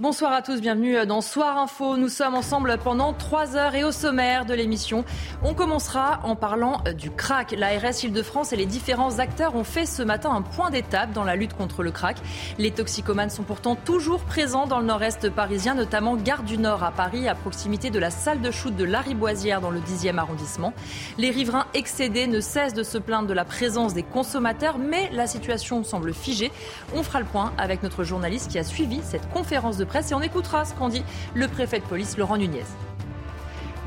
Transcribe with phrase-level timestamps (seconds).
[0.00, 1.98] Bonsoir à tous, bienvenue dans Soir Info.
[1.98, 5.04] Nous sommes ensemble pendant trois heures et au sommaire de l'émission,
[5.44, 7.52] on commencera en parlant du crack.
[7.52, 11.36] L'ARS Île-de-France et les différents acteurs ont fait ce matin un point d'étape dans la
[11.36, 12.16] lutte contre le crack.
[12.56, 16.92] Les toxicomanes sont pourtant toujours présents dans le nord-est parisien, notamment Gare du Nord à
[16.92, 20.72] Paris, à proximité de la salle de shoot de Lariboisière dans le 10e arrondissement.
[21.18, 25.26] Les riverains excédés ne cessent de se plaindre de la présence des consommateurs, mais la
[25.26, 26.50] situation semble figée.
[26.94, 30.14] On fera le point avec notre journaliste qui a suivi cette conférence de presse et
[30.14, 31.02] on écoutera ce qu'en dit
[31.34, 32.64] le préfet de police Laurent Nunez.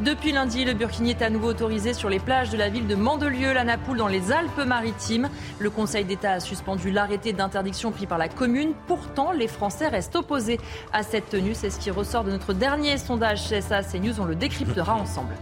[0.01, 2.95] Depuis lundi, le burkini est à nouveau autorisé sur les plages de la ville de
[2.95, 5.29] Mandelieu, la Napoule, dans les Alpes-Maritimes.
[5.59, 8.73] Le Conseil d'État a suspendu l'arrêté d'interdiction pris par la commune.
[8.87, 10.59] Pourtant, les Français restent opposés
[10.91, 11.53] à cette tenue.
[11.53, 14.19] C'est ce qui ressort de notre dernier sondage CSA CNews.
[14.19, 15.35] On le décryptera ensemble.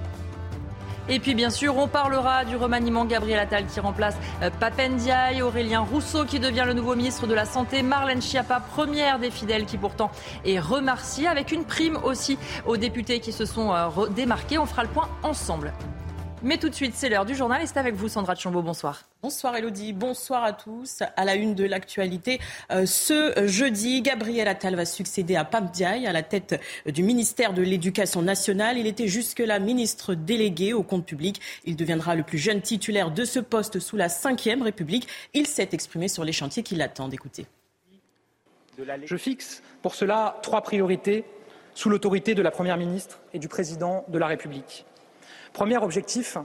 [1.11, 5.81] Et puis bien sûr, on parlera du remaniement Gabriel Attal qui remplace euh, Papendiaï, Aurélien
[5.81, 9.77] Rousseau qui devient le nouveau ministre de la Santé, Marlène Schiappa, première des fidèles qui
[9.77, 10.09] pourtant
[10.45, 14.57] est remerciée, avec une prime aussi aux députés qui se sont euh, démarqués.
[14.57, 15.73] On fera le point ensemble.
[16.43, 18.63] Mais tout de suite, c'est l'heure du journal et c'est avec vous Sandra Chambaud.
[18.63, 19.03] Bonsoir.
[19.21, 21.03] Bonsoir Elodie, bonsoir à tous.
[21.15, 22.39] À la une de l'actualité,
[22.71, 27.53] euh, ce jeudi, Gabriel Attal va succéder à Pam Diaye à la tête du ministère
[27.53, 28.79] de l'Éducation nationale.
[28.79, 31.39] Il était jusque-là ministre délégué au compte public.
[31.65, 35.07] Il deviendra le plus jeune titulaire de ce poste sous la Ve République.
[35.35, 37.13] Il s'est exprimé sur les chantiers qui l'attendent.
[37.13, 37.45] Écoutez.
[39.05, 41.23] Je fixe pour cela trois priorités
[41.75, 44.85] sous l'autorité de la Première ministre et du Président de la République.
[45.53, 46.37] Premier objectif,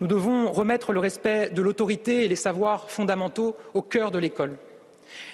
[0.00, 4.56] nous devons remettre le respect de l'autorité et les savoirs fondamentaux au cœur de l'école.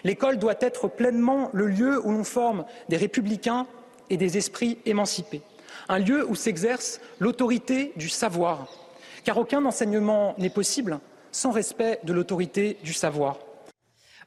[0.05, 3.67] L'école doit être pleinement le lieu où l'on forme des républicains
[4.11, 5.43] et des esprits émancipés,
[5.89, 8.69] un lieu où s'exerce l'autorité du savoir,
[9.25, 10.99] car aucun enseignement n'est possible
[11.31, 13.39] sans respect de l'autorité du savoir.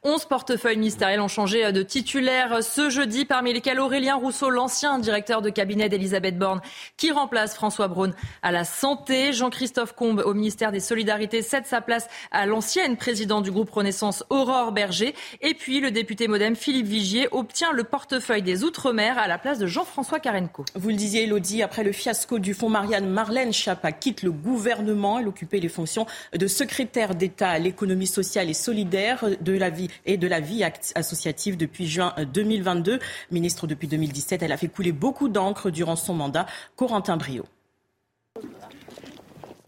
[0.03, 5.43] 11 portefeuilles ministériels ont changé de titulaire ce jeudi, parmi lesquels Aurélien Rousseau, l'ancien directeur
[5.43, 6.59] de cabinet d'Elisabeth Borne,
[6.97, 8.11] qui remplace François Braun
[8.41, 9.31] à la santé.
[9.31, 14.23] Jean-Christophe Combe au ministère des Solidarités cède sa place à l'ancienne présidente du groupe Renaissance,
[14.31, 15.13] Aurore Berger.
[15.41, 19.59] Et puis le député modem Philippe Vigier obtient le portefeuille des Outre-mer à la place
[19.59, 20.65] de Jean-François Carenco.
[20.73, 25.19] Vous le disiez, Elodie, après le fiasco du fonds Marianne, Marlène Schiappa quitte le gouvernement.
[25.19, 29.90] Elle occupait les fonctions de secrétaire d'État à l'économie sociale et solidaire de la vie
[30.05, 30.63] et de la vie
[30.95, 32.99] associative depuis juin 2022.
[33.31, 36.45] Ministre depuis 2017, elle a fait couler beaucoup d'encre durant son mandat.
[36.75, 37.45] Corentin Brio.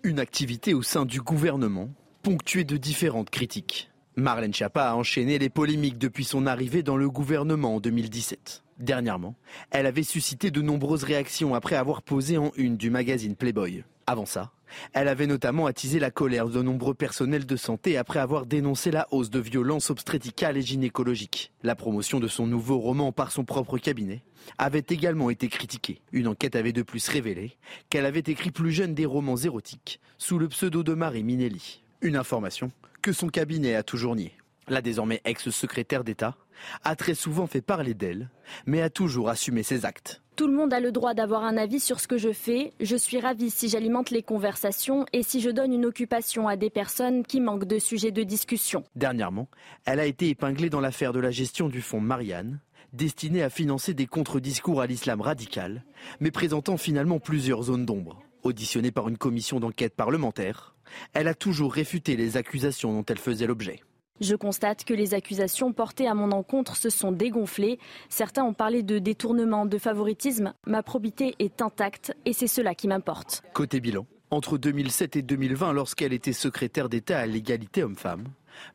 [0.04, 1.90] Une activité au sein du gouvernement
[2.24, 3.90] ponctuée de différentes critiques.
[4.16, 8.62] Marlène Schiappa a enchaîné les polémiques depuis son arrivée dans le gouvernement en 2017.
[8.80, 9.36] Dernièrement,
[9.72, 13.84] elle avait suscité de nombreuses réactions après avoir posé en une du magazine Playboy.
[14.06, 14.52] Avant ça,
[14.94, 19.08] elle avait notamment attisé la colère de nombreux personnels de santé après avoir dénoncé la
[19.12, 21.52] hausse de violences obstétricales et gynécologiques.
[21.64, 24.24] La promotion de son nouveau roman par son propre cabinet
[24.58, 26.02] avait également été critiquée.
[26.12, 27.58] Une enquête avait de plus révélé
[27.90, 31.84] qu'elle avait écrit plus jeune des romans érotiques sous le pseudo de Marie Minelli.
[32.02, 34.34] Une information que son cabinet a toujours niée.
[34.68, 36.36] La désormais ex-secrétaire d'État
[36.84, 38.30] a très souvent fait parler d'elle,
[38.66, 40.22] mais a toujours assumé ses actes.
[40.36, 42.74] Tout le monde a le droit d'avoir un avis sur ce que je fais.
[42.80, 46.72] Je suis ravie si j'alimente les conversations et si je donne une occupation à des
[46.72, 48.84] personnes qui manquent de sujets de discussion.
[48.96, 49.47] Dernièrement,
[49.86, 52.59] elle a été épinglée dans l'affaire de la gestion du fonds Marianne,
[52.94, 55.84] destiné à financer des contre-discours à l'islam radical,
[56.19, 58.24] mais présentant finalement plusieurs zones d'ombre.
[58.42, 60.75] Auditionnée par une commission d'enquête parlementaire,
[61.13, 63.81] elle a toujours réfuté les accusations dont elle faisait l'objet.
[64.22, 67.80] Je constate que les accusations portées à mon encontre se sont dégonflées.
[68.10, 70.54] Certains ont parlé de détournement, de favoritisme.
[70.68, 73.42] Ma probité est intacte et c'est cela qui m'importe.
[73.54, 78.25] Côté bilan, entre 2007 et 2020, lorsqu'elle était secrétaire d'État à l'égalité homme-femme,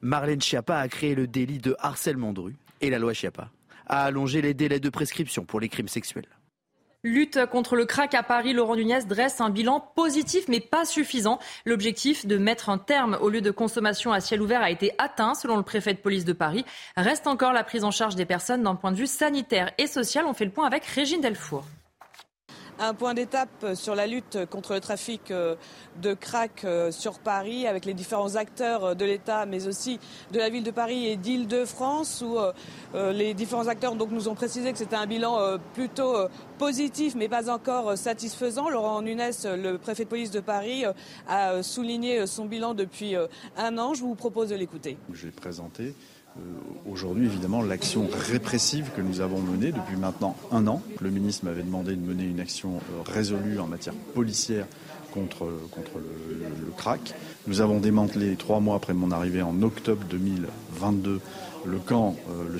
[0.00, 3.50] Marlène Schiappa a créé le délit de harcèlement de rue et la loi Schiappa
[3.86, 6.28] a allongé les délais de prescription pour les crimes sexuels.
[7.04, 11.38] Lutte contre le crack à Paris, Laurent Nunez dresse un bilan positif mais pas suffisant.
[11.64, 15.34] L'objectif de mettre un terme au lieu de consommation à ciel ouvert a été atteint
[15.34, 16.64] selon le préfet de police de Paris.
[16.96, 20.24] Reste encore la prise en charge des personnes d'un point de vue sanitaire et social.
[20.26, 21.64] On fait le point avec Régine Delfour.
[22.78, 25.54] Un point d'étape sur la lutte contre le trafic euh,
[26.00, 29.98] de crack euh, sur Paris avec les différents acteurs de l'État mais aussi
[30.32, 32.38] de la ville de Paris et d'Île-de-France où
[32.94, 36.16] les différents acteurs nous ont précisé que c'était un bilan plutôt
[36.58, 38.68] positif mais pas encore satisfaisant.
[38.68, 40.84] Laurent Nunes, le préfet de police de Paris,
[41.28, 43.14] a souligné son bilan depuis
[43.56, 43.94] un an.
[43.94, 44.96] Je vous propose de l'écouter.
[45.36, 45.92] Présenté euh,
[46.90, 50.82] aujourd'hui, évidemment, l'action répressive que nous avons menée depuis maintenant un an.
[51.00, 54.66] Le ministre m'avait demandé de mener une action euh, résolue en matière policière
[55.12, 57.14] contre, contre le, le, crack.
[57.46, 61.20] Nous avons démantelé trois mois après mon arrivée en octobre 2022
[61.68, 62.58] le camp, euh,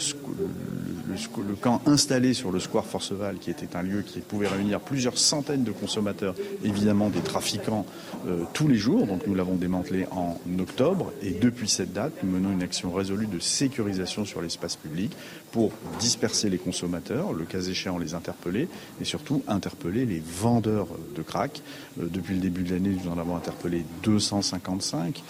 [1.09, 5.19] le, camp installé sur le square Forceval, qui était un lieu qui pouvait réunir plusieurs
[5.19, 6.35] centaines de consommateurs,
[6.65, 7.87] évidemment des trafiquants,
[8.27, 9.07] euh, tous les jours.
[9.07, 11.13] Donc nous l'avons démantelé en octobre.
[11.23, 15.13] Et depuis cette date, nous menons une action résolue de sécurisation sur l'espace public
[15.51, 18.69] pour disperser les consommateurs, le cas échéant les interpeller,
[19.01, 21.63] et surtout interpeller les vendeurs de crack.
[22.01, 25.23] Euh, depuis le début de l'année, nous en avons interpellé 255.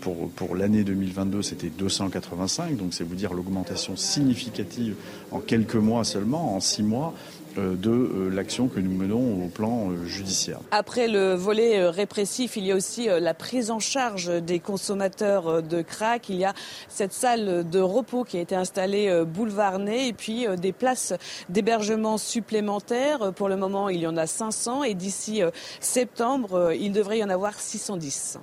[0.00, 2.76] Pour, pour l'année 2022, c'était 285.
[2.76, 4.96] Donc c'est vous dire l'augmentation significative
[5.30, 7.14] en quelques mois seulement, en six mois,
[7.58, 10.58] euh, de euh, l'action que nous menons au plan euh, judiciaire.
[10.70, 15.82] Après le volet répressif, il y a aussi la prise en charge des consommateurs de
[15.82, 16.28] crack.
[16.28, 16.54] Il y a
[16.88, 21.12] cette salle de repos qui a été installée boulevard et puis des places
[21.48, 23.32] d'hébergement supplémentaires.
[23.34, 25.42] Pour le moment, il y en a 500 et d'ici
[25.80, 28.38] septembre, il devrait y en avoir 610.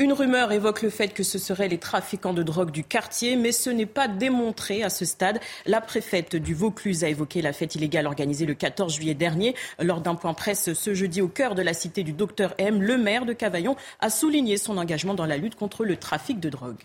[0.00, 3.52] Une rumeur évoque le fait que ce seraient les trafiquants de drogue du quartier, mais
[3.52, 5.38] ce n'est pas démontré à ce stade.
[5.66, 9.54] La préfète du Vaucluse a évoqué la fête illégale organisée le 14 juillet dernier.
[9.78, 12.98] Lors d'un point presse ce jeudi au cœur de la cité du docteur M, le
[12.98, 16.82] maire de Cavaillon a souligné son engagement dans la lutte contre le trafic de drogue.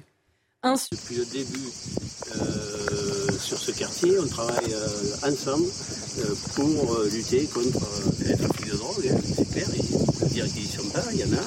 [0.61, 1.71] Depuis le début
[2.35, 5.69] euh, sur ce quartier, on travaille euh, ensemble
[6.19, 7.79] euh, pour lutter contre
[8.27, 9.09] le trafic de drogue.
[9.09, 9.67] Hein, c'est clair,
[10.19, 11.41] faut dire qu'ils ne sont pas, il y en a.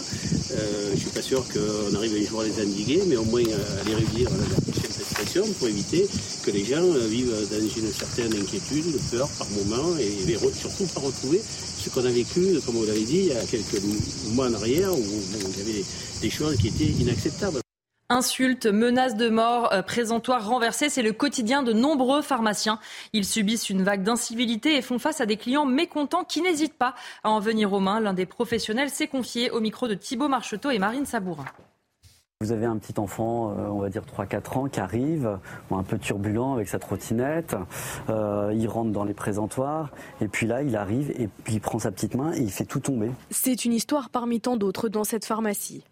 [0.49, 3.43] je ne suis pas sûr qu'on arrive un jour à les endiguer, mais au moins
[3.43, 6.09] à les réduire à la prochaine situation pour éviter
[6.43, 11.43] que les gens vivent dans une certaine inquiétude, peur par moment, et, surtout pas retrouver
[11.85, 13.83] ce qu'on a vécu, comme vous l'avez dit, il y a quelques
[14.29, 15.05] mois en arrière, où
[15.35, 15.85] il y avait
[16.23, 17.61] des choses qui étaient inacceptables.
[18.13, 22.79] Insultes, menaces de mort, euh, présentoirs renversés, c'est le quotidien de nombreux pharmaciens.
[23.15, 26.95] Ils subissent une vague d'incivilité et font face à des clients mécontents qui n'hésitent pas
[27.25, 28.01] à en venir aux mains.
[28.01, 31.47] L'un des professionnels s'est confié au micro de Thibault Marcheteau et Marine Sabourin.
[32.43, 35.39] Vous avez un petit enfant, euh, on va dire 3-4 ans, qui arrive,
[35.71, 37.57] un peu turbulent avec sa trottinette.
[38.11, 39.89] Euh, il rentre dans les présentoirs
[40.21, 42.67] et puis là, il arrive et puis il prend sa petite main et il fait
[42.67, 43.11] tout tomber.
[43.31, 45.83] C'est une histoire parmi tant d'autres dans cette pharmacie.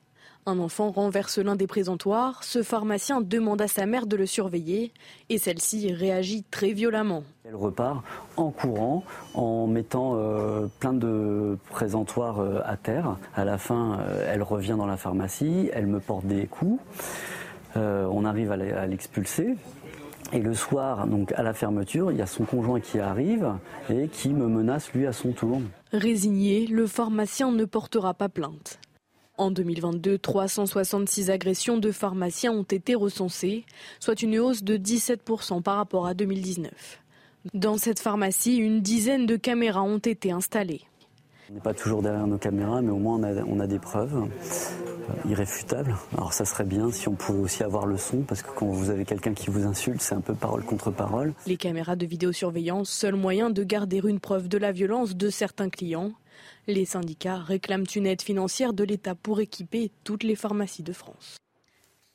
[0.47, 4.91] Un enfant renverse l'un des présentoirs, ce pharmacien demande à sa mère de le surveiller
[5.29, 7.25] et celle-ci réagit très violemment.
[7.45, 8.03] Elle repart
[8.39, 9.05] en courant,
[9.35, 13.19] en mettant euh, plein de présentoirs euh, à terre.
[13.37, 16.81] À la fin, euh, elle revient dans la pharmacie, elle me porte des coups.
[17.77, 19.57] on arrive à l'expulser.
[20.33, 23.53] Et le soir, donc à la fermeture, il y a son conjoint qui arrive
[23.91, 25.61] et qui me menace lui à son tour.
[25.93, 28.79] Résigné, le pharmacien ne portera pas plainte.
[29.41, 33.65] En 2022, 366 agressions de pharmaciens ont été recensées,
[33.99, 37.01] soit une hausse de 17% par rapport à 2019.
[37.55, 40.83] Dans cette pharmacie, une dizaine de caméras ont été installées.
[41.51, 45.31] On n'est pas toujours derrière nos caméras, mais au moins on a, des preuves euh,
[45.31, 45.97] irréfutables.
[46.19, 48.91] Alors ça serait bien si on pouvait aussi avoir le son, parce que quand vous
[48.91, 51.33] avez quelqu'un qui vous insulte, c'est un peu parole contre parole.
[51.47, 55.71] Les caméras de vidéosurveillance, seul moyen de garder une preuve de la violence de certains
[55.71, 56.13] clients.
[56.71, 61.37] Les syndicats réclament une aide financière de l'État pour équiper toutes les pharmacies de France.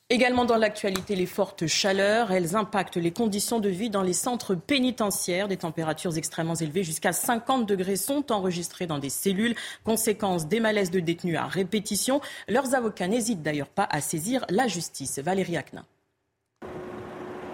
[0.09, 4.55] Également dans l'actualité, les fortes chaleurs, elles impactent les conditions de vie dans les centres
[4.55, 5.49] pénitentiaires.
[5.49, 9.55] Des températures extrêmement élevées, jusqu'à 50 degrés, sont enregistrées dans des cellules.
[9.83, 12.21] Conséquence des malaises de détenus à répétition.
[12.47, 15.19] Leurs avocats n'hésitent d'ailleurs pas à saisir la justice.
[15.19, 15.83] Valérie Aknin.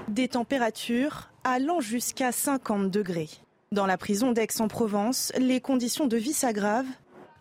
[0.08, 3.30] Des températures allant jusqu'à 50 degrés.
[3.74, 6.92] Dans la prison d'Aix-en-Provence, les conditions de vie s'aggravent.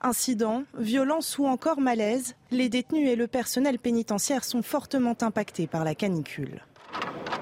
[0.01, 5.83] Incidents, violences ou encore malaise, les détenus et le personnel pénitentiaire sont fortement impactés par
[5.83, 6.65] la canicule.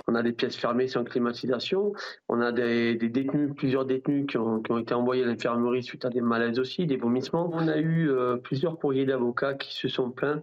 [0.06, 1.92] On a des pièces fermées sans climatisation.
[2.30, 6.22] On a des, détenus, plusieurs détenus qui ont, été envoyés à l'infirmerie suite à des
[6.22, 7.50] malaises aussi, des vomissements.
[7.52, 10.42] On a eu euh, plusieurs courriers d'avocats qui se sont plaints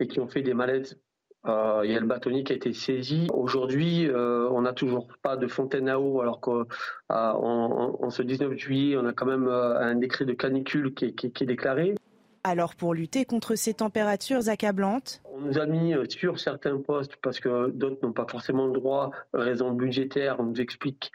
[0.00, 1.00] et qui ont fait des malaises
[1.48, 3.28] euh, il y a le bâtonnier qui a été saisi.
[3.32, 6.64] Aujourd'hui, euh, on n'a toujours pas de fontaine à eau, alors qu'en
[7.10, 11.94] euh, ce 19 juillet, on a quand même un décret de canicule qui est, déclaré.
[12.44, 15.20] Alors pour lutter contre ces températures accablantes?
[15.32, 19.10] On nous a mis sur certains postes, parce que d'autres n'ont pas forcément le droit,
[19.32, 21.10] raison budgétaire, on nous explique,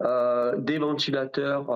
[0.00, 1.70] des ventilateurs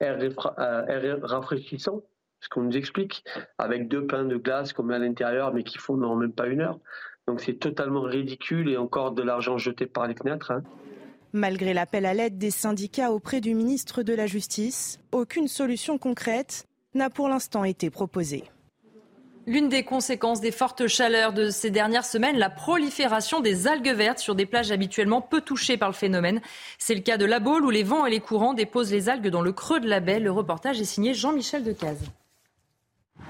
[0.00, 2.02] air, air rafraîchissant,
[2.46, 3.24] ce qu'on nous explique,
[3.58, 6.46] avec deux pains de glace qu'on met à l'intérieur, mais qui font non même pas
[6.46, 6.78] une heure.
[7.26, 10.52] Donc c'est totalement ridicule et encore de l'argent jeté par les fenêtres.
[10.52, 10.62] Hein.
[11.32, 16.66] Malgré l'appel à l'aide des syndicats auprès du ministre de la Justice, aucune solution concrète
[16.94, 18.44] n'a pour l'instant été proposée.
[19.48, 24.18] L'une des conséquences des fortes chaleurs de ces dernières semaines, la prolifération des algues vertes
[24.18, 26.40] sur des plages habituellement peu touchées par le phénomène.
[26.78, 29.28] C'est le cas de la Baule où les vents et les courants déposent les algues
[29.28, 30.18] dans le creux de la baie.
[30.18, 32.10] Le reportage est signé Jean-Michel Decaze.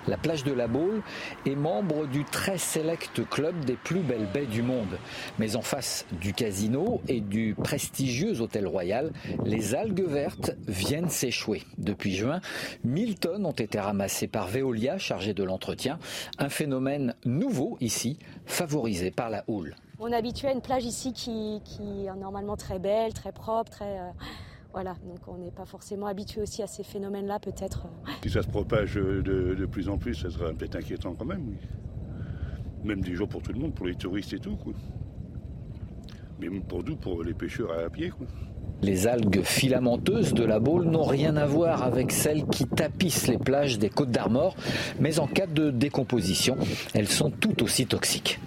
[0.08, 1.02] La plage de la Baule
[1.46, 4.98] est membre du très select club des plus belles baies du monde.
[5.38, 9.12] Mais en face du casino et du prestigieux hôtel royal,
[9.44, 11.62] les algues vertes viennent s'échouer.
[11.78, 12.40] Depuis juin,
[12.84, 15.98] 1000 tonnes ont été ramassées par Veolia, chargée de l'entretien.
[16.38, 19.74] Un phénomène nouveau ici, favorisé par la houle.
[19.98, 21.60] On est à une plage ici qui,
[22.06, 23.98] est normalement très belle, très propre, très...
[23.98, 24.10] Euh,
[24.72, 27.86] voilà, donc on n'est pas forcément habitué aussi à ces phénomènes-là, peut-être.
[28.22, 31.56] Si ça se propage de, plus en plus, ça sera peut-être inquiétant quand même, oui.
[32.84, 34.74] Même des jours pour tout le monde, pour les touristes et tout, quoi.
[36.38, 38.26] Mais pour nous, pour les pêcheurs à pied, quoi.
[38.82, 43.38] Les algues filamenteuses de la Baule n'ont rien à voir avec celles qui tapissent les
[43.38, 44.54] plages des Côtes d'Armor,
[45.00, 46.58] mais en cas de décomposition,
[46.92, 48.38] elles sont tout aussi toxiques.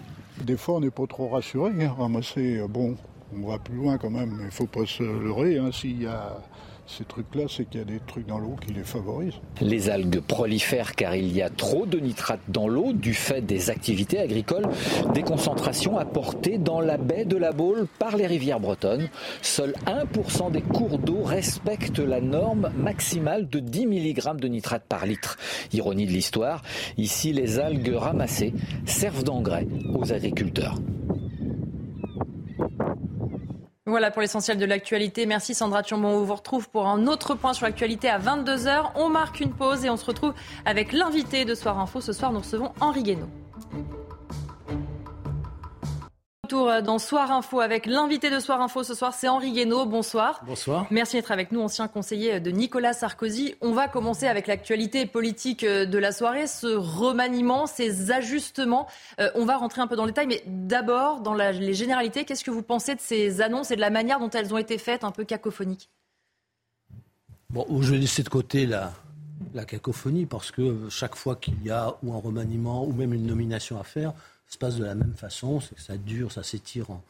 [0.44, 1.72] Des fois, on n'est pas trop rassuré.
[1.82, 1.96] Hein.
[1.98, 2.96] Ramasser, euh, bon,
[3.36, 5.58] on va plus loin quand même, il ne faut pas se leurrer.
[5.58, 5.72] Hein.
[5.72, 6.42] S'il y a
[6.90, 9.40] ces trucs-là, c'est qu'il y a des trucs dans l'eau qui les favorisent.
[9.62, 13.70] Les algues prolifèrent car il y a trop de nitrates dans l'eau du fait des
[13.70, 14.68] activités agricoles,
[15.14, 19.08] des concentrations apportées dans la baie de la Baule par les rivières bretonnes.
[19.44, 25.06] Seul 1% des cours d'eau respectent la norme maximale de 10 mg de nitrate par
[25.06, 25.38] litre.
[25.74, 26.64] Ironie de l'histoire,
[26.98, 28.54] ici les algues ramassées
[28.86, 30.80] servent d'engrais aux agriculteurs.
[33.90, 35.26] Voilà pour l'essentiel de l'actualité.
[35.26, 36.10] Merci Sandra Tchambon.
[36.10, 38.92] On vous retrouve pour un autre point sur l'actualité à 22h.
[38.96, 42.00] On marque une pause et on se retrouve avec l'invité de Soir Info.
[42.00, 43.30] Ce soir, nous recevons Henri Guénaud.
[46.54, 49.86] Euh, dans Soir Info avec l'invité de Soir Info ce soir, c'est Henri Guénaud.
[49.86, 50.42] Bonsoir.
[50.46, 50.88] Bonsoir.
[50.90, 53.56] Merci d'être avec nous, ancien conseiller de Nicolas Sarkozy.
[53.62, 58.88] On va commencer avec l'actualité politique euh, de la soirée, ce remaniement, ces ajustements.
[59.20, 62.44] Euh, on va rentrer un peu dans le détail, mais d'abord, dans les généralités, qu'est-ce
[62.44, 65.04] que vous pensez de ces annonces et de la manière dont elles ont été faites,
[65.04, 65.90] un peu cacophoniques?
[67.50, 68.92] Bon, je vais laisser de côté la,
[69.54, 73.26] la cacophonie parce que chaque fois qu'il y a ou un remaniement ou même une
[73.26, 74.14] nomination à faire,
[74.50, 77.04] se passe de la même façon, c'est que ça dure, ça s'étire en,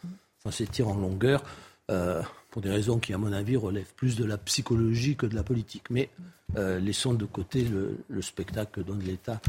[0.46, 1.44] en longueur,
[1.90, 5.36] euh, pour des raisons qui, à mon avis, relèvent plus de la psychologie que de
[5.36, 5.90] la politique.
[5.90, 6.10] Mais
[6.58, 9.40] euh, laissons de côté le, spectacle que donne l'État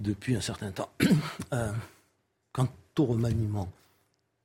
[0.00, 0.90] depuis un certain temps.
[1.52, 1.70] Euh,
[2.52, 2.68] quant
[2.98, 3.70] au remaniement,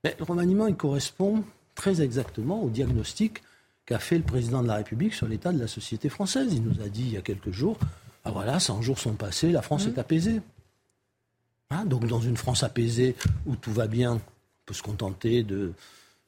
[0.04, 3.42] le remaniement, il correspond très exactement au diagnostic
[3.86, 6.54] qu'a fait le président de la République sur l'état de la société française.
[6.54, 7.80] Il nous a dit il y a quelques jours,
[8.24, 9.90] ah voilà, 100 jours sont passés, la France mmh.
[9.90, 10.42] est apaisée.
[11.72, 14.22] Hein, donc dans une France apaisée où tout va bien, on
[14.66, 15.72] peut se contenter de,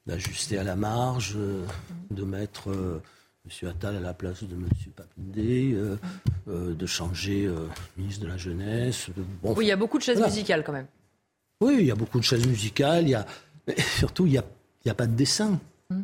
[0.06, 1.66] d'ajuster à la marge, euh,
[2.12, 3.02] de mettre euh,
[3.46, 3.70] M.
[3.70, 4.70] Attal à la place de M.
[4.96, 7.50] Papindé, euh, de changer
[7.98, 9.10] ministre de la Jeunesse.
[9.44, 10.88] oui, il y a beaucoup de chaises musicales quand même.
[11.60, 13.04] Oui, il y a beaucoup de chaises musicales.
[13.04, 13.26] Il y a,
[13.98, 14.46] surtout, il n'y a,
[14.86, 15.60] y a pas de dessin.
[15.90, 16.04] Hmm.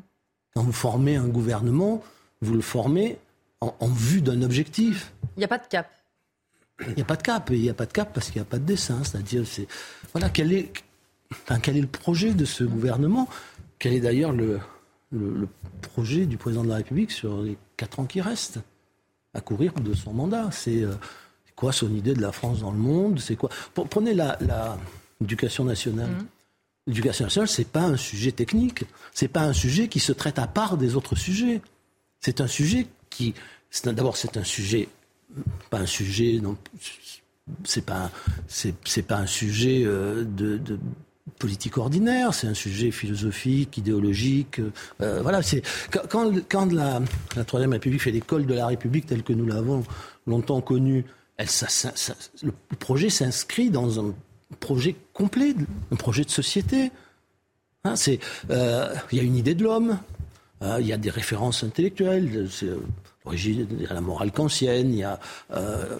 [0.54, 2.04] Quand vous formez un gouvernement,
[2.42, 3.18] vous le formez
[3.62, 5.14] en vue d'un objectif.
[5.36, 5.90] Il n'y a pas de cap.
[6.88, 7.50] Il n'y a pas de cap.
[7.52, 9.04] Il n'y a pas de cap parce qu'il n'y a pas de dessin.
[9.04, 9.68] C'est-à-dire, c'est
[10.14, 10.72] voilà quel est,
[11.62, 13.28] quel est le projet de ce gouvernement?
[13.78, 14.60] Quel est d'ailleurs le,
[15.12, 15.48] le,
[15.82, 18.60] projet du président de la République sur les quatre ans qui restent
[19.34, 20.50] à courir de son mandat?
[20.52, 20.94] C'est euh,
[21.56, 23.20] quoi son idée de la France dans le monde?
[23.20, 23.50] C'est quoi?
[23.74, 24.38] Prenez la,
[25.20, 26.10] l'éducation nationale.
[26.10, 26.26] Mmh.
[26.88, 28.86] L'éducation nationale, c'est pas un sujet technique.
[29.14, 31.62] C'est pas un sujet qui se traite à part des autres sujets.
[32.20, 33.34] C'est un sujet qui,
[33.84, 34.90] d'abord, c'est un sujet
[35.70, 36.58] pas un sujet, non,
[37.64, 38.12] c'est pas,
[38.48, 40.60] c'est, pas un sujet euh, de,
[41.38, 44.60] politique ordinaire, c'est un sujet philosophique, idéologique.
[45.02, 47.02] Euh, voilà, c'est quand, quand la,
[47.36, 49.84] la Troisième République fait l'école de la République telle que nous l'avons
[50.28, 51.06] longtemps connue,
[51.38, 54.14] le projet s'inscrit dans un
[54.60, 55.56] projet complet,
[55.92, 56.92] un projet de société.
[57.86, 58.20] Hein, c'est,
[58.50, 60.00] euh, il y a une idée de l'homme,
[60.62, 62.50] il y a des références intellectuelles.
[63.34, 65.20] Il y a la morale kantienne, il y a,
[65.52, 65.98] euh,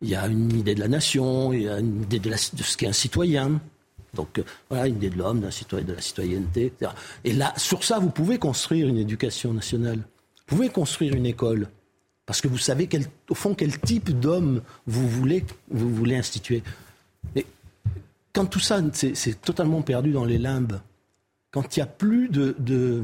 [0.00, 2.62] il y a une idée de la nation, il y a une idée de, de
[2.62, 3.60] ce qu'est un citoyen.
[4.14, 6.92] Donc euh, voilà, une idée de l'homme, de, de la citoyenneté, etc.
[7.24, 9.98] Et là, sur ça, vous pouvez construire une éducation nationale.
[10.48, 11.68] Vous pouvez construire une école.
[12.26, 12.88] Parce que vous savez,
[13.28, 16.62] au fond, quel type d'homme vous voulez, vous voulez instituer.
[17.34, 17.44] Mais
[18.32, 20.80] quand tout ça, c'est totalement perdu dans les limbes,
[21.50, 23.02] quand il n'y a plus de,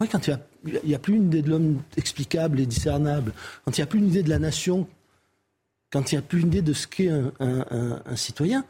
[0.00, 0.38] Oui, quand il
[0.84, 3.32] n'y a, plus une idée de l'homme explicable et discernable,
[3.64, 4.88] quand il n'y a plus une idée de la nation,
[5.90, 8.64] quand il n'y a plus une idée de ce qu'est un, citoyen,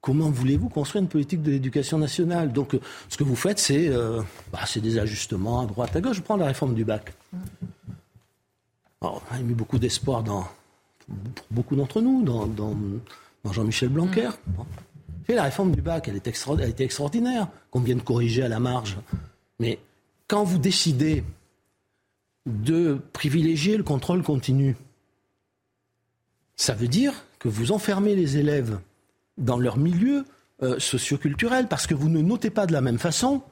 [0.00, 2.52] comment voulez-vous construire une politique de l'éducation nationale?
[2.52, 4.22] Donc, ce que vous faites, c'est euh,
[4.52, 6.16] bah, des ajustements à droite, à gauche.
[6.16, 7.12] Je prends la réforme du bac.
[9.00, 10.46] on a mis beaucoup d'espoir dans,
[11.34, 12.76] pour beaucoup d'entre nous, dans,
[13.52, 14.30] Jean-Michel Blanquer.
[15.28, 18.60] Et la réforme du bac, elle, est elle été extraordinaire, qu'on vienne corriger à la
[18.60, 18.98] marge.
[19.58, 19.78] Mais
[20.30, 21.24] quand vous décidez
[22.46, 24.76] de privilégier le contrôle continu,
[26.54, 28.78] ça veut dire que vous enfermez les élèves
[29.38, 30.24] dans leur milieu
[30.62, 33.42] euh, socioculturel parce que vous ne notez pas de la même façon,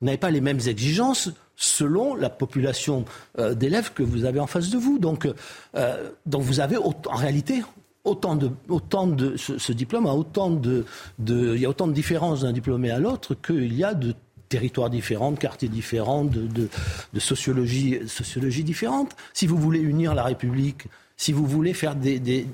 [0.00, 3.04] vous n'avez pas les mêmes exigences selon la population
[3.38, 4.98] euh, d'élèves que vous avez en face de vous.
[4.98, 5.28] Donc,
[5.76, 7.62] euh, donc vous avez en réalité
[8.02, 10.84] autant de, autant de ce, diplôme a autant de,
[11.20, 14.14] de, il y a autant de différences d'un diplômé à l'autre qu'il y a de
[14.50, 19.16] territoires différents, de quartiers différents, de, de, sociologie, sociologie différente.
[19.32, 22.46] Si vous voulez unir la République, si vous voulez faire des,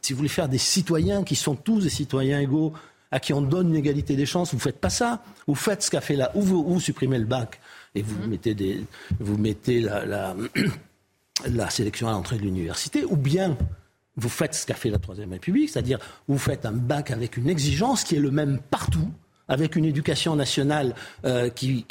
[0.00, 2.72] si vous voulez faire des citoyens qui sont tous des citoyens égaux,
[3.10, 5.24] à qui on donne une égalité des chances, vous ne faites pas ça.
[5.48, 7.60] Vous faites ce qu'a fait là, ou vous, supprimez le bac
[7.96, 8.30] et vous mmh.
[8.30, 8.84] mettez, des,
[9.18, 10.36] vous mettez la, la,
[11.46, 13.58] la sélection à l'entrée de l'université, ou bien
[14.16, 17.48] vous faites ce qu'a fait la Troisième République, c'est-à-dire vous faites un bac avec une
[17.48, 19.10] exigence qui est le même partout,
[19.50, 21.84] avec une éducation nationale euh, qui,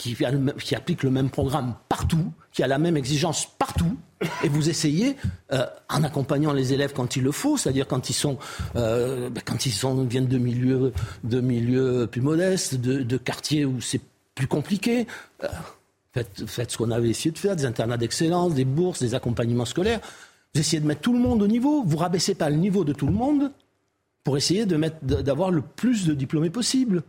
[0.76, 3.98] applique le même programme partout, qui a la même exigence partout,
[4.44, 5.18] et vous essayez,
[5.52, 8.38] euh, en accompagnant les élèves quand il le faut, c'est-à-dire quand ils sont,
[8.78, 10.94] euh, ben, quand ils sont, viennent de milieux,
[11.26, 14.02] de milieux plus modestes, de, quartiers où c'est
[14.36, 15.06] plus compliqué.
[16.14, 19.66] Faites, faites, ce qu'on avait essayé de faire, des internats d'excellence, des bourses, des accompagnements
[19.66, 20.00] scolaires.
[20.54, 21.84] Vous essayez de mettre tout le monde au niveau.
[21.84, 23.52] Vous rabaissez pas le niveau de tout le monde
[24.24, 27.04] pour essayer d'avoir le plus de diplômés possible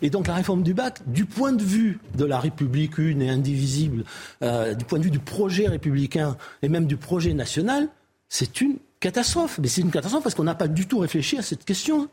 [0.00, 3.28] et donc la réforme du bac, du point de vue de la République une et
[3.28, 4.04] indivisible,
[4.42, 7.88] euh, du point de vue du projet républicain et même du projet national,
[8.28, 9.58] c'est une catastrophe.
[9.60, 12.08] Mais c'est une catastrophe parce qu'on n'a pas du tout réfléchi à cette question.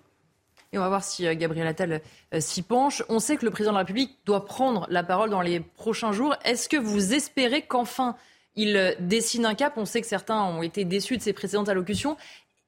[0.72, 2.02] Et on va voir si euh, Gabriel Attal
[2.34, 3.04] euh, s'y penche.
[3.08, 6.12] On sait que le président de la République doit prendre la parole dans les prochains
[6.12, 6.36] jours.
[6.44, 8.16] Est-ce que vous espérez qu'enfin
[8.56, 9.74] il dessine un cap?
[9.78, 12.18] On sait que certains ont été déçus de ses précédentes allocutions.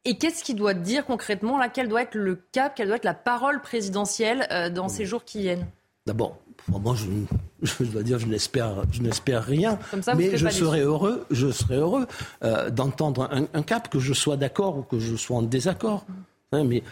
[0.05, 3.05] Et qu'est-ce qu'il doit dire concrètement là Quel doit être le cap Quelle doit être
[3.05, 5.65] la parole présidentielle euh, dans ces jours qui viennent?
[6.05, 6.37] D'abord,
[6.67, 6.95] moi,
[7.61, 9.79] je, dois dire, je n'espère, je n'espère rien.
[10.15, 12.05] mais je serais, heureux, je serais heureux
[12.43, 16.05] euh, d'entendre un, cap, que je sois d'accord ou que je sois en désaccord.
[16.51, 16.83] Hein, mais,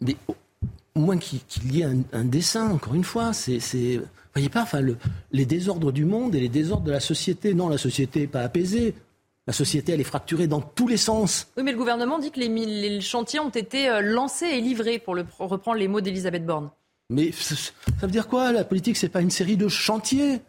[0.00, 0.16] mais
[0.94, 1.40] au moins qu'il,
[1.74, 3.32] y ait un, dessin, encore une fois.
[3.32, 4.00] C'est, c'est
[4.34, 4.96] voyez pas, enfin, le,
[5.32, 7.54] les désordres du monde et les désordres de la société.
[7.54, 8.94] Non, la société n'est pas apaisée.
[9.46, 11.48] La société, elle est fracturée dans tous les sens.
[11.56, 15.16] Oui, mais le gouvernement dit que les, chantiers ont été euh, lancés et livrés, pour
[15.38, 16.70] reprendre les mots d'Elisabeth Borne.
[17.10, 17.56] Mais ça
[18.02, 18.52] veut dire quoi?
[18.52, 20.40] La politique, c'est pas une série de chantiers?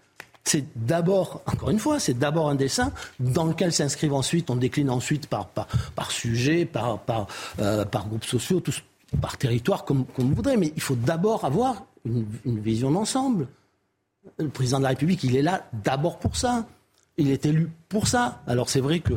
[0.43, 4.89] C'est d'abord, encore une fois, c'est d'abord un dessin dans lequel s'inscrivent ensuite, on décline
[4.89, 7.27] ensuite par, par, sujet, par, par,
[7.60, 8.62] euh, par groupes sociaux,
[9.21, 10.58] par territoire, comme, comme vous voudrez.
[10.58, 13.47] Mais il faut d'abord avoir une vision d'ensemble.
[14.38, 16.65] Le président de la République, il est là d'abord pour ça.
[17.17, 18.41] Il est élu pour ça.
[18.47, 19.13] Alors c'est vrai que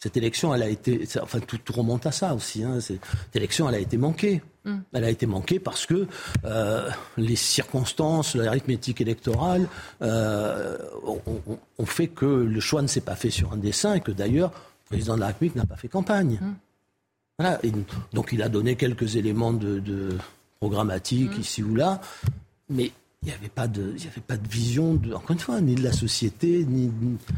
[0.00, 2.64] cette élection, elle a été, enfin tout, remonte à ça aussi.
[2.64, 2.80] Hein.
[2.80, 3.00] Cette
[3.34, 4.40] élection, elle a été manquée.
[4.64, 4.78] Mm.
[4.94, 6.06] Elle a été manquée parce que
[6.44, 9.68] euh, les circonstances, l'arithmétique électorale
[10.00, 10.78] euh,
[11.78, 14.50] ont, fait que le choix ne s'est pas fait sur un dessin et que d'ailleurs
[14.50, 16.38] le président de la République n'a pas fait campagne.
[16.40, 16.54] Mm.
[17.38, 17.58] Voilà.
[18.12, 20.16] donc il a donné quelques éléments de, de
[20.60, 21.40] programmatique mm.
[21.40, 22.00] ici ou là,
[22.70, 22.90] mais
[23.22, 25.82] il n'y avait pas de, avait pas de vision, de, encore une fois, ni de
[25.82, 26.90] la société, ni,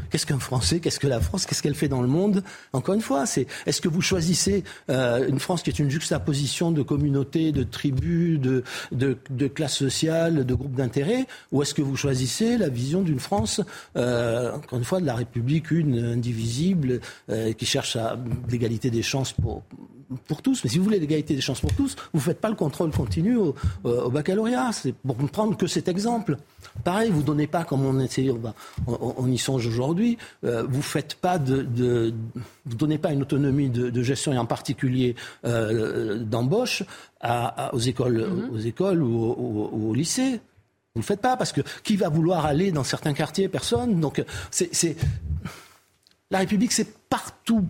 [0.09, 2.41] qu'est-ce qu'un Français, qu'est-ce que la France, qu'est-ce qu'elle fait dans le monde?
[2.71, 6.71] Encore une fois, c'est, est-ce que vous choisissez euh, une France qui est une juxtaposition
[6.71, 11.81] de communautés, de tribus, de, de, de classes sociales, de groupes d'intérêt, ou est-ce que
[11.81, 13.59] vous choisissez la vision d'une France,
[13.97, 18.17] euh, encore une fois, de la République une, indivisible, euh, qui cherche à
[18.49, 19.63] l'égalité des chances pour
[20.27, 20.63] pour tous.
[20.63, 22.91] Mais si vous voulez l'égalité des chances pour tous, vous ne faites pas le contrôle
[22.91, 24.71] continu au, au baccalauréat.
[24.71, 26.37] C'est pour ne prendre que cet exemple.
[26.83, 28.29] Pareil, vous donnez pas, comme on essaie,
[28.87, 32.13] on, y songe aujourd'hui, euh, vous faites pas de,
[32.65, 36.83] vous donnez pas une autonomie de, gestion et en particulier euh, d'embauche
[37.71, 38.49] aux écoles, mm-hmm.
[38.51, 40.41] aux écoles ou au, lycée.
[40.95, 43.47] Vous le faites pas parce que qui va vouloir aller dans certains quartiers?
[43.47, 43.99] Personne.
[43.99, 44.95] Donc c'est
[46.31, 47.65] la République, c'est partout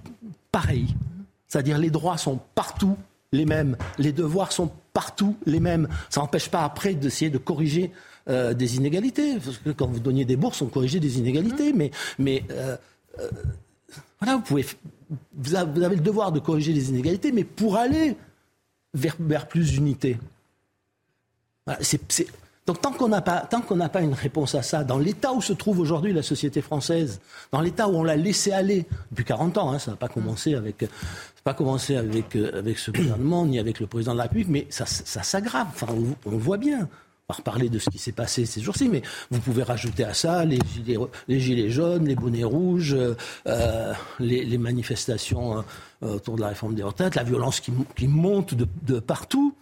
[0.52, 0.96] pareil.
[1.54, 2.98] C'est-à-dire les droits sont partout
[3.32, 5.88] les mêmes, les devoirs sont partout les mêmes.
[6.10, 7.92] Ça n'empêche pas après d'essayer de corriger
[8.28, 9.38] euh, des inégalités.
[9.38, 11.72] Parce que quand vous donniez des bourses, on corrigeait des inégalités.
[11.72, 11.78] Mmh.
[11.78, 12.76] Mais, mais euh,
[13.20, 13.30] euh,
[14.20, 14.66] voilà, vous, pouvez,
[15.36, 18.18] vous avez le devoir de corriger les inégalités, mais pour aller
[18.96, 20.18] vers, vers plus d'unité.
[22.66, 25.52] Donc tant qu'on n'a pas, tant pas une réponse à ça, dans l'état où se
[25.52, 27.20] trouve aujourd'hui la société française,
[27.52, 30.54] dans l'état où on l'a laissé aller depuis 40 ans, hein, ça n'a pas commencé
[30.54, 30.60] euh,
[32.58, 35.68] avec ce gouvernement ni avec le président de la République, mais ça, s'aggrave.
[36.26, 36.88] On, le voit bien.
[37.28, 40.14] On va reparler de ce qui s'est passé ces jours-ci, mais vous pouvez rajouter à
[40.14, 40.60] ça les
[41.28, 42.96] gilets, jaunes, les bonnets rouges,
[43.48, 45.64] euh, les, les, manifestations
[46.04, 49.54] euh, autour de la réforme des retraites, la violence qui, monte de partout.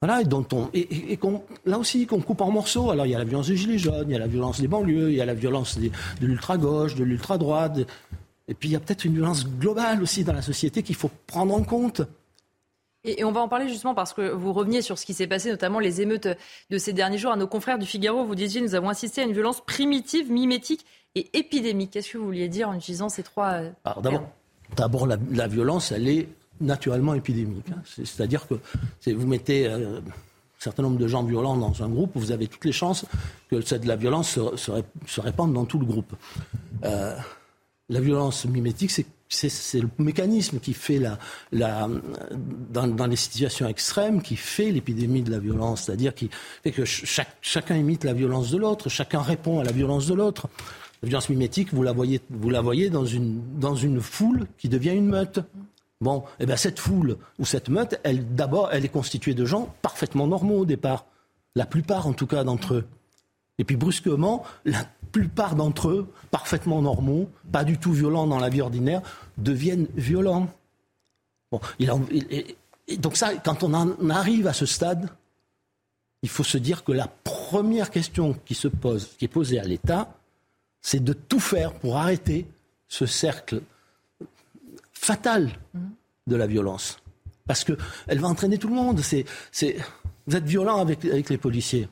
[0.00, 2.90] Voilà, et dont on, et, et qu'on, là aussi, qu'on coupe en morceaux.
[2.90, 4.68] Alors, il y a la violence des gilets jaunes, il y a la violence des
[4.68, 7.78] banlieues, il y a la violence des, de l'ultra-gauche, de l'ultra-droite.
[8.46, 11.10] Et puis, il y a peut-être une violence globale aussi dans la société qu'il faut
[11.26, 12.02] prendre en compte.
[13.04, 15.50] Et, on va en parler justement parce que vous reveniez sur ce qui s'est passé,
[15.50, 16.28] notamment les émeutes
[16.70, 17.32] de ces derniers jours.
[17.32, 20.84] À nos confrères du Figaro, vous disiez, nous avons assisté à une violence primitive, mimétique
[21.16, 21.90] et épidémique.
[21.90, 23.54] Qu'est-ce que vous vouliez dire en utilisant ces trois...
[23.54, 24.28] Euh, Alors, d'abord,
[24.76, 26.28] d'abord la, la violence, elle est
[26.60, 27.66] naturellement épidémique.
[27.72, 27.82] Hein.
[27.84, 28.54] C'est-à-dire que
[29.10, 32.64] vous mettez euh, un certain nombre de gens violents dans un groupe, vous avez toutes
[32.64, 33.04] les chances
[33.50, 36.14] que cette, la violence se, répande dans tout le groupe.
[36.84, 37.16] Euh,
[37.88, 41.88] la violence mimétique, c'est le mécanisme qui fait la,
[42.70, 46.28] dans, les situations extrêmes, qui fait l'épidémie de la violence, c'est-à-dire qui
[46.62, 50.48] fait que chacun imite la violence de l'autre, chacun répond à la violence de l'autre.
[51.02, 54.68] La violence mimétique, vous la voyez, vous la voyez dans une, dans une foule qui
[54.68, 55.40] devient une meute.
[56.00, 59.74] Bon, eh bien cette foule ou cette meute, elle d'abord, elle est constituée de gens
[59.82, 61.06] parfaitement normaux au départ,
[61.56, 62.86] la plupart en tout cas d'entre eux.
[63.58, 68.48] Et puis brusquement, la plupart d'entre eux, parfaitement normaux, pas du tout violents dans la
[68.48, 69.02] vie ordinaire,
[69.36, 70.48] deviennent violents.
[71.50, 71.60] Bon,
[72.98, 75.08] donc ça, quand on en arrive à ce stade,
[76.22, 79.64] il faut se dire que la première question qui se pose, qui est posée à
[79.64, 80.14] l'État,
[80.80, 82.46] c'est de tout faire pour arrêter
[82.86, 83.62] ce cercle
[84.98, 85.50] fatale
[86.26, 86.98] de la violence.
[87.46, 89.00] Parce qu'elle va entraîner tout le monde.
[89.00, 89.76] C'est, c'est,
[90.26, 91.88] vous êtes violent avec, avec les policiers.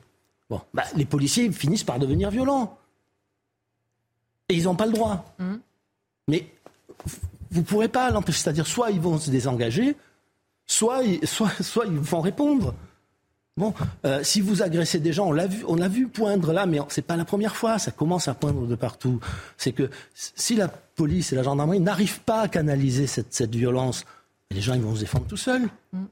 [0.49, 2.77] Bon, bah, les policiers finissent par devenir violents.
[4.49, 5.35] Et ils n'ont pas le droit.
[5.39, 5.55] Mmh.
[6.27, 6.47] Mais
[7.51, 8.39] vous ne pourrez pas l'empêcher.
[8.39, 9.95] C'est-à-dire, soit ils vont se désengager,
[10.65, 12.75] soit, soit, soit ils vont répondre.
[13.57, 13.73] Bon,
[14.05, 16.79] euh, si vous agressez des gens, on l'a vu, on l'a vu poindre là, mais
[16.89, 17.79] c'est pas la première fois.
[17.79, 19.19] Ça commence à poindre de partout.
[19.57, 24.05] C'est que si la police et la gendarmerie n'arrivent pas à canaliser cette, cette, violence,
[24.51, 25.67] les gens ils vont se défendre tout seuls.
[25.91, 26.03] Mm.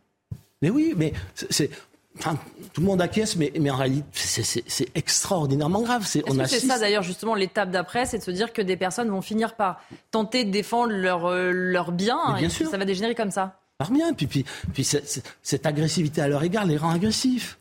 [0.62, 1.70] Mais oui, mais c'est,
[2.18, 2.38] Enfin,
[2.74, 6.06] tout le monde acquiesce, mais, mais en réalité, c'est extraordinairement grave.
[6.06, 6.68] C'est -ce assiste...
[6.68, 9.82] ça d'ailleurs justement l'étape d'après, c'est de se dire que des personnes vont finir par
[10.12, 12.70] tenter de défendre leurs euh, leur biens, et sûr.
[12.70, 13.60] ça va dégénérer comme ça?
[13.80, 17.60] Alors bien, puis, puis, puis cette, cette agressivité à leur égard les rend agressifs.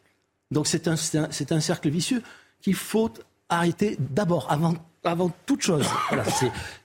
[0.50, 2.22] Donc c'est un, un, un, cercle vicieux
[2.60, 3.10] qu'il faut
[3.48, 5.86] arrêter d'abord, avant, avant toute chose.
[6.08, 6.24] Voilà,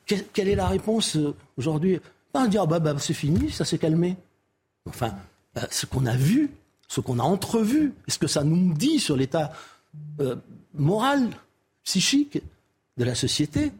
[0.05, 1.99] quelle, quelle, est la réponse euh, aujourd'hui?
[2.33, 4.17] On dire, bah, bah, c'est fini, ça s'est calmé.
[4.87, 5.13] Enfin,
[5.57, 6.49] euh, ce qu'on a vu,
[6.87, 9.51] ce qu'on a entrevu, est-ce que ça nous dit sur l'état
[10.19, 10.35] euh,
[10.73, 11.29] moral,
[11.83, 12.41] psychique
[12.97, 13.71] de la société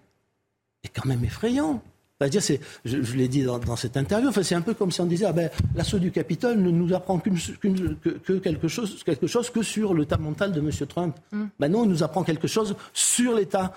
[0.83, 1.81] est quand même effrayant.
[2.21, 4.99] C'est, je, je l'ai dit dans, dans, cette interview, enfin, c'est un peu comme si
[4.99, 8.67] on disait ah ben, l'assaut du Capitole ne nous apprend qu'une, qu'une, que, que, quelque,
[8.67, 10.69] chose, quelque chose que sur l'état mental de M.
[10.85, 11.15] Trump.
[11.31, 11.45] Mm.
[11.57, 13.73] Ben non, il nous apprend quelque chose sur l'état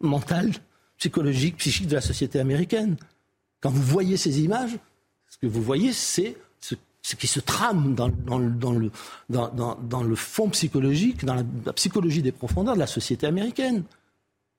[0.00, 0.50] mental,
[0.96, 2.96] psychologique, psychique de la société américaine.
[3.60, 4.78] Quand vous voyez ces images,
[5.28, 8.90] ce que vous voyez, c'est ce, ce qui se trame dans, dans, dans, le,
[9.28, 13.82] dans, dans, le fond psychologique, dans la, la, psychologie des profondeurs de la société américaine.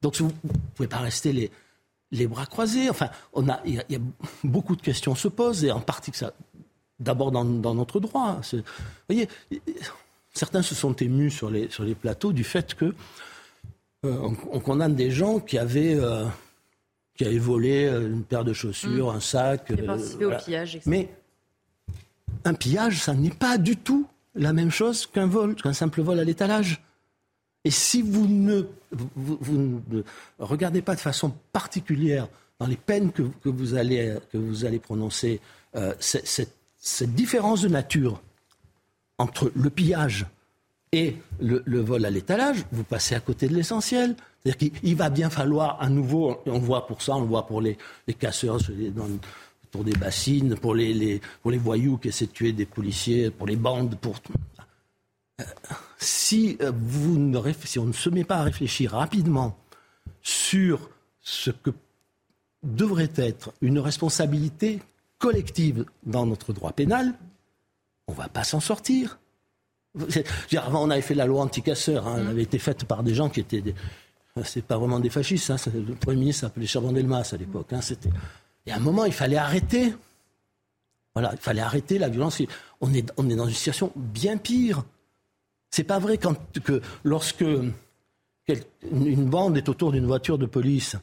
[0.03, 1.49] Donc vous ne pouvez pas rester les
[2.11, 2.89] les bras croisés.
[2.89, 3.99] Enfin, on a, il y, y, a
[4.43, 6.33] beaucoup de questions se posent, et en partie que ça,
[6.99, 8.39] d'abord dans, dans, notre droit.
[8.51, 8.61] Vous
[9.09, 9.27] voyez,
[10.33, 14.59] certains se sont émus sur les, sur les plateaux du fait que euh, on, on,
[14.59, 16.25] condamne des gens qui avaient, euh,
[17.15, 19.15] qui avaient volé une paire de chaussures, mmh.
[19.15, 19.71] un sac.
[19.71, 20.37] Euh, voilà.
[20.37, 21.09] au pillage, Mais
[22.43, 26.19] un pillage, ça n'est pas du tout la même chose qu'un vol, qu'un simple vol
[26.19, 26.81] à l'étalage.
[27.65, 29.81] Et si vous ne, vous,
[30.37, 32.27] regardez pas de façon particulière
[32.59, 35.41] dans les peines que, vous, allez, que vous allez prononcer
[35.75, 36.53] euh, cette,
[37.15, 38.21] différence de nature
[39.17, 40.27] entre le pillage
[40.91, 44.15] et le, vol à l'étalage, vous passez à côté de l'essentiel.
[44.43, 47.47] C'est-à-dire qu'il va bien falloir à nouveau, on le voit pour ça, on le voit
[47.47, 47.77] pour les,
[48.19, 48.59] casseurs
[48.95, 49.07] dans,
[49.71, 53.31] pour des bassines, pour les, les, pour les voyous qui essaient de tuer des policiers,
[53.31, 54.15] pour les bandes, pour
[55.97, 59.57] si, euh, vous ne, si on ne se met pas à réfléchir rapidement
[60.21, 60.89] sur
[61.21, 61.71] ce que
[62.63, 64.81] devrait être une responsabilité
[65.19, 67.13] collective dans notre droit pénal,
[68.07, 69.19] on ne va pas s'en sortir.
[70.57, 72.07] Avant, on avait fait la loi anti-casseurs.
[72.07, 73.61] Hein, elle avait été faite par des gens qui étaient.
[73.61, 73.75] Des...
[74.43, 75.49] C'est pas vraiment des fascistes.
[75.49, 77.71] Hein, le Premier ministre s'appelait Chaban-Delmas à l'époque.
[77.71, 77.79] Hein,
[78.65, 79.93] et à un moment, il fallait arrêter.
[81.13, 82.41] Voilà, il fallait arrêter la violence.
[82.81, 84.83] On est, on est dans une situation bien pire
[85.75, 90.95] C'est pas vrai quand, que lorsque une bande est autour d'une voiture de police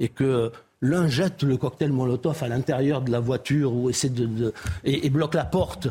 [0.00, 4.52] et que l'un jette le cocktail Molotov à l'intérieur de la voiture ou essaie de,
[4.84, 5.88] et, bloque la porte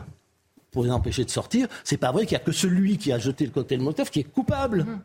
[0.69, 3.17] pour les empêcher de sortir, c'est pas vrai qu'il n'y a que celui qui a
[3.17, 4.83] jeté le cocktail Molotov qui est coupable.
[4.83, 5.01] Mmh.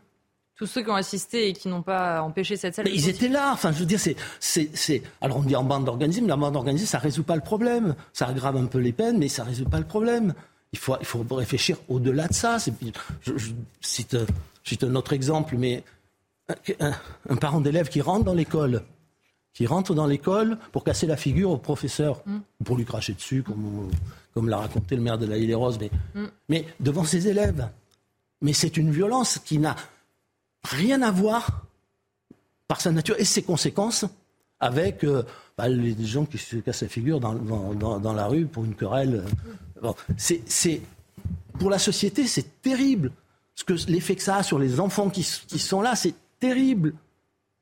[0.55, 2.85] Tous ceux qui ont assisté et qui n'ont pas empêché cette scène.
[2.85, 3.51] Mais ils étaient là.
[3.55, 6.55] Enfin, je veux dire, c'est, c'est, Alors, on dit en bande organisée, mais la bande
[6.55, 7.95] organisée, ça résout pas le problème.
[8.13, 10.35] Ça aggrave un peu les peines, mais ça résout pas le problème.
[10.73, 12.57] Il faut, il faut réfléchir au-delà de ça.
[12.59, 14.17] Je, je, cite,
[14.85, 15.85] un autre exemple, mais
[16.81, 18.83] un, parent d'élève qui rentre dans l'école,
[19.53, 22.39] qui rentre dans l'école pour casser la figure au professeur, mm.
[22.65, 23.91] pour lui cracher dessus, comme,
[24.35, 26.27] comme l'a raconté le maire de la Île et Roses, mais, mm.
[26.49, 27.69] mais devant ses élèves.
[28.41, 29.77] Mais c'est une violence qui n'a
[30.65, 31.67] rien à voir
[32.67, 34.07] par sa nature et ses conséquences
[34.59, 35.25] avec euh,
[35.59, 39.25] bah, les gens qui se cassent la figure dans, dans, la rue pour une querelle.
[40.17, 40.81] C'est,
[41.59, 43.13] pour la société, c'est terrible.
[43.55, 46.95] Ce que, l'effet que ça a sur les enfants qui, sont là, c'est terrible.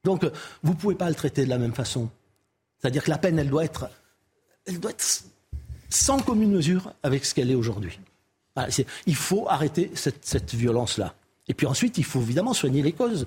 [0.04, 0.24] Donc,
[0.62, 2.08] vous pouvez pas le traiter de la même façon.
[2.78, 3.90] C'est-à-dire que la peine, elle doit être,
[4.66, 5.24] elle doit être
[5.90, 7.98] sans commune mesure avec ce qu'elle est aujourd'hui.
[9.06, 11.14] il faut arrêter cette violence-là.
[11.48, 13.26] Et puis ensuite, il faut évidemment soigner les causes.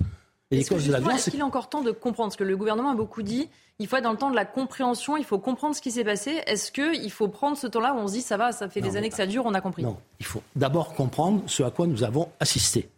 [0.50, 1.20] Et les causes de la violence.
[1.20, 2.32] Est-ce qu'il est encore temps de comprendre?
[2.32, 4.44] Ce que le gouvernement a beaucoup dit Il faut être dans le temps de la
[4.44, 6.42] compréhension, il faut comprendre ce qui s'est passé.
[6.46, 8.96] Est-ce qu'il faut prendre ce temps-là où on se dit ça va, ça fait des
[8.96, 9.82] années que ça dure, on a compris?
[9.82, 12.88] Non, il faut d'abord comprendre ce à quoi nous avons assisté.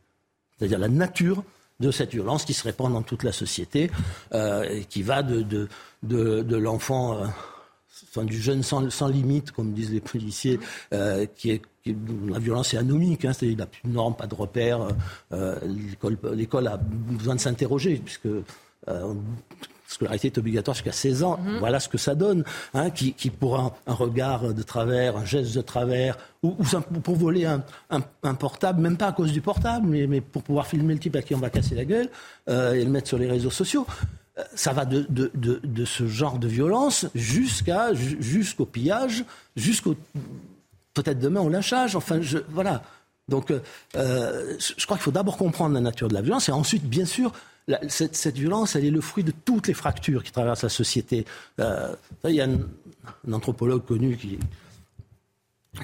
[0.58, 1.44] C'est-à-dire la nature
[1.80, 3.90] de cette violence qui se répand dans toute la société,
[4.32, 5.68] euh, et qui va de, de,
[6.02, 7.18] de, l'enfant.
[7.18, 7.26] Euh,
[8.08, 10.58] enfin, du jeune sans, sans, limite, comme disent les policiers,
[10.94, 11.62] euh, qui est
[12.28, 14.88] la violence est anomique, hein, il n'a plus de normes, pas de repères.
[15.32, 15.56] Euh,
[16.34, 18.44] l'école a besoin de s'interroger, puisque euh,
[18.86, 19.14] la
[19.86, 21.38] scolarité est obligatoire jusqu'à 16 ans.
[21.38, 21.58] Mhm.
[21.58, 22.44] Voilà ce que ça donne.
[22.74, 26.56] Hein, qui, pour un, regard de travers, un geste de travers, ou,
[27.02, 28.00] pour voler un,
[28.34, 31.34] portable, même pas à cause du portable, mais, pour pouvoir filmer le type à qui
[31.34, 32.08] on va casser la gueule
[32.48, 33.86] euh, et le mettre sur les réseaux sociaux.
[34.54, 39.24] Ça va de, de ce genre de violence jusqu'à jusqu'au pillage,
[39.56, 39.96] jusqu'au
[40.96, 41.94] peut-être demain au lynchage.
[41.94, 42.82] Enfin, je, voilà.
[43.28, 43.60] Donc, euh,
[43.96, 47.04] euh, je crois qu'il faut d'abord comprendre la nature de la violence et ensuite, bien
[47.04, 47.32] sûr,
[47.88, 51.24] cette, violence, elle est le fruit de toutes les fractures qui traversent la société.
[51.60, 54.16] Euh, il y a un, anthropologue connu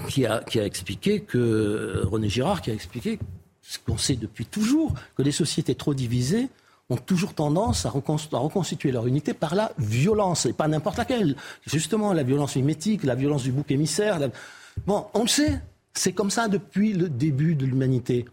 [0.09, 3.19] qui, a expliqué que, René Girard, qui a expliqué
[3.63, 6.49] ce qu'on sait depuis toujours, que les sociétés trop divisées
[6.89, 11.35] ont toujours tendance à, reconstituer leur unité par la violence, et pas n'importe laquelle.
[11.67, 14.21] Justement, la violence mimétique, la violence du bouc émissaire.
[14.87, 15.61] Bon, on le sait,
[15.95, 18.25] c'est comme ça depuis le début de l'humanité.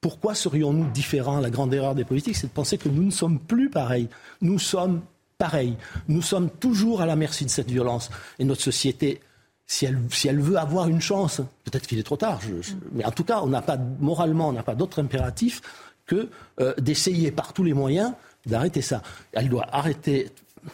[0.00, 1.40] Pourquoi serions-nous différents?
[1.40, 4.08] La grande erreur des politiques, c'est de penser que nous ne sommes plus pareils.
[4.42, 5.02] Nous sommes
[5.38, 5.76] pareils.
[6.08, 8.10] Nous sommes toujours à la merci de cette violence.
[8.38, 9.20] Et notre société,
[9.66, 12.40] si elle, si veut avoir une chance, peut-être qu'il est trop tard,
[12.92, 15.62] mais en tout cas, on n'a pas, moralement, on n'a pas d'autre impératif
[16.06, 16.28] que
[16.60, 18.12] euh, d'essayer par tous les moyens
[18.44, 19.02] d'arrêter ça.
[19.32, 20.30] Elle doit arrêter,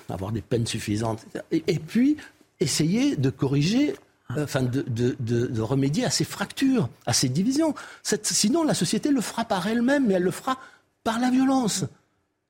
[0.08, 2.16] avoir des peines suffisantes, et puis
[2.58, 3.94] essayer de corriger
[4.38, 7.74] enfin, de, remédier à ces fractures, à ces divisions.
[8.22, 10.58] sinon, la société le fera par elle-même, mais elle le fera
[11.04, 11.84] par la violence.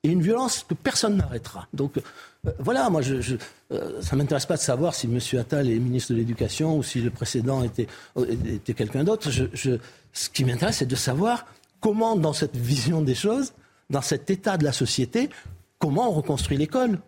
[0.03, 1.69] Et une violence que personne n'arrêtera.
[1.75, 5.19] Donc euh, voilà, moi, euh, ça ne m'intéresse pas de savoir si M.
[5.38, 7.87] Attal est ministre de l'Éducation ou si le précédent était,
[8.47, 9.31] était quelqu'un d'autre.
[9.31, 11.45] ce qui m'intéresse, c'est de savoir
[11.81, 13.53] comment, dans cette vision des choses,
[13.90, 15.29] dans cet état de la société,
[15.79, 16.99] comment on reconstruit l'école.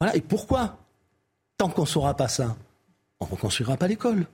[0.00, 0.78] Voilà, et pourquoi
[1.56, 2.56] Tant qu'on ne saura pas ça,
[3.20, 4.26] on ne reconstruira pas l'école.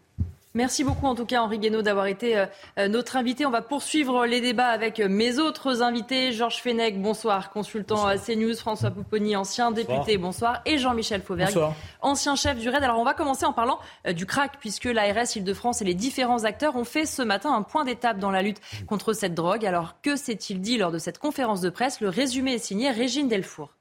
[0.57, 2.47] Merci beaucoup en tout cas Henri Guénaud d'avoir été euh,
[2.79, 3.44] euh, notre invité.
[3.44, 6.31] On va poursuivre les débats avec euh, mes autres invités.
[6.31, 11.59] Georges Fenech, bonsoir, consultant à CNews, François Pouponi, ancien député, bonsoir, et Jean-Michel Fauvergue,
[12.03, 12.85] ancien chef du RAID.
[12.85, 16.77] Alors on va commencer en parlant du crack, puisque l'ARS Île-de-France et les différents acteurs
[16.77, 19.66] ont fait ce matin un point d'étape dans la lutte contre cette drogue.
[19.66, 22.01] Alors que s'est-il dit lors de cette conférence de presse?
[22.01, 23.75] Le résumé est signé Régine Delfour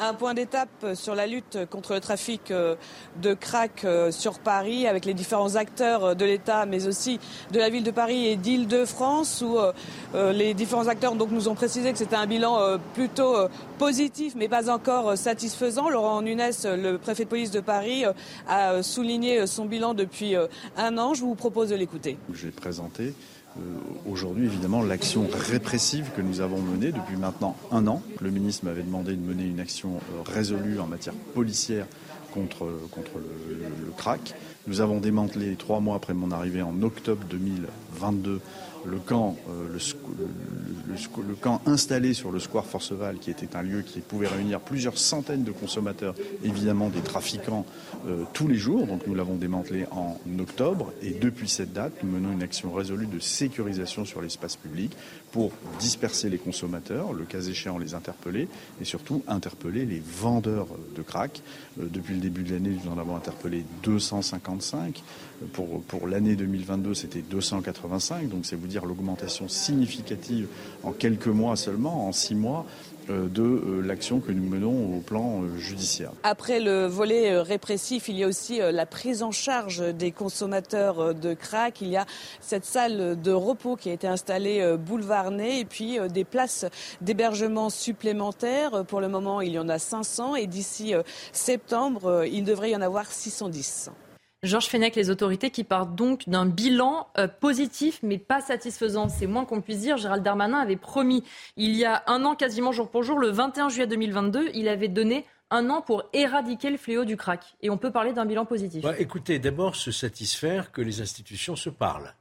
[0.00, 2.76] un point d'étape sur la lutte contre le trafic euh,
[3.20, 7.18] de crack euh, sur Paris avec les différents acteurs de l'État mais aussi
[7.52, 11.92] de la ville de Paris et d'Île-de-France où euh, les différents acteurs nous ont précisé
[11.92, 13.36] que c'était un bilan plutôt
[13.78, 15.88] positif mais pas encore satisfaisant.
[15.88, 18.04] Laurent Nunes, le préfet de police de Paris,
[18.48, 20.34] a souligné son bilan depuis
[20.76, 21.14] un an.
[21.14, 22.16] Je vous propose de l'écouter.
[22.56, 23.12] Présenté euh,
[24.10, 28.02] aujourd'hui, évidemment, l'action répressive que nous avons menée depuis maintenant un an.
[28.20, 31.86] Le ministre m'avait demandé de mener une action euh, résolue en matière policière
[32.32, 34.34] contre, contre le, crack.
[34.66, 38.40] Nous avons démantelé trois mois après mon arrivée en octobre 2022
[38.88, 39.78] le camp, euh,
[40.88, 44.98] le, camp installé sur le square Forceval, qui était un lieu qui pouvait réunir plusieurs
[44.98, 47.66] centaines de consommateurs, évidemment des trafiquants,
[48.06, 48.86] euh, tous les jours.
[48.86, 50.92] Donc nous l'avons démantelé en octobre.
[51.02, 54.96] Et depuis cette date, nous menons une action résolue de sécurisation sur l'espace public
[55.30, 58.48] pour disperser les consommateurs, le cas échéant les interpeller,
[58.80, 61.42] et surtout interpeller les vendeurs de crack.
[61.80, 65.02] Euh, depuis le début de l'année, nous en avons interpellé 255.
[65.52, 68.28] Pour, l'année 2022, c'était 285.
[68.28, 70.48] Donc c'est vous dire l'augmentation significative
[70.82, 72.66] en quelques mois seulement, en six mois,
[73.10, 76.10] euh, de euh, l'action que nous menons au plan euh, judiciaire.
[76.24, 81.34] Après le volet répressif, il y a aussi la prise en charge des consommateurs de
[81.34, 81.80] crack.
[81.80, 82.06] Il y a
[82.40, 86.66] cette salle de repos qui a été installée boulevard Ney et puis des places
[87.00, 88.84] d'hébergement supplémentaires.
[88.86, 90.94] Pour le moment, il y en a 500 et d'ici
[91.32, 93.90] septembre, il devrait y en avoir 610.
[94.44, 99.08] Georges Fenech, les autorités qui partent donc d'un bilan euh, positif mais pas satisfaisant.
[99.08, 99.96] C'est moins qu'on puisse dire.
[99.96, 101.24] Gérald Darmanin avait promis
[101.56, 104.88] il y a un an, quasiment jour pour jour, le 21 juillet 2022, il avait
[104.88, 107.56] donné un an pour éradiquer le fléau du crack.
[107.62, 108.82] Et on peut parler d'un bilan positif.
[108.82, 112.14] Bah, écoutez, d'abord se satisfaire que les institutions se parlent.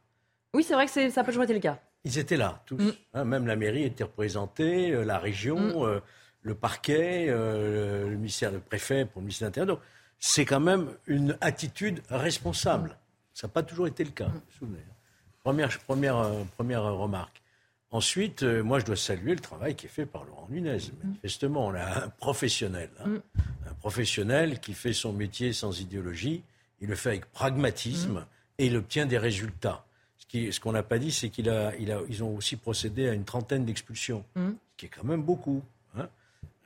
[0.56, 1.78] Oui, c'est vrai que ça n'a pas toujours été le cas.
[2.04, 2.78] Ils étaient là, tous.
[2.78, 2.94] Mm.
[3.14, 5.84] Hein, même la mairie était représentée, euh, la région, mm.
[5.84, 6.00] euh,
[6.42, 9.82] le parquet, le ministère de préfet pour le ministère de l'Intérieur
[10.20, 12.98] c'est quand même une attitude responsable.
[13.34, 14.32] Ça n'a pas toujours été le cas,
[15.44, 17.42] Première, première, euh, première remarque.
[17.90, 20.80] Ensuite, euh, moi, je dois saluer le travail qui est fait par Laurent Nunez.
[21.04, 23.22] Manifestement, on a un professionnel, hein.
[23.70, 26.44] un professionnel qui fait son métier sans idéologie.
[26.82, 28.26] Il le fait avec pragmatisme
[28.58, 29.86] et il obtient des résultats.
[30.18, 33.14] Ce qu'on n'a pas dit, c'est qu'ils a, il a, ils ont aussi procédé à
[33.14, 34.50] une trentaine d'expulsions, mm.
[34.50, 35.64] ce qui est quand même beaucoup.
[35.98, 36.10] Hein.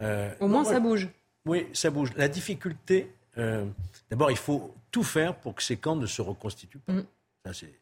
[0.02, 1.08] Euh, Au moins, ça bouge.
[1.46, 2.12] Oui, ça bouge.
[2.16, 3.66] La difficulté, euh,
[4.10, 6.94] d'abord, il faut tout faire pour que ces camps ne se reconstituent pas.
[6.94, 7.06] Mm.
[7.46, 7.74] Ça, c'est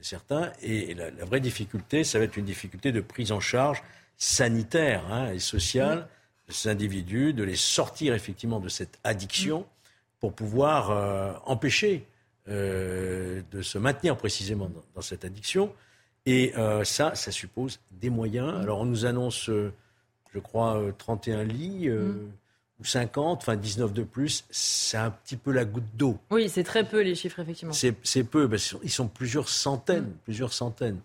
[0.00, 0.52] certain.
[0.62, 3.82] Et la, vraie difficulté, ça va être une difficulté de prise en charge
[4.16, 6.48] sanitaire hein, et sociale mm.
[6.48, 9.64] de ces individus, de les sortir effectivement de cette addiction mm.
[10.20, 12.06] pour pouvoir euh, empêcher
[12.48, 15.72] euh, de se maintenir précisément dans, cette addiction.
[16.26, 18.54] Et ça, ça suppose des moyens.
[18.62, 21.90] Alors, on nous annonce, je crois, 31 lits
[22.80, 26.18] ou 50, enfin 19 de plus, c'est un petit peu la goutte d'eau.
[26.30, 27.72] Oui, c'est très peu les chiffres, effectivement.
[27.72, 30.16] C'est peu, parce qu'ils sont plusieurs centaines, mm.
[30.24, 30.98] plusieurs centaines.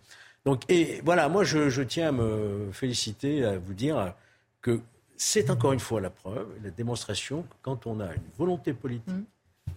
[0.45, 4.13] Donc, et voilà, moi je, tiens à me féliciter, à vous dire
[4.61, 4.79] que
[5.15, 9.13] c'est encore une fois la preuve, la démonstration que quand on a une volonté politique,
[9.13, 9.25] mm.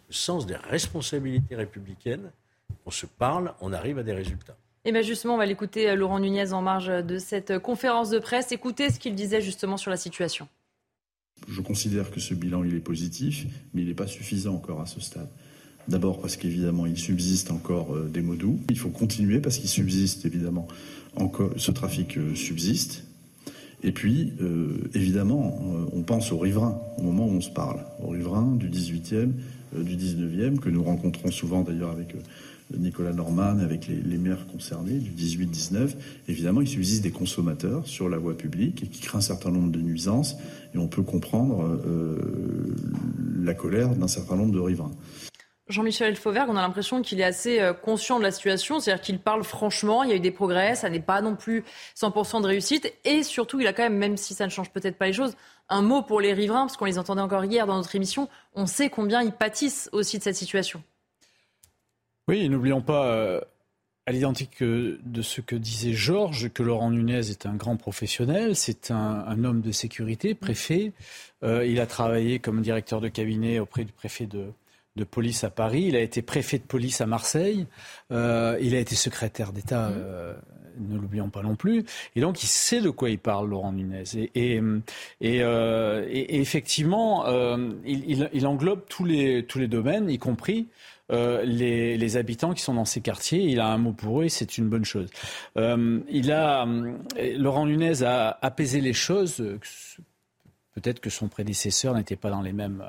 [0.09, 2.31] le sens des responsabilités républicaines,
[2.87, 4.57] on se parle, on arrive à des résultats.
[4.85, 8.18] Et bien justement, on va l'écouter euh, Laurent Nunez en marge de cette conférence de
[8.18, 8.50] presse.
[8.50, 10.48] Écoutez ce qu'il disait justement sur la situation.
[11.49, 14.87] Je considère que ce bilan il est positif, mais il n'est pas suffisant encore à
[14.87, 15.29] ce stade.
[15.88, 18.61] D'abord parce qu'évidemment il subsiste encore euh, des mots doux.
[18.71, 20.68] Il faut continuer parce qu'il subsiste évidemment
[21.16, 23.05] encore ce trafic euh, subsiste.
[23.83, 25.61] Et puis euh, évidemment
[25.92, 29.33] on pense aux riverains au moment où on se parle, aux riverains du 18e,
[29.76, 32.14] du 19e que nous rencontrons souvent d'ailleurs avec
[32.78, 35.94] Nicolas Norman, avec les, maires concernés du 18-19,
[36.28, 39.80] évidemment, il subsiste des consommateurs sur la voie publique qui créent un certain nombre de
[39.80, 40.37] nuisances.
[40.74, 42.18] Et on peut comprendre euh,
[43.42, 44.92] la colère d'un certain nombre de riverains.
[45.72, 49.18] Jean-Michel Fauvergue, on a l'impression qu'il est assez euh, conscient de la situation, c'est-à-dire qu'il
[49.18, 51.64] parle franchement, il y a eu des progrès, ça n'est pas non plus
[51.96, 54.96] 100% de réussite, et surtout, il a quand même, même si ça ne change peut-être
[54.96, 55.35] pas les choses,
[55.68, 58.66] un mot pour les riverains, parce qu'on les entendait encore hier dans notre émission, on
[58.66, 60.82] sait combien ils pâtissent aussi de cette situation.
[62.28, 63.40] Oui, n'oublions pas, euh,
[64.06, 68.90] à l'identique de ce que disait Georges, que Laurent Nunez est un grand professionnel, c'est
[68.90, 70.92] un, homme de sécurité, préfet.
[71.44, 74.46] Euh, il a travaillé comme directeur de cabinet auprès du préfet de,
[75.05, 75.85] police à Paris.
[75.88, 77.66] Il a été préfet de police à Marseille.
[78.11, 79.90] Euh, il a été secrétaire d'État,
[80.78, 81.85] ne l'oublions pas non plus.
[82.16, 84.05] Et donc, il sait de quoi il parle, Laurent Nunez.
[84.35, 84.61] Et,
[85.20, 87.26] effectivement,
[87.85, 90.68] il, englobe tous les, tous les domaines, y compris
[91.12, 93.42] euh, les, habitants qui sont dans ces quartiers.
[93.42, 95.09] Il a un mot pour eux et c'est une bonne chose.
[95.57, 96.96] Euh, il a, euh,
[97.37, 99.37] Laurent Nunez a apaisé les choses.
[100.74, 102.83] Peut-être que son prédécesseur n'était pas dans les mêmes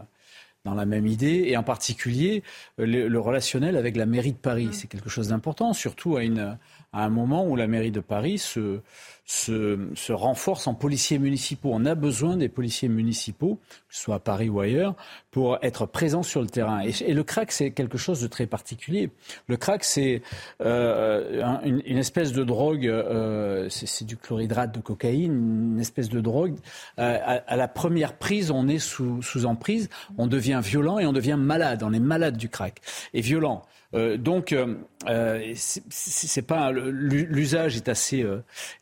[0.66, 2.44] dans la même idée, et en particulier
[2.78, 4.70] le, relationnel avec la mairie de Paris.
[4.72, 6.58] C'est quelque chose d'important, surtout à, une,
[6.94, 8.80] à un moment où la mairie de Paris se,
[9.26, 11.70] se, renforce en policiers municipaux.
[11.74, 14.96] On a besoin des policiers municipaux, que ce soit à Paris ou ailleurs,
[15.32, 16.82] pour être présents sur le terrain.
[16.82, 19.10] Et, le crack, c'est quelque chose de très particulier.
[19.48, 20.22] Le crack, c'est
[20.62, 26.56] euh, une, espèce de drogue, euh, c'est du chlorhydrate de cocaïne, une espèce de drogue.
[27.00, 27.18] Euh,
[27.48, 31.38] à, la première prise, on est sous, sous emprise, on devient violent et on devient
[31.40, 31.84] malade.
[31.84, 32.82] On est malade du crack
[33.14, 33.64] et violent.
[33.94, 34.76] Euh, donc, euh,
[35.08, 38.26] euh c'est pas l'usage est assez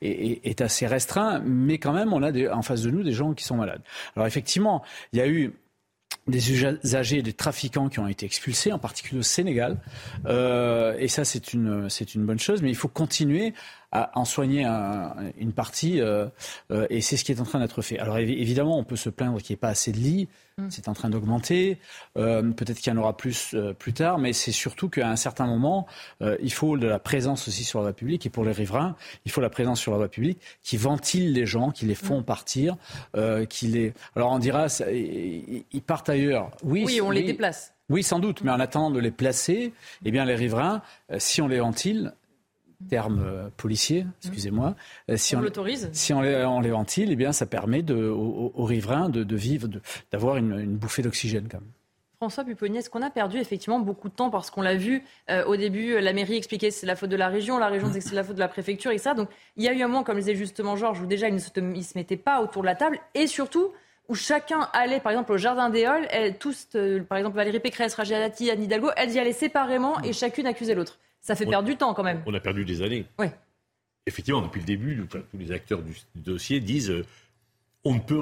[0.01, 3.43] est, assez restreint, mais quand même, on a en face de nous des gens qui
[3.43, 3.81] sont malades.
[4.15, 4.83] Alors effectivement,
[5.13, 5.53] il y a eu
[6.27, 9.77] des usagers, des trafiquants qui ont été expulsés, en particulier au Sénégal.
[10.27, 12.61] Et ça, c'est une, c'est une bonne chose.
[12.61, 13.53] Mais il faut continuer
[13.91, 14.65] à en soigner
[15.37, 15.99] une partie.
[15.99, 16.27] Euh,
[16.71, 17.99] euh, et c'est ce qui est en train d'être fait.
[17.99, 20.29] Alors évidemment, on peut se plaindre qu'il n'y ait pas assez de lits.
[20.57, 20.67] Mm.
[20.69, 21.77] C'est en train d'augmenter.
[22.17, 25.45] Euh, peut-être qu'il y en aura plus plus tard, mais c'est surtout qu'à un certain
[25.45, 25.87] moment,
[26.21, 28.25] il faut de la présence aussi sur la voie publique.
[28.25, 31.45] Et pour les riverains, il faut la présence sur la voie publique qui ventile les
[31.45, 32.25] gens, qui les font mm.
[32.25, 32.77] partir,
[33.49, 33.93] qui les.
[34.15, 36.51] Alors on dira, ils partent ailleurs.
[36.63, 37.73] Oui, oui on les déplace.
[37.89, 39.73] Oui, sans doute, mais en attendant de les placer,
[40.05, 40.81] eh bien les riverains,
[41.17, 42.13] si on les ventile,
[42.89, 44.75] terme euh, policier, excusez-moi.
[45.09, 47.95] Euh, si on, l'autorise Si on les, on les, ventile, eh bien, ça permet de,
[47.95, 49.67] aux, riverains de, vivre,
[50.11, 51.69] d'avoir une, bouffée d'oxygène quand même.
[52.17, 54.29] François Pupponi, est-ce qu'on a perdu effectivement beaucoup de temps?
[54.29, 57.15] Parce qu'on l'a vu euh, au début, la mairie expliquait que c'est la faute de
[57.15, 59.15] la région, la région disait que c'est la faute de la préfecture et ça.
[59.15, 61.33] Donc il y a eu un moment, comme le disait justement Georges, où déjà ils
[61.33, 63.71] ne se, se mettaient pas autour de la table et surtout
[64.07, 66.67] où chacun allait, par exemple, au jardin des Halles, tous,
[67.07, 70.75] par exemple Valérie Pécresse, Rachida Dati, Anne Hidalgo, elles y allaient séparément et chacune accusait
[70.75, 70.99] l'autre.
[71.21, 72.23] Ça fait perdre du temps quand même.
[72.25, 73.05] On a perdu des années.
[73.19, 73.27] Oui.
[74.07, 77.05] Effectivement, depuis le début, tous les acteurs du, dossier disent euh,
[77.83, 78.21] on ne peut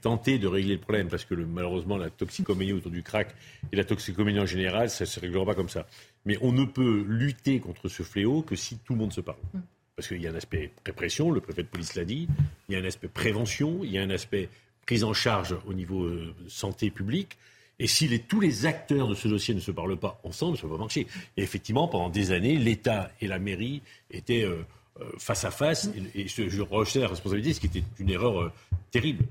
[0.00, 3.34] tenter de régler le problème parce que malheureusement la toxicomanie autour du crack
[3.72, 5.86] et la toxicomanie en général, ça ne se réglera pas comme ça.
[6.24, 9.38] Mais on ne peut lutter contre ce fléau que si tout le monde se parle.
[9.54, 9.60] Mm.
[9.96, 12.28] Parce qu'il y a un aspect répression, le préfet de police l'a dit,
[12.68, 14.50] il y a un aspect prévention, il y a un aspect
[14.84, 17.38] prise en charge au niveau euh, santé publique.
[17.78, 20.70] Et si tous les acteurs de ce dossier ne se parlent pas ensemble, ça ne
[20.70, 21.06] va pas marcher.
[21.36, 24.64] Et effectivement, pendant des années, l'État et la mairie étaient euh,
[25.00, 28.40] euh, face à face, et, je, je rejetais la responsabilité, ce qui était une erreur
[28.40, 28.52] euh,
[28.90, 29.26] terrible.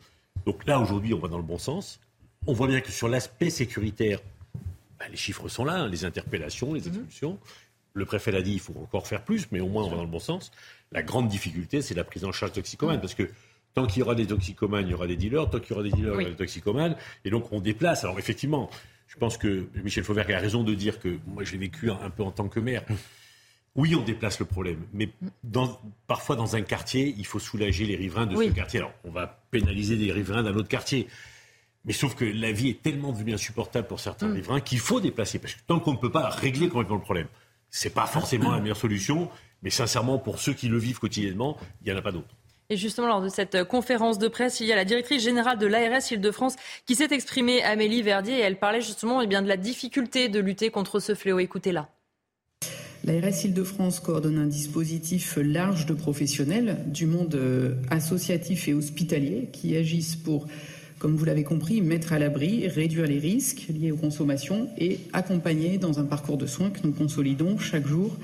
[0.45, 1.99] Donc là, aujourd'hui, on va dans le bon sens.
[2.45, 4.19] On voit bien que sur l'aspect sécuritaire,
[4.99, 6.87] bah, les chiffres sont là, hein, les interpellations, les mhm.
[6.87, 7.39] expulsions.
[7.93, 10.03] Le préfet l'a dit, il faut encore faire plus, mais au moins on va dans
[10.03, 10.51] le bon sens.
[10.91, 13.29] La grande difficulté, c'est la prise en charge toxicomane, parce que
[13.75, 15.49] Tant qu'il y aura des toxicomanes, il y aura des dealers.
[15.49, 16.95] Tant qu'il y aura des dealers, il y aura des toxicomanes.
[17.25, 18.03] Et donc, on déplace.
[18.05, 18.69] Alors, effectivement,
[19.07, 22.23] je pense que Michel Fauvergue a raison de dire que moi, j'ai vécu un, peu
[22.23, 22.83] en tant que maire.
[23.75, 25.09] Oui, on déplace le problème, mais
[26.07, 28.79] parfois dans un quartier, il faut soulager les riverains de ce quartier.
[28.79, 31.07] Alors, on va pénaliser les riverains d'un autre quartier.
[31.83, 34.33] Mais sauf que la vie est tellement devenue insupportable pour certains mm.
[34.33, 35.39] riverains qu'il faut déplacer.
[35.39, 37.27] Parce que tant qu'on ne peut pas régler complètement le problème,
[37.69, 39.29] ce n'est pas forcément la meilleure solution.
[39.61, 42.33] Mais sincèrement, pour ceux qui le vivent quotidiennement, il n'y en a pas d'autre.
[42.69, 45.67] Et justement, lors de cette conférence de presse, il y a la directrice générale de
[45.67, 46.55] l'ARS Île-de-France
[46.85, 50.39] qui s'est exprimée, Amélie Verdier, et elle parlait justement eh bien, de la difficulté de
[50.39, 51.37] lutter contre ce fléau.
[51.39, 51.89] Écoutez-la.
[53.03, 59.77] L'ARS Île-de-France coordonne un dispositif large de professionnels du monde euh, associatif et hospitalier qui
[59.77, 60.47] agissent pour,
[60.97, 65.77] comme vous l'avez compris, mettre à l'abri, réduire les risques liés aux consommations et accompagner
[65.77, 68.17] dans un parcours de soins que nous consolidons chaque jour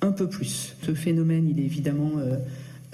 [0.00, 0.74] un peu plus.
[0.82, 2.38] Ce phénomène, il est évidemment euh, euh,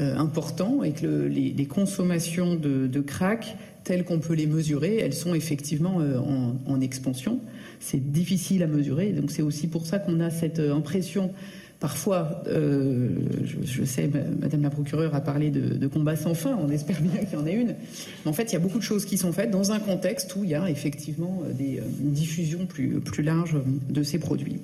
[0.00, 6.00] important et que les, consommations de, crack, telles qu'on peut les mesurer, elles sont effectivement
[6.00, 6.18] euh,
[6.66, 7.40] en, expansion.
[7.80, 11.32] C'est difficile à mesurer, donc c'est aussi pour ça qu'on a cette euh, impression.
[11.78, 17.24] Parfois, je, sais, Madame la procureure a parlé de, combat sans fin, on espère bien
[17.24, 17.74] qu'il y en ait une.
[18.22, 20.36] Mais en fait, il y a beaucoup de choses qui sont faites dans un contexte
[20.36, 23.56] où il y a effectivement des, une diffusion plus, plus large
[23.88, 24.60] de ces produits.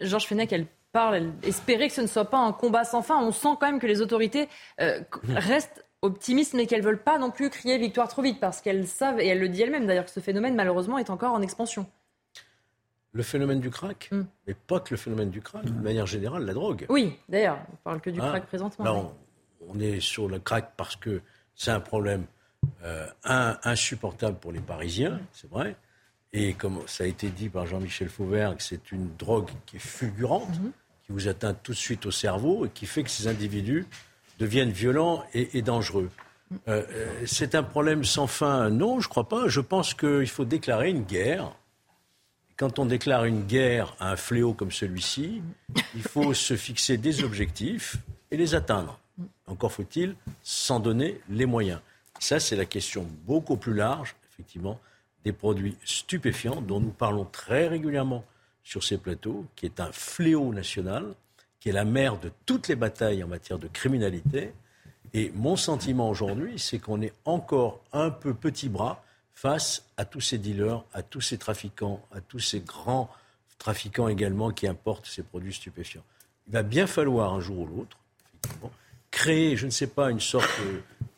[0.00, 3.22] Georges Fenech, elle parle, espérer que ce ne soit pas un combat sans fin.
[3.22, 4.48] On sent quand même que les autorités
[4.80, 8.60] euh, restent optimistes, mais qu'elles ne veulent pas non plus crier victoire trop vite, parce
[8.60, 11.42] qu'elles savent, et elle le dit elle-même d'ailleurs, que ce phénomène, malheureusement, est encore en
[11.42, 11.86] expansion.
[13.12, 14.22] Le phénomène du crack, mm.
[14.46, 16.86] mais pas que le phénomène du crack, de manière générale, la drogue.
[16.88, 18.84] Oui, d'ailleurs, on parle que du ah, crack présentement.
[18.84, 19.14] Non,
[19.68, 21.20] on, est sur le crack parce que
[21.54, 22.24] c'est un problème
[22.84, 25.76] euh, insupportable pour les Parisiens, c'est vrai.
[26.32, 30.60] Et comme ça a été dit par Jean-Michel Fauvergue, c'est une drogue qui est fulgurante,
[30.60, 30.72] mhm.
[31.04, 33.86] qui vous atteint tout de suite au cerveau et qui fait que ces individus
[34.38, 36.08] deviennent violents et, dangereux.
[36.66, 39.48] Euh, euh, c'est un problème sans fin Non, je ne crois pas.
[39.48, 41.52] Je pense qu'il faut déclarer une guerre.
[42.56, 45.42] Quand on déclare une guerre à un fléau comme celui-ci,
[45.94, 47.96] il faut se fixer des objectifs
[48.30, 48.98] et les atteindre.
[49.46, 51.80] Encore faut-il s'en donner les moyens.
[52.18, 54.78] Ça, c'est la question beaucoup plus large, effectivement,
[55.24, 58.24] des produits stupéfiants dont nous parlons très régulièrement
[58.62, 61.14] sur ces plateaux, qui est un fléau national,
[61.58, 64.52] qui est la mère de toutes les batailles en matière de criminalité.
[65.12, 69.02] Et mon sentiment aujourd'hui, c'est qu'on est encore un peu petit bras
[69.34, 73.10] face à tous ces dealers, à tous ces trafiquants, à tous ces grands
[73.58, 76.04] trafiquants également qui importent ces produits stupéfiants.
[76.46, 77.98] Il va bien falloir un jour ou l'autre,
[79.10, 80.48] créer, je ne sais pas, une sorte,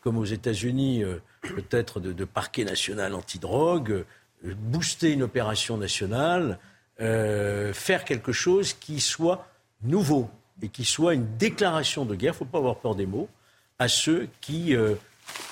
[0.01, 4.05] comme aux États-Unis, euh, peut-être de, parquet national antidrogue,
[4.43, 6.59] booster une opération nationale,
[7.01, 9.47] euh, faire quelque chose qui soit
[9.83, 10.29] nouveau
[10.61, 13.29] et qui soit une déclaration de guerre, il ne faut pas avoir peur des mots,
[13.79, 14.95] à ceux qui euh,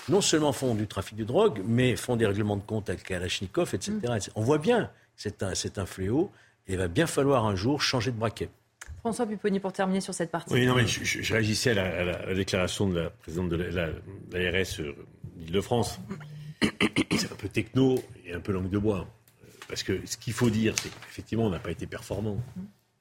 [0.10, 3.74] non seulement font du trafic de drogue, mais font des règlements de compte avec Kalachnikov,
[3.74, 3.94] etc.
[4.04, 4.18] Mm.
[4.36, 6.32] On voit bien c'est un, un fléau
[6.68, 8.50] et il va bien falloir un jour changer de braquet.
[9.02, 10.54] François Pupponi, pour terminer sur cette partie.
[10.54, 14.96] Oui, non, mais je, réagissais à la, déclaration de la présidente de l'ARS euh,
[15.36, 16.00] d'Île-de-France.
[16.62, 19.08] C'est un peu techno et un peu langue de bois.
[19.68, 22.38] Parce que ce qu'il faut dire, c'est qu'effectivement, on n'a pas été performant.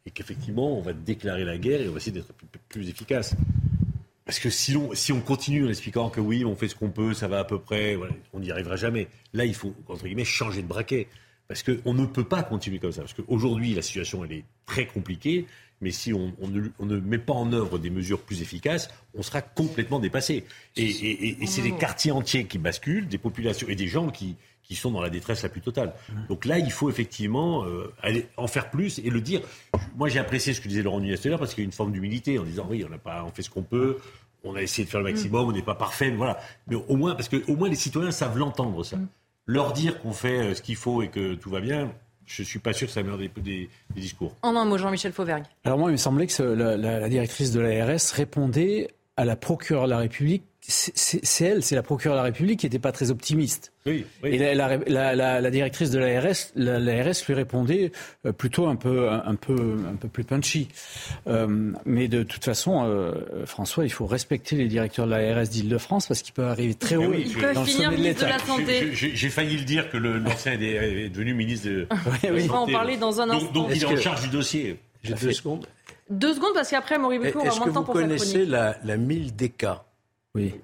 [0.06, 2.32] Et qu'effectivement, on va déclarer la guerre et on va essayer d'être
[2.68, 3.34] plus, efficace.
[4.24, 6.90] Parce que si on, si on continue en expliquant que oui, on fait ce qu'on
[6.90, 7.98] peut, ça va à peu près,
[8.32, 9.08] on n'y arrivera jamais.
[9.32, 11.08] Là, il faut, entre guillemets, changer de braquet.
[11.48, 13.02] Parce qu'on ne peut pas continuer comme ça.
[13.02, 15.46] Parce qu'aujourd'hui, la situation, elle est très compliquée
[15.80, 19.98] mais si on, ne, met pas en œuvre des mesures plus efficaces, on sera complètement
[19.98, 20.44] dépassé.
[20.76, 24.36] Et, c'est des quartiers entiers qui basculent, des populations et des gens qui,
[24.72, 25.94] sont dans la détresse la plus totale.
[26.28, 29.40] Donc là, il faut effectivement euh, aller en faire plus et le dire.
[29.96, 31.90] Moi, j'ai apprécié ce que disait Laurent Nunez tout parce qu'il y a une forme
[31.90, 33.98] d'humilité en disant oui, on n'a pas, on fait ce qu'on peut,
[34.44, 36.38] on a essayé de faire le maximum, on n'est pas parfait, voilà.
[36.68, 38.96] Mais au moins, parce que au moins les citoyens savent l'entendre ça.
[39.46, 41.92] Leur dire qu'on fait euh, ce qu'il faut et que tout va bien,
[42.30, 44.36] je ne suis pas sûr que ça meurt des, des, discours.
[44.42, 45.44] En un mot, Jean-Michel Fauvergue.
[45.64, 49.84] Alors moi, il me semblait que la, la directrice de l'ARS répondait à la procureure
[49.84, 53.10] de la République c'est elle, c'est la procureure de la République qui n'était pas très
[53.10, 53.72] optimiste.
[53.86, 57.92] Oui, Et la, directrice de l'ARS, l'ARS lui répondait
[58.26, 60.68] euh, plutôt un peu, un peu, un peu plus punchy.
[61.26, 66.06] Euh, mais de toute façon, euh, François, il faut respecter les directeurs de l'ARS d'Île-de-France
[66.08, 68.36] parce qu'ils peuvent arriver très haut oui, dans le sommet de l'État.
[68.92, 71.88] J'ai failli le dire que l'ancien est, devenu ministre de,
[72.30, 73.52] oui, On va en parler dans un instant.
[73.52, 74.78] Donc, il est en charge du dossier.
[75.02, 75.66] J'ai deux secondes.
[76.10, 78.44] Deux secondes parce qu'après, Maurice Boucault aura moins de temps pour Est-ce que vous connaissez
[78.44, 79.66] la, la 1000 DK
[80.34, 80.54] oui.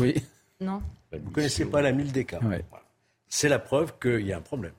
[0.00, 0.22] Oui.
[0.60, 0.82] Non.
[1.12, 2.36] Vous ne connaissez pas la 1000 DK.
[3.28, 4.72] C'est la preuve qu'il y a un problème.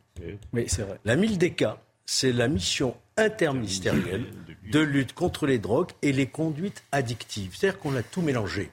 [0.53, 0.99] Oui, c'est vrai.
[1.05, 1.65] La 1000 DK,
[2.05, 4.25] c'est la mission interministérielle
[4.71, 7.55] de lutte contre les drogues et les conduites addictives.
[7.55, 8.71] C'est-à-dire qu'on a tout mélangé.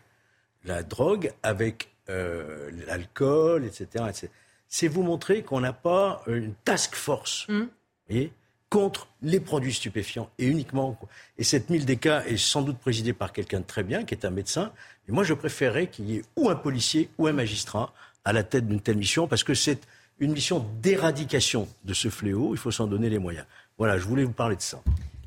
[0.64, 4.04] La drogue avec euh, l'alcool, etc.
[4.68, 7.46] C'est vous montrer qu'on n'a pas une task force.
[7.48, 7.60] Mmh.
[7.60, 7.68] Vous
[8.08, 8.32] voyez?
[8.76, 10.98] Contre les produits stupéfiants et uniquement.
[11.38, 14.26] Et cette 1000 DK est sans doute présidée par quelqu'un de très bien, qui est
[14.26, 14.70] un médecin.
[15.08, 17.94] Et moi, je préférerais qu'il y ait ou un policier ou un magistrat
[18.26, 19.80] à la tête d'une telle mission, parce que c'est
[20.20, 22.50] une mission d'éradication de ce fléau.
[22.52, 23.46] Il faut s'en donner les moyens.
[23.78, 24.82] Voilà, je voulais vous parler de ça.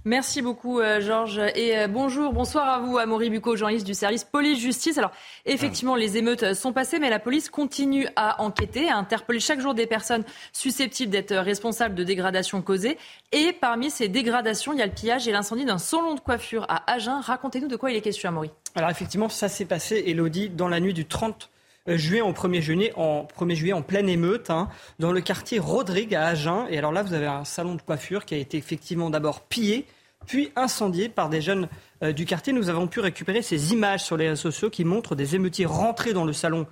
[0.10, 1.40] Merci beaucoup, euh, Georges.
[1.54, 4.98] Et euh, bonjour, bonsoir à vous, Amaury Bucco, journaliste du service police-justice.
[4.98, 5.12] Alors,
[5.46, 9.76] effectivement, les émeutes sont passées, mais la police continue à enquêter, à interpeller chaque jour
[9.76, 12.98] des personnes susceptibles d'être responsables de dégradations causées.
[13.32, 16.66] Et parmi ces dégradations, il y a le pillage et l'incendie d'un salon de coiffure
[16.70, 17.22] à Agen.
[17.22, 18.50] Racontez-nous de quoi il est question, Amaury.
[18.74, 21.52] Alors, effectivement, ça s'est passé, Elodie, dans la nuit du 30
[21.88, 25.60] euh, juillet au 1er juillet, en 1er juillet en pleine émeute, hein, dans le quartier
[25.60, 26.66] Rodrigue à Agen.
[26.72, 29.86] Et alors là, vous avez un salon de coiffure qui a été effectivement d'abord pillé,
[30.26, 31.68] puis incendié par des jeunes
[32.04, 32.54] euh, du quartier.
[32.54, 36.14] Nous avons pu récupérer ces images sur les réseaux sociaux qui montrent des émeutiers rentrer
[36.14, 36.68] dans le salon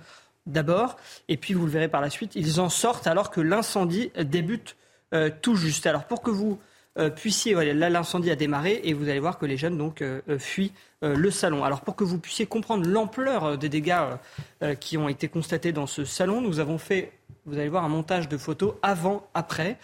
[0.46, 0.96] d'abord,
[1.28, 4.76] et puis vous le verrez par la suite, ils en sortent alors que l'incendie débute
[5.12, 5.86] euh, tout juste.
[5.86, 6.58] Alors pour que vous
[7.14, 10.02] puissiez, là l'incendie a démarré et vous allez voir que les jeunes donc
[10.38, 10.72] fuient
[11.04, 11.62] euh, le salon.
[11.62, 13.94] Alors pour que vous puissiez comprendre l'ampleur euh, des dégâts
[14.64, 17.12] euh, qui ont été constatés dans ce salon, nous avons fait,
[17.46, 19.78] vous allez voir, un montage de photos avant, après.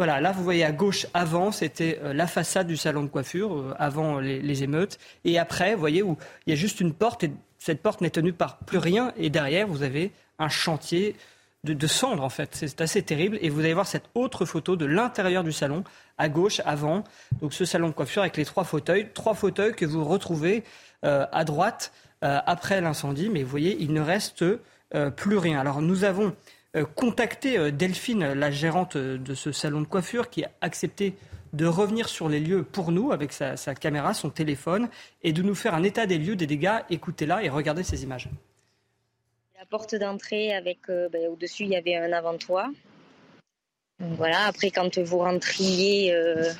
[0.00, 4.18] Voilà, là vous voyez à gauche avant, c'était la façade du salon de coiffure, avant
[4.18, 4.98] les, émeutes.
[5.26, 8.08] Et après, vous voyez où il y a juste une porte et cette porte n'est
[8.08, 9.12] tenue par plus rien.
[9.18, 11.16] Et derrière, vous avez un chantier
[11.64, 12.48] de, cendres en fait.
[12.54, 13.38] C'est assez terrible.
[13.42, 15.84] Et vous allez voir cette autre photo de l'intérieur du salon,
[16.16, 17.04] à gauche, avant.
[17.42, 19.08] Donc ce salon de coiffure avec les trois fauteuils.
[19.12, 20.64] Trois fauteuils que vous retrouvez
[21.04, 21.92] euh, à droite
[22.24, 23.28] euh, après l'incendie.
[23.28, 24.42] Mais vous voyez, il ne reste
[24.94, 25.60] euh, plus rien.
[25.60, 26.34] Alors nous avons
[26.94, 31.14] contacté Delphine, la gérante de ce salon de coiffure, qui a accepté
[31.52, 34.88] de revenir sur les lieux pour nous avec sa, caméra, son téléphone,
[35.22, 36.80] et de nous faire un état des lieux des dégâts.
[36.90, 38.28] Écoutez-la et regardez ces images.
[39.58, 42.70] La porte d'entrée avec euh, ben, au-dessus il y avait un avant-toit.
[43.98, 46.50] Voilà, après quand vous rentriez euh,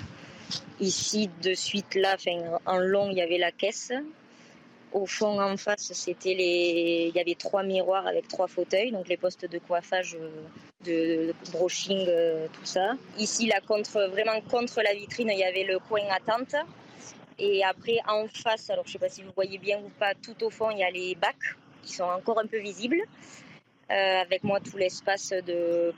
[0.80, 2.16] ici de suite là,
[2.66, 3.92] en long il y avait la caisse.
[4.92, 9.08] Au fond en face c'était les, il y avait trois miroirs avec trois fauteuils, donc
[9.08, 10.30] les postes de coiffage, euh,
[10.84, 12.06] de, brushing,
[12.52, 12.94] tout ça.
[13.18, 16.54] Ici là contre, vraiment contre la vitrine il y avait le coin attente.
[17.38, 20.42] Et après en face, alors je sais pas si vous voyez bien ou pas, tout
[20.44, 23.02] au fond il y a les bacs qui sont encore un peu visibles.
[23.90, 25.34] Euh, avec moi tout l'espace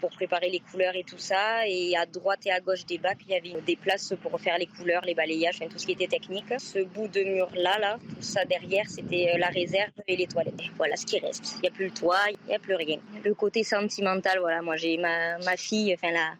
[0.01, 1.66] pour préparer les couleurs et tout ça.
[1.66, 4.57] Et à droite et à gauche des bacs, il y avait des places pour faire
[4.57, 6.47] les couleurs, les balayages, tout ce qui était technique.
[6.59, 10.55] Ce bout de mur-là, là, tout ça derrière, c'était euh, la réserve et les toilettes.
[10.78, 11.57] Voilà ce qui reste.
[11.57, 12.99] Il n'y a plus le toit, il n'y a plus rien.
[13.22, 16.32] Le côté sentimental, voilà, moi j'ai ma, fille, enfin la,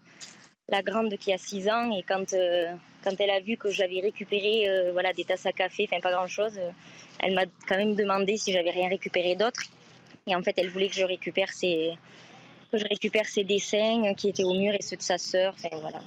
[0.71, 2.73] la grande qui a 6 ans, et quand, euh,
[3.05, 6.59] quand elle a vu que j'avais récupéré voilà, des tasses à café, enfin pas grand-chose,
[7.19, 9.61] elle m'a quand même demandé si j'avais rien récupéré d'autre.
[10.27, 11.93] Et en fait, elle voulait que je récupère ses,
[12.71, 15.55] que je récupère ses dessins qui étaient au mur et ceux de sa sœur.
[15.57, 16.01] Enfin, voilà.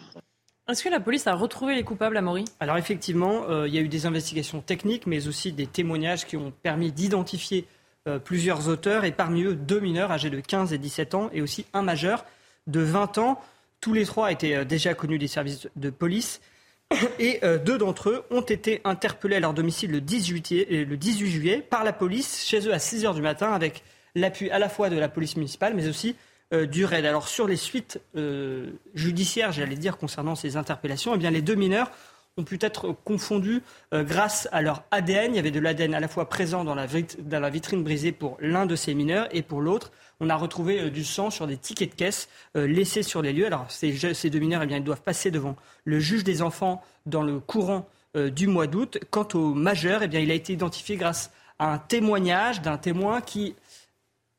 [0.68, 2.46] Est-ce que la police a retrouvé les coupables, Amaury?
[2.60, 6.38] Alors effectivement, euh, il y a eu des investigations techniques, mais aussi des témoignages qui
[6.38, 7.68] ont permis d'identifier
[8.08, 11.42] euh, plusieurs auteurs, et parmi eux deux mineurs âgés de 15 et 17 ans, et
[11.42, 12.26] aussi un majeur
[12.66, 13.40] de 20 ans.
[13.80, 16.42] Tous les trois étaient euh, déjà connus des services de police.
[17.20, 21.66] Et deux d'entre eux ont été interpellés à leur domicile le 18, le 18 juillet
[21.68, 23.84] par la police, chez eux à 6 heures du matin, avec
[24.16, 26.16] l'appui à la fois de la police municipale, mais aussi
[26.54, 27.06] euh, du RAID.
[27.06, 31.56] Alors sur les suites euh, judiciaires, j'allais dire, concernant ces interpellations, eh bien, les deux
[31.56, 31.90] mineurs
[32.38, 33.64] ont pu être confondus
[33.94, 35.34] euh, grâce à leur ADN.
[35.34, 36.86] Il y avait de l'ADN à la fois présent dans la,
[37.20, 40.92] dans la, vitrine brisée pour l'un de ces mineurs et pour l'autre, on a retrouvé
[40.92, 43.48] du sang sur des tickets de caisse laissés sur les lieux.
[43.48, 46.84] Alors ces, ces deux mineurs, eh bien, ils doivent passer devant le juge des enfants
[47.06, 49.00] dans le courant du mois d'août.
[49.10, 53.22] Quant au majeur, eh bien, il a été identifié grâce à un témoignage d'un témoin
[53.22, 53.56] qui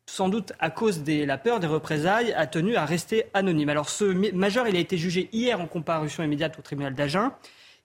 [0.07, 3.69] sans doute à cause de la peur des représailles, a tenu à rester anonyme.
[3.69, 4.05] Alors ce
[4.35, 7.33] majeur, il a été jugé hier en comparution immédiate au tribunal d'Agen.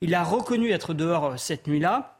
[0.01, 2.19] Il a reconnu être dehors euh, cette nuit-là,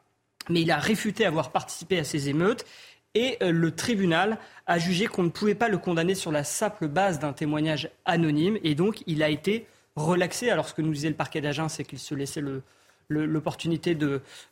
[0.50, 2.66] mais il a réfuté avoir participé à ces émeutes.
[3.14, 4.38] Et euh, le tribunal
[4.68, 8.58] a jugé qu'on ne pouvait pas le condamner sur la simple base d'un témoignage anonyme.
[8.64, 10.50] Et donc, il a été relaxé.
[10.50, 12.64] Alors, ce que nous disait le parquet d'Agen, c'est qu'il se laissait le,
[13.12, 13.98] l'opportunité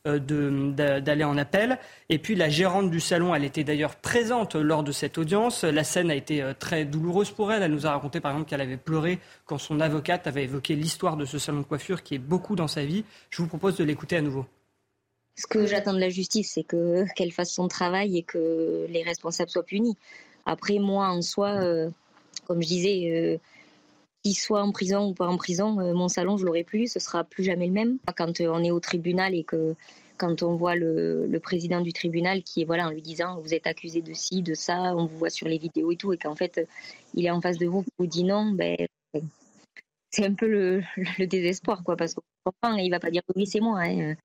[0.05, 0.20] euh,
[0.99, 1.80] d'aller en appel.
[2.10, 5.64] Et puis la gérante du salon, elle était d'ailleurs présente lors de cette audience.
[5.64, 7.64] La scène a été euh, très douloureuse pour elle.
[7.64, 11.18] Elle nous a raconté par exemple qu'elle avait pleuré quand son avocate avait évoqué l'histoire
[11.18, 13.03] de ce salon de coiffure qui est beaucoup dans sa vie.
[13.30, 14.45] Je vous propose de l'écouter à nouveau.
[15.36, 19.03] Ce que j'attends de la justice, c'est que qu'elle fasse son travail et que les
[19.03, 19.95] responsables soient punis.
[20.45, 21.89] Après, moi, en soi, euh,
[22.45, 23.39] comme je disais,
[24.24, 26.99] qu'il soit en prison ou pas en prison, euh, mon salon, je l'aurai plus, ce
[26.99, 27.97] sera plus jamais le même.
[28.15, 29.76] Quand euh, on est au tribunal et que
[30.17, 33.67] quand on voit le, président du tribunal qui est voilà en lui disant vous êtes
[33.67, 36.36] accusé de ci, de ça, on vous voit sur les vidéos et tout, et qu'en
[36.36, 36.67] fait
[37.13, 38.76] il est en face de vous, vous dit non, ben
[40.11, 40.84] c'est un peu le,
[41.26, 44.15] désespoir quoi, parce qu'on il va pas dire oui c'est moi, hein.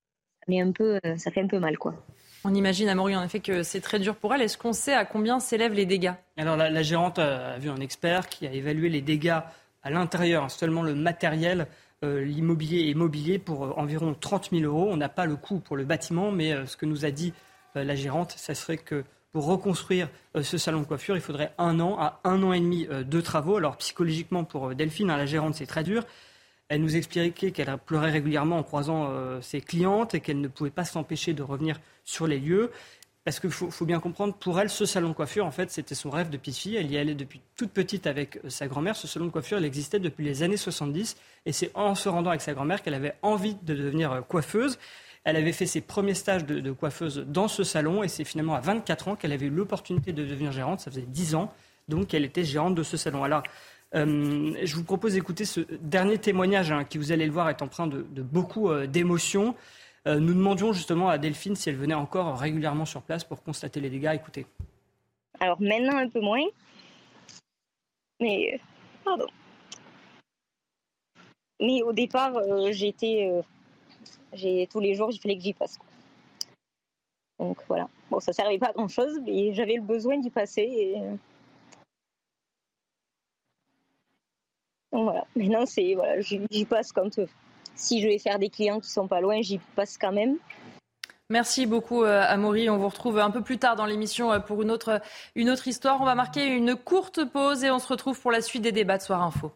[0.48, 1.94] mais un peu, ça fait un peu mal quoi.
[2.46, 4.42] On imagine, Amaury, en effet, que c'est très dur pour elle.
[4.42, 6.12] Est-ce qu'on sait à combien s'élèvent les dégâts?
[6.36, 9.40] Alors, la, gérante a vu un expert qui a évalué les dégâts
[9.84, 11.68] à l'intérieur, seulement le matériel,
[12.02, 14.88] euh, l'immobilier et mobilier pour euh, environ 30 000 euros.
[14.90, 17.32] On n'a pas le coût pour le bâtiment, mais euh, ce que nous a dit
[17.76, 20.08] la gérante, ce serait que pour reconstruire
[20.40, 23.56] ce salon de coiffure, il faudrait un an à un an et demi de travaux.
[23.56, 26.04] Alors psychologiquement, pour Delphine, hein, la gérante, c'est très dur.
[26.68, 30.84] Elle nous expliquait qu'elle pleurait régulièrement en croisant ses clientes et qu'elle ne pouvait pas
[30.84, 32.70] s'empêcher de revenir sur les lieux.
[33.24, 36.10] Parce qu'il faut, bien comprendre, pour elle, ce salon de coiffure, en fait, c'était son
[36.10, 36.76] rêve de petite fille.
[36.76, 38.96] Elle y allait depuis toute petite avec euh, sa grand-mère.
[38.96, 41.16] Ce salon de coiffure, il existait depuis les années 70.
[41.46, 44.78] Et c'est en se rendant avec sa grand-mère qu'elle avait envie de devenir euh, coiffeuse.
[45.24, 48.02] Elle avait fait ses premiers stages de, coiffeuse dans ce salon.
[48.02, 50.80] Et c'est finalement à 24 ans qu'elle avait eu l'opportunité de devenir gérante.
[50.80, 51.50] Ça faisait 10 ans.
[51.88, 53.24] Donc, elle était gérante de ce salon.
[53.24, 53.42] Alors,
[53.94, 57.62] euh, je vous propose d'écouter ce dernier témoignage hein, qui, vous allez le voir, est
[57.62, 59.54] empreint de beaucoup d'émotions.
[60.06, 63.80] Euh, nous demandions justement à Delphine si elle venait encore régulièrement sur place pour constater
[63.80, 64.12] les dégâts.
[64.14, 64.46] Écoutez.
[65.40, 66.44] Alors maintenant un peu moins,
[68.20, 68.60] mais
[69.02, 69.26] pardon.
[71.60, 75.78] Mais au départ, euh, j'étais, euh, tous les jours, il fallait que j'y passe.
[77.38, 77.88] Donc voilà.
[78.10, 80.62] Bon, ça servait pas à grand chose, mais j'avais le besoin d'y passer.
[80.62, 81.00] Et...
[84.92, 85.26] Donc voilà.
[85.34, 87.18] Maintenant, c'est voilà, j'y passe quand
[87.74, 90.36] si je vais faire des clients qui sont pas loin, j'y passe quand même.
[91.30, 92.68] Merci beaucoup, euh, Amaury.
[92.68, 95.00] On vous retrouve un peu plus tard dans l'émission euh, pour une autre,
[95.34, 96.00] une autre histoire.
[96.00, 98.98] On va marquer une courte pause et on se retrouve pour la suite des débats
[98.98, 99.50] de Soir Info.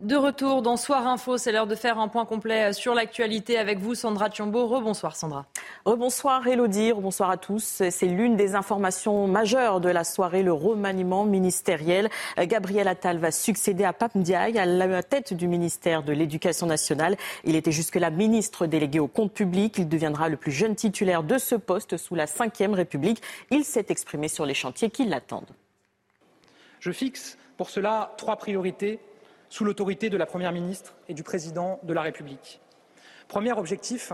[0.00, 3.80] De retour dans Soir Info, c'est l'heure de faire un point complet sur l'actualité avec
[3.80, 4.66] vous, Sandra Thiambo.
[4.66, 5.44] Rebonsoir, Sandra.
[5.84, 6.90] Rebonsoir, Elodie.
[6.90, 7.82] Rebonsoir à tous.
[7.90, 12.08] C'est l'une des informations majeures de la soirée, le remaniement ministériel.
[12.38, 17.18] Gabriel Attal va succéder à Pape Ndiaye à la tête du ministère de l'Éducation nationale.
[17.44, 19.76] Il était jusque-là ministre délégué au compte public.
[19.76, 23.20] Il deviendra le plus jeune titulaire de ce poste sous la Ve République.
[23.50, 25.52] Il s'est exprimé sur les chantiers qui l'attendent.
[26.78, 28.98] Je fixe pour cela trois priorités
[29.50, 32.60] sous l'autorité de la Première ministre et du Président de la République.
[33.28, 34.12] Premier objectif,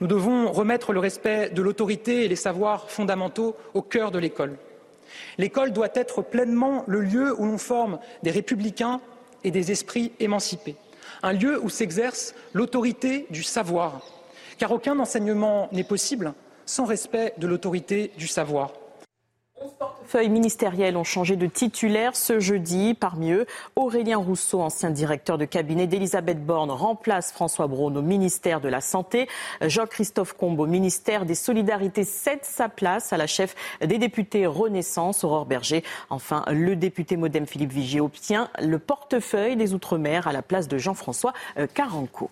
[0.00, 4.56] nous devons remettre le respect de l'autorité et les savoirs fondamentaux au cœur de l'école.
[5.38, 9.00] L'école doit être pleinement le lieu où l'on forme des républicains
[9.44, 10.76] et des esprits émancipés,
[11.22, 14.00] un lieu où s'exerce l'autorité du savoir,
[14.58, 16.34] car aucun enseignement n'est possible
[16.64, 18.72] sans respect de l'autorité du savoir.
[19.66, 22.94] Onze portefeuilles ministériels ont changé de titulaire ce jeudi.
[22.94, 28.60] Parmi eux, Aurélien Rousseau, ancien directeur de cabinet d'Elisabeth Borne, remplace François Braun au ministère
[28.60, 29.28] de la Santé.
[29.60, 35.24] Jean-Christophe Combe au ministère des Solidarités cède sa place à la chef des députés Renaissance,
[35.24, 35.82] Aurore Berger.
[36.10, 40.78] Enfin, le député modem Philippe Vigier obtient le portefeuille des Outre-mer à la place de
[40.78, 41.32] Jean-François
[41.74, 42.30] Caranco.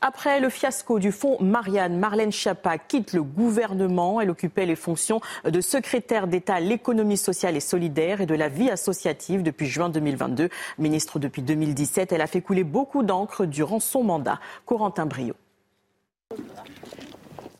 [0.00, 4.20] Après le fiasco du fonds Marianne, Marlène Schiappa quitte le gouvernement.
[4.20, 8.48] Elle occupait les fonctions de secrétaire d'État à l'économie sociale et solidaire et de la
[8.48, 10.50] vie associative depuis juin 2022.
[10.78, 14.40] Ministre depuis 2017, elle a fait couler beaucoup d'encre durant son mandat.
[14.66, 15.34] Corentin Brio.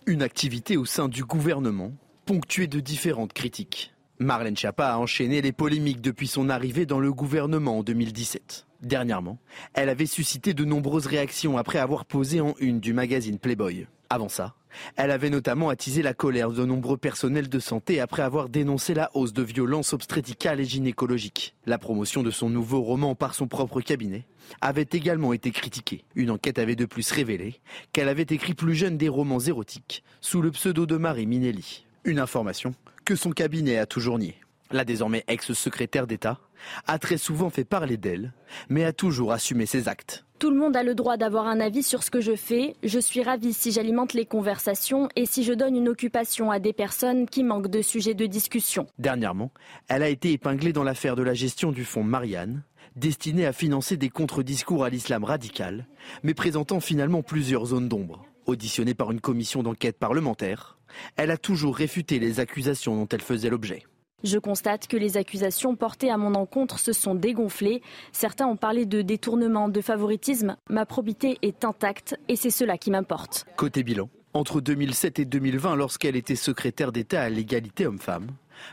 [0.07, 1.92] Une activité au sein du gouvernement,
[2.26, 3.93] ponctuée de différentes critiques.
[4.21, 8.67] Marlène Schiappa a enchaîné les polémiques depuis son arrivée dans le gouvernement en 2017.
[8.81, 9.39] Dernièrement,
[9.73, 13.89] elle avait suscité de nombreuses réactions après avoir posé en une du magazine Playboy.
[14.11, 14.55] Avant ça,
[14.95, 19.11] elle avait notamment attisé la colère de nombreux personnels de santé après avoir dénoncé la
[19.15, 21.57] hausse de violences obstétricales et gynécologiques.
[21.67, 24.27] La promotion de son nouveau roman par son propre cabinet
[24.61, 26.05] avait également été critiquée.
[26.15, 27.61] Une enquête avait de plus révélé
[27.93, 31.85] qu'elle avait écrit plus jeune des romans érotiques sous le pseudo de Marie Minelli.
[32.05, 34.36] Une information que son cabinet a toujours niée.
[34.70, 36.40] La désormais ex-secrétaire d'État
[36.86, 38.32] a très souvent fait parler d'elle,
[38.68, 40.24] mais a toujours assumé ses actes.
[40.38, 42.74] Tout le monde a le droit d'avoir un avis sur ce que je fais.
[42.82, 46.72] Je suis ravie si j'alimente les conversations et si je donne une occupation à des
[46.72, 48.86] personnes qui manquent de sujets de discussion.
[48.98, 49.52] Dernièrement,
[49.88, 52.62] elle a été épinglée dans l'affaire de la gestion du fonds Marianne,
[52.96, 55.86] destiné à financer des contre-discours à l'islam radical,
[56.22, 58.24] mais présentant finalement plusieurs zones d'ombre.
[58.46, 60.74] Auditionnée par une commission d'enquête parlementaire,
[61.16, 63.84] elle a toujours réfuté les accusations dont elle faisait l'objet.
[64.24, 67.82] Je constate que les accusations portées à mon encontre se sont dégonflées.
[68.12, 70.57] Certains ont parlé de détournement, de favoritisme.
[70.70, 73.45] Ma probité est intacte et c'est cela qui m'importe.
[73.57, 78.28] Côté bilan, entre 2007 et 2020, lorsqu'elle était secrétaire d'État à l'égalité homme-femme,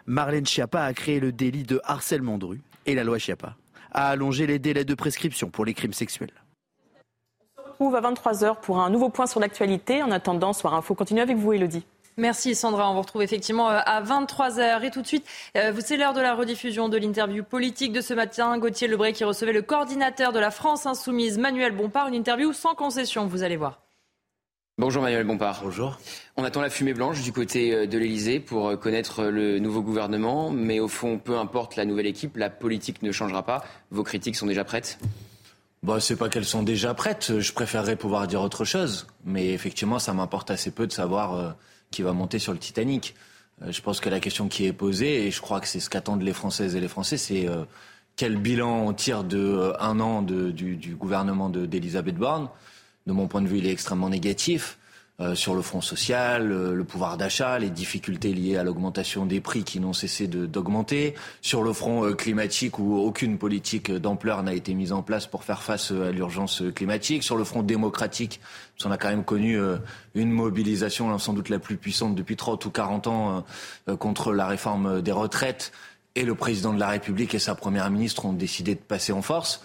[0.05, 3.57] Marlène Schiappa a créé le délit de harcèlement de rue et la loi Schiappa
[3.91, 6.31] a allongé les délais de prescription pour les crimes sexuels.
[7.57, 10.01] On se retrouve à 23h pour un nouveau point sur l'actualité.
[10.01, 11.85] En attendant, Soir Info continue avec vous, Elodie.
[12.17, 14.83] Merci Sandra, on vous retrouve effectivement euh, à 23h.
[14.83, 18.13] Et tout de suite, euh, c'est l'heure de la rediffusion de l'interview politique de ce
[18.13, 18.57] matin.
[18.57, 22.09] Gauthier Lebray qui recevait le coordinateur de la France Insoumise, Manuel Bompard.
[22.09, 23.79] Une interview sans concession, vous allez voir.
[24.77, 25.61] Bonjour Manuel Bompard.
[25.63, 25.99] Bonjour.
[26.35, 30.49] On attend la fumée blanche du côté euh, de l'Elysée pour connaître le nouveau gouvernement,
[30.49, 33.63] mais au fond, peu importe la nouvelle équipe, la politique ne changera pas.
[33.89, 34.99] Vos critiques sont déjà prêtes?
[35.81, 37.39] Bah, c'est pas qu'elles sont déjà prêtes.
[37.39, 41.55] Je préférerais pouvoir dire autre chose, mais effectivement, ça m'importe assez peu de savoir
[41.91, 43.15] qui va monter sur le Titanic.
[43.61, 45.89] Euh, je pense que la question qui est posée, et je crois que c'est ce
[45.89, 47.65] qu'attendent les Françaises et les Français, c'est euh,
[48.15, 52.49] quel bilan on tire de euh, un an de, du, gouvernement d'Elisabeth Borne.
[53.07, 54.77] De mon point de vue, il est extrêmement négatif.
[55.21, 59.39] Euh, sur le front social, euh, le pouvoir d'achat, les difficultés liées à l'augmentation des
[59.39, 64.55] prix qui n'ont cessé d'augmenter, sur le front euh, climatique où aucune politique d'ampleur n'a
[64.55, 68.41] été mise en place pour faire face à l'urgence climatique, sur le front démocratique,
[68.73, 69.59] parce qu'on a quand même connu
[70.15, 73.45] une mobilisation sans doute la plus puissante depuis 30 ou 40 ans
[73.99, 75.71] contre la réforme des retraites.
[76.15, 79.21] Et le président de la République et sa première ministre ont décidé de passer en
[79.21, 79.61] force.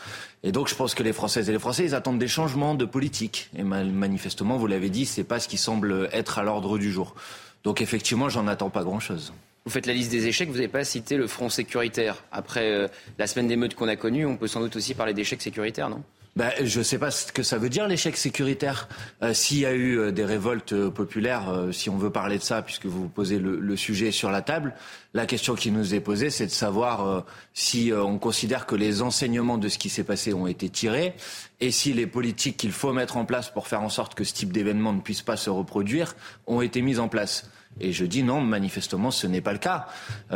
[0.47, 2.84] Et donc, je pense que les Françaises et les Français, ils attendent des changements de
[2.84, 3.51] politique.
[3.59, 7.16] Et manifestement, vous l'avez dit, c'est pas ce qui semble être à l'ordre du jour.
[7.64, 9.32] Donc, effectivement, j'en attends pas grand-chose.
[9.64, 12.22] Vous faites la liste des échecs, vous n'avez pas cité le front sécuritaire.
[12.30, 12.86] Après euh,
[13.18, 16.05] la semaine d'émeutes qu'on a connue, on peut sans doute aussi parler d'échecs sécuritaires, non?
[16.37, 18.89] Ben, je ne sais pas ce que ça veut dire l'échec sécuritaire.
[19.22, 22.43] Euh, S'il y a eu euh, des révoltes euh, populaires, si on veut parler de
[22.43, 24.74] ça, puisque vous posez le, sujet sur la table,
[25.14, 27.24] la question qui nous est posée, c'est de savoir
[27.55, 31.14] si on considère que les enseignements de ce qui s'est passé ont été tirés
[31.61, 34.32] et si les politiques qu'il faut mettre en place pour faire en sorte que ce
[34.32, 36.14] type d'événement ne puisse pas se reproduire
[36.47, 37.51] ont été mises en place.
[37.80, 39.87] Et je dis non, manifestement, ce n'est pas le cas,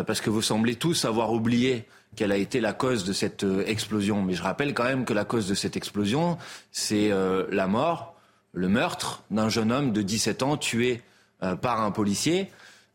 [0.07, 1.87] parce que vous semblez tous avoir oublié
[2.17, 4.23] quelle a été la cause de cette euh, explosion.
[4.23, 6.39] Mais je rappelle quand même que la cause de cette explosion,
[6.73, 8.15] c'est euh, la mort,
[8.53, 11.03] le meurtre d'un jeune homme de 17 ans tué
[11.43, 12.51] euh, par un policier.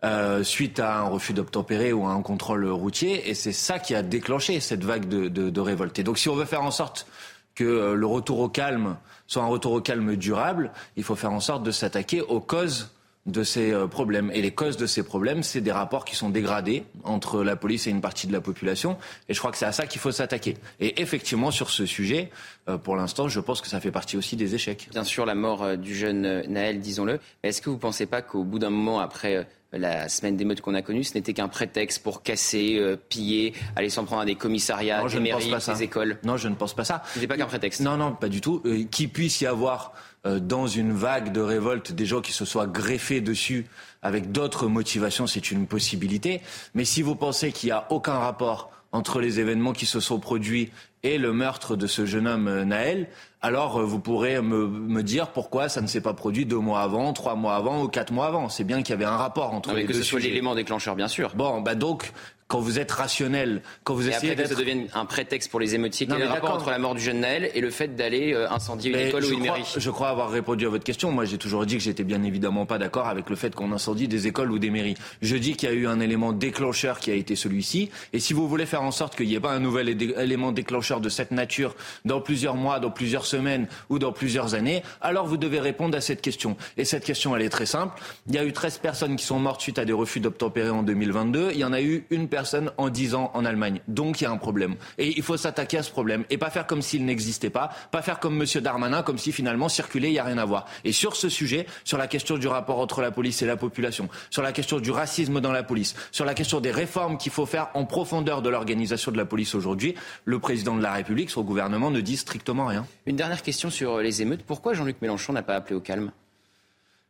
[0.05, 3.95] Euh, suite à un refus d'obtempérer ou à un contrôle routier, et c'est ça qui
[3.95, 5.99] a déclenché cette vague de, de, de révolte.
[6.01, 7.07] Donc, si on veut faire en sorte
[7.55, 11.31] que euh, le retour au calme soit un retour au calme durable, il faut faire
[11.31, 12.91] en sorte de s'attaquer aux causes
[13.25, 14.31] de ces euh, problèmes.
[14.33, 17.87] Et les causes de ces problèmes, c'est des rapports qui sont dégradés entre la police
[17.87, 18.97] et une partie de la population.
[19.29, 20.57] Et je crois que c'est à ça qu'il faut s'attaquer.
[20.79, 22.29] Et effectivement, sur ce sujet,
[22.69, 24.89] euh, pour l'instant, je pense que ça fait partie aussi des échecs.
[24.91, 27.19] Bien sûr, la mort euh, du jeune Naël, disons-le.
[27.43, 30.75] Est-ce que vous ne pensez pas qu'au bout d'un moment, après la semaine d'émeute qu'on
[30.75, 35.05] a connue, ce n'était qu'un prétexte pour casser, piller, aller s'en prendre à des commissariats,
[35.05, 36.17] des mairies, des écoles?
[36.23, 37.03] Non, je ne pense pas ça.
[37.13, 38.63] Ce n'était pas qu'un prétexte Non, non, pas du tout.
[38.89, 42.67] Qu'il puisse y avoir euh, dans une vague de révolte des gens qui se soient
[42.67, 43.67] greffés dessus
[44.01, 46.41] avec d'autres motivations, c'est une possibilité.
[46.73, 50.19] Mais si vous pensez qu'il n'y a aucun rapport entre les événements qui se sont
[50.19, 50.71] produits
[51.03, 53.07] et le meurtre de ce jeune homme euh, Naël,
[53.41, 56.81] alors euh, vous pourrez me, me, dire pourquoi ça ne s'est pas produit deux mois
[56.81, 58.49] avant, trois mois avant ou quatre mois avant.
[58.49, 59.93] C'est bien qu'il y avait un rapport entre non, les que deux.
[59.93, 61.35] Que ce soit l'élément déclencheur, bien sûr.
[61.35, 62.11] Bon, bah donc
[62.47, 65.59] quand vous êtes rationnel, quand vous et essayez après que ça devienne un prétexte pour
[65.59, 67.95] les émeutiers, quel est le rapport entre la mort du jeune Naël et le fait
[67.95, 70.83] d'aller euh, incendier une école ou une crois, mairie Je crois avoir répondu à votre
[70.83, 71.11] question.
[71.11, 74.07] Moi, j'ai toujours dit que j'étais bien évidemment pas d'accord avec le fait qu'on incendie
[74.07, 74.93] des écoles ou des mairies.
[75.23, 77.89] Je dis qu'il y a eu un élément déclencheur qui a été celui-ci.
[78.13, 81.01] Et si vous voulez faire en sorte qu'il n'y ait pas un nouvel élément déclencheur
[81.01, 81.75] de cette nature
[82.05, 86.01] dans plusieurs mois, dans plusieurs semaines ou dans plusieurs années, alors vous devez répondre à
[86.01, 86.57] cette question.
[86.77, 87.99] Et cette question, elle est très simple.
[88.27, 90.83] Il y a eu 13 personnes qui sont mortes suite à des refus d'obtempérer en
[90.83, 91.49] 2022.
[91.53, 93.79] Il y en a eu une personne en 10 ans en Allemagne.
[93.87, 94.75] Donc il y a un problème.
[94.97, 96.25] Et il faut s'attaquer à ce problème.
[96.29, 97.69] Et pas faire comme s'il n'existait pas.
[97.91, 98.61] Pas faire comme M.
[98.61, 100.65] Darmanin, comme si finalement circuler, il n'y a rien à voir.
[100.83, 104.09] Et sur ce sujet, sur la question du rapport entre la police et la population,
[104.29, 107.45] sur la question du racisme dans la police, sur la question des réformes qu'il faut
[107.45, 111.43] faire en profondeur de l'organisation de la police aujourd'hui, le président de la République, son
[111.43, 112.85] gouvernement ne dit strictement rien.
[113.05, 114.43] Une dernière question sur les émeutes.
[114.45, 116.11] Pourquoi Jean-Luc Mélenchon n'a pas appelé au calme?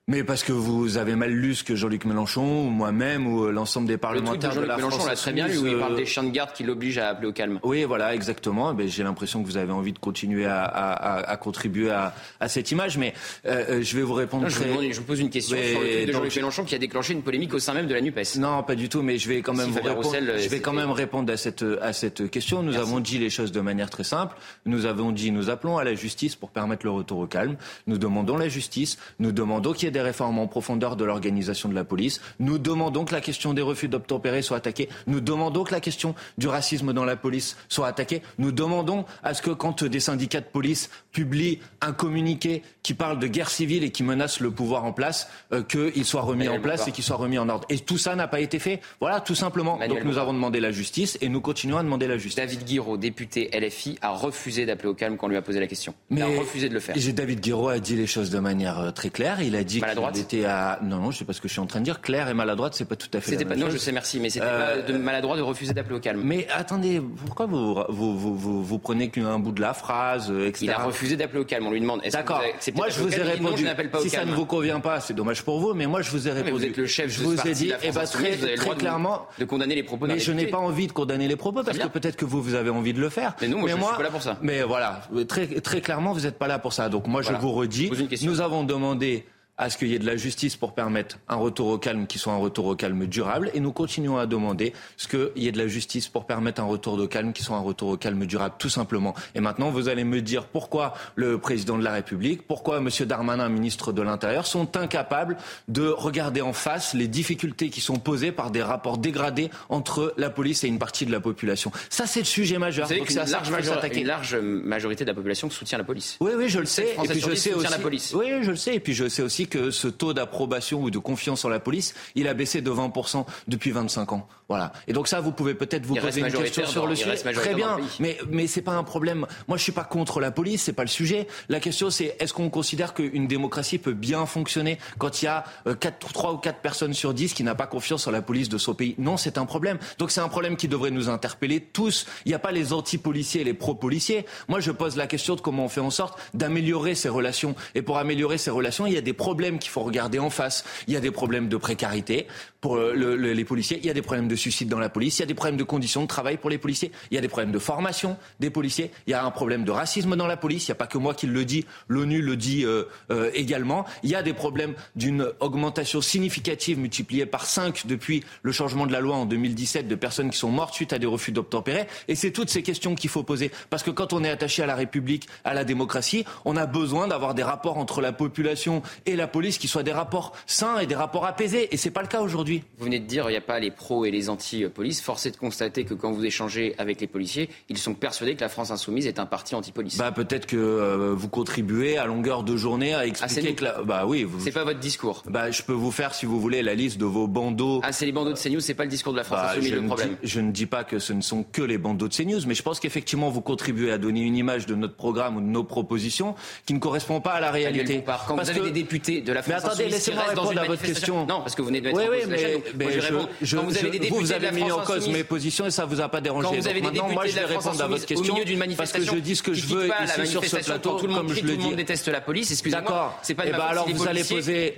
[0.08, 3.52] Mais parce que vous avez mal lu ce que Jean-Luc Mélenchon, ou moi-même, ou euh,
[3.52, 5.10] l'ensemble des parlementaires de, de la Mélenchon, France.
[5.10, 7.28] l'a très bien lu, où il parle des chiens de garde qui l'obligent à appeler
[7.28, 7.60] au calme.
[7.64, 8.72] Oui, voilà, exactement.
[8.72, 12.14] Eh ben, J'ai l'impression que vous avez envie de continuer à, à, à contribuer à,
[12.40, 13.16] à, cette image, mais
[13.48, 14.44] euh, je vais vous répondre.
[14.44, 14.66] Non, très...
[14.66, 16.76] je, vous demande, je, vous pose une question mais sur le de Jean-Luc Mélenchon qui
[16.76, 18.38] a déclenché une polémique au sein même de la NUPES.
[18.38, 20.60] Non, pas du tout, mais je vais quand même, si vous répondre, Roussel, je vais
[20.60, 22.62] quand même répondre à cette, à cette question.
[22.62, 22.88] Nous Merci.
[22.88, 24.38] avons dit les choses de manière très simple.
[24.68, 27.56] Nous avons dit, nous appelons à la justice pour permettre le retour au calme.
[27.88, 29.00] Nous demandons la justice.
[29.18, 32.20] Nous demandons qu'il y ait des réformes en profondeur de l'organisation de la police.
[32.40, 34.90] Nous demandons que la question des refus d'obtempérer soit attaquée.
[35.08, 38.22] Nous demandons que la question du racisme dans la police soit attaquée.
[38.38, 43.20] Nous demandons à ce que quand des syndicats de police publient un communiqué qui parle
[43.20, 46.60] de guerre civile et qui menace le pouvoir en place, euh, qu'il soit remis Manuel
[46.60, 46.90] en place Bompard.
[46.90, 47.66] et qu'il soit remis en ordre.
[47.70, 48.82] Et tout ça n'a pas été fait.
[49.00, 49.78] Voilà, tout simplement.
[49.78, 50.24] Manuel Donc nous Bompard.
[50.24, 52.36] avons demandé la justice et nous continuons à demander la justice.
[52.36, 55.68] David Guiraud, député LFI, a refusé d'appeler au calme quand on lui a posé la
[55.68, 55.94] question.
[56.12, 56.96] Il a Mais- refusé de le faire.
[57.14, 59.42] David Guiraud a dit les choses de manière euh, très claire.
[59.42, 60.80] Il a dit Maladroite était à.
[60.84, 62.02] Non, non, je sais pas ce que je suis en train de dire.
[62.02, 64.30] Claire et maladroite, c'est pas tout à fait la pas, non, je sais, merci, mais
[64.30, 66.22] c'était Euh, de maladroit de refuser d'appeler au calme.
[66.24, 70.66] Mais attendez, pourquoi vous, vous, vous, vous, vous prenez qu'un bout de la phrase, etc.
[70.66, 71.68] Il a refusé d'appeler au calme.
[71.68, 72.42] On lui demande D'accord.
[72.76, 73.62] Moi, je vous ai Non, répondu.
[73.62, 74.32] je n'appelle pas si au ça calme.
[74.32, 76.52] ne vous convient pas, c'est dommage pour vous, mais moi, je vous ai répondu.
[76.52, 78.76] vous êtes le chef je de vous ai dit, la eh France ben, très, très
[78.76, 79.28] clairement.
[79.38, 81.88] de condamner les propos Mais je n'ai pas envie de condamner les propos parce que
[81.88, 83.36] peut-être que vous, vous avez envie de le faire.
[83.42, 84.38] Mais non, moi, je suis pas là pour ça.
[84.42, 86.90] Mais voilà, très, très clairement, vous n'êtes pas là pour ça.
[86.90, 87.92] Donc moi, je vous redis,
[88.24, 89.26] nous avons demandé
[89.58, 92.20] à ce qu'il y ait de la justice pour permettre un retour au calme qui
[92.20, 93.52] soit un retour au calme durable.
[93.54, 96.66] Et nous continuons à demander ce qu'il y ait de la justice pour permettre un
[96.66, 99.16] retour au calme qui soit un retour au calme durable, tout simplement.
[99.34, 102.90] Et maintenant, vous allez me dire pourquoi le président de la République, pourquoi M.
[103.06, 105.38] Darmanin, ministre de l'Intérieur, sont incapables
[105.70, 110.30] de regarder en face les difficultés qui sont posées par des rapports dégradés entre la
[110.30, 111.72] police et une partie de la population.
[111.90, 112.88] Ça, c'est le sujet majeur.
[112.88, 114.02] C'est ça large, qu'il faut major- s'attaquer.
[114.02, 116.18] une large majorité de la population soutient la police.
[116.20, 116.90] Oui, oui, je le sais.
[117.02, 117.72] Et puis je sais soutiennent aussi.
[117.72, 118.14] la police.
[118.14, 118.76] Oui, je le sais.
[118.76, 121.94] Et puis je sais aussi que ce taux d'approbation ou de confiance en la police,
[122.16, 124.28] il a baissé de 20% depuis 25 ans.
[124.48, 124.72] Voilà.
[124.88, 127.16] Et donc ça, vous pouvez peut-être vous Il poser une question sur dans- le sujet.
[127.16, 127.78] Très bien.
[128.00, 129.26] Mais mais c'est pas un problème.
[129.48, 130.64] Moi, je suis pas contre la police.
[130.64, 131.28] C'est pas le sujet.
[131.50, 135.46] La question, c'est est-ce qu'on considère qu'une démocratie peut bien fonctionner quand il y a
[135.68, 138.50] euh, quatre, trois ou quatre personnes sur 10 qui n'a pas confiance en la police
[138.50, 138.94] de son pays?
[139.00, 139.80] Non, c'est un problème.
[139.98, 142.06] Donc c'est un problème qui devrait nous interpeller tous.
[142.26, 144.26] Il n'y a pas les anti-policiers et les pro-policiers.
[144.48, 147.56] Moi, je pose la question de comment on fait en sorte d'améliorer ces relations.
[147.74, 150.64] Et pour améliorer ces relations, il y a des problèmes qu'il faut regarder en face.
[150.88, 152.28] Il y a des problèmes de précarité
[152.66, 153.78] pour euh, le- le- les policiers.
[153.80, 155.20] Il y a des problèmes de suicide dans la police.
[155.20, 156.92] Il y a des problèmes de conditions de travail pour les policiers.
[157.12, 158.90] Il y a des problèmes de formation des policiers.
[159.06, 160.68] Il y a un problème de racisme dans la police.
[160.68, 161.64] Il n'y a pas que moi qui le dis.
[161.90, 163.86] L'ONU le dit euh, euh, également.
[164.02, 168.92] Il y a des problèmes d'une augmentation significative multipliée par 5 depuis le changement de
[168.94, 171.86] la loi en 2017 de personnes qui sont mortes suite à des refus d'obtempérer.
[172.08, 173.52] Et c'est toutes ces questions qu'il faut poser.
[173.70, 177.08] Parce que quand on est attaché à la République, à la démocratie, on a besoin
[177.08, 180.88] d'avoir des rapports entre la population et la police qui soient des rapports sains et
[180.88, 181.68] des rapports apaisés.
[181.72, 182.55] Et c'est pas le cas aujourd'hui.
[182.56, 182.64] Aujourd'hui.
[182.78, 185.02] Vous venez de dire il n'y a pas les pros et les anti-police.
[185.02, 188.42] Force est de constater que quand vous échangez avec les policiers, ils sont persuadés que
[188.42, 189.98] la France insoumise est un parti anti-police.
[189.98, 193.82] Bah peut-être que euh, vous contribuez à longueur de journée à expliquer ah, que la...
[193.84, 194.28] bah oui.
[194.40, 195.24] C'est pas votre discours.
[195.28, 197.82] Bah je peux vous faire si vous voulez la liste de vos bandeaux.
[197.84, 199.74] Ah c'est les bandeaux de CNews, c'est pas le discours de la France bah, insoumise
[199.74, 200.18] le problème.
[200.24, 202.64] je ne dis pas que ce ne sont que les bandeaux de CNews, mais je
[202.64, 206.36] pense qu'effectivement vous contribuez à donner une image de notre programme ou de nos propositions
[206.66, 208.04] qui ne correspond pas à la réalité.
[208.28, 211.26] Quand vous avez des députés de la France mais attendez, laissez-moi répondre à votre question.
[211.26, 213.64] Non, parce que vous venez de mettre oui, en cause oui, mais, je, je, quand
[213.64, 216.10] vous avez des députés vous, avez mis en cause mes positions et ça vous a
[216.10, 216.48] pas dérangé.
[216.48, 218.46] Quand vous avez Donc des maintenant, moi, je vais répondre à votre question au milieu
[218.46, 221.08] d'une manifestation parce que je dis ce que je veux ici sur ce plateau, tout
[221.08, 222.52] le monde comme je le Tout le monde déteste la police.
[222.52, 223.18] Excusez-moi.
[223.22, 224.78] C'est pas de ma alors vous allez poser.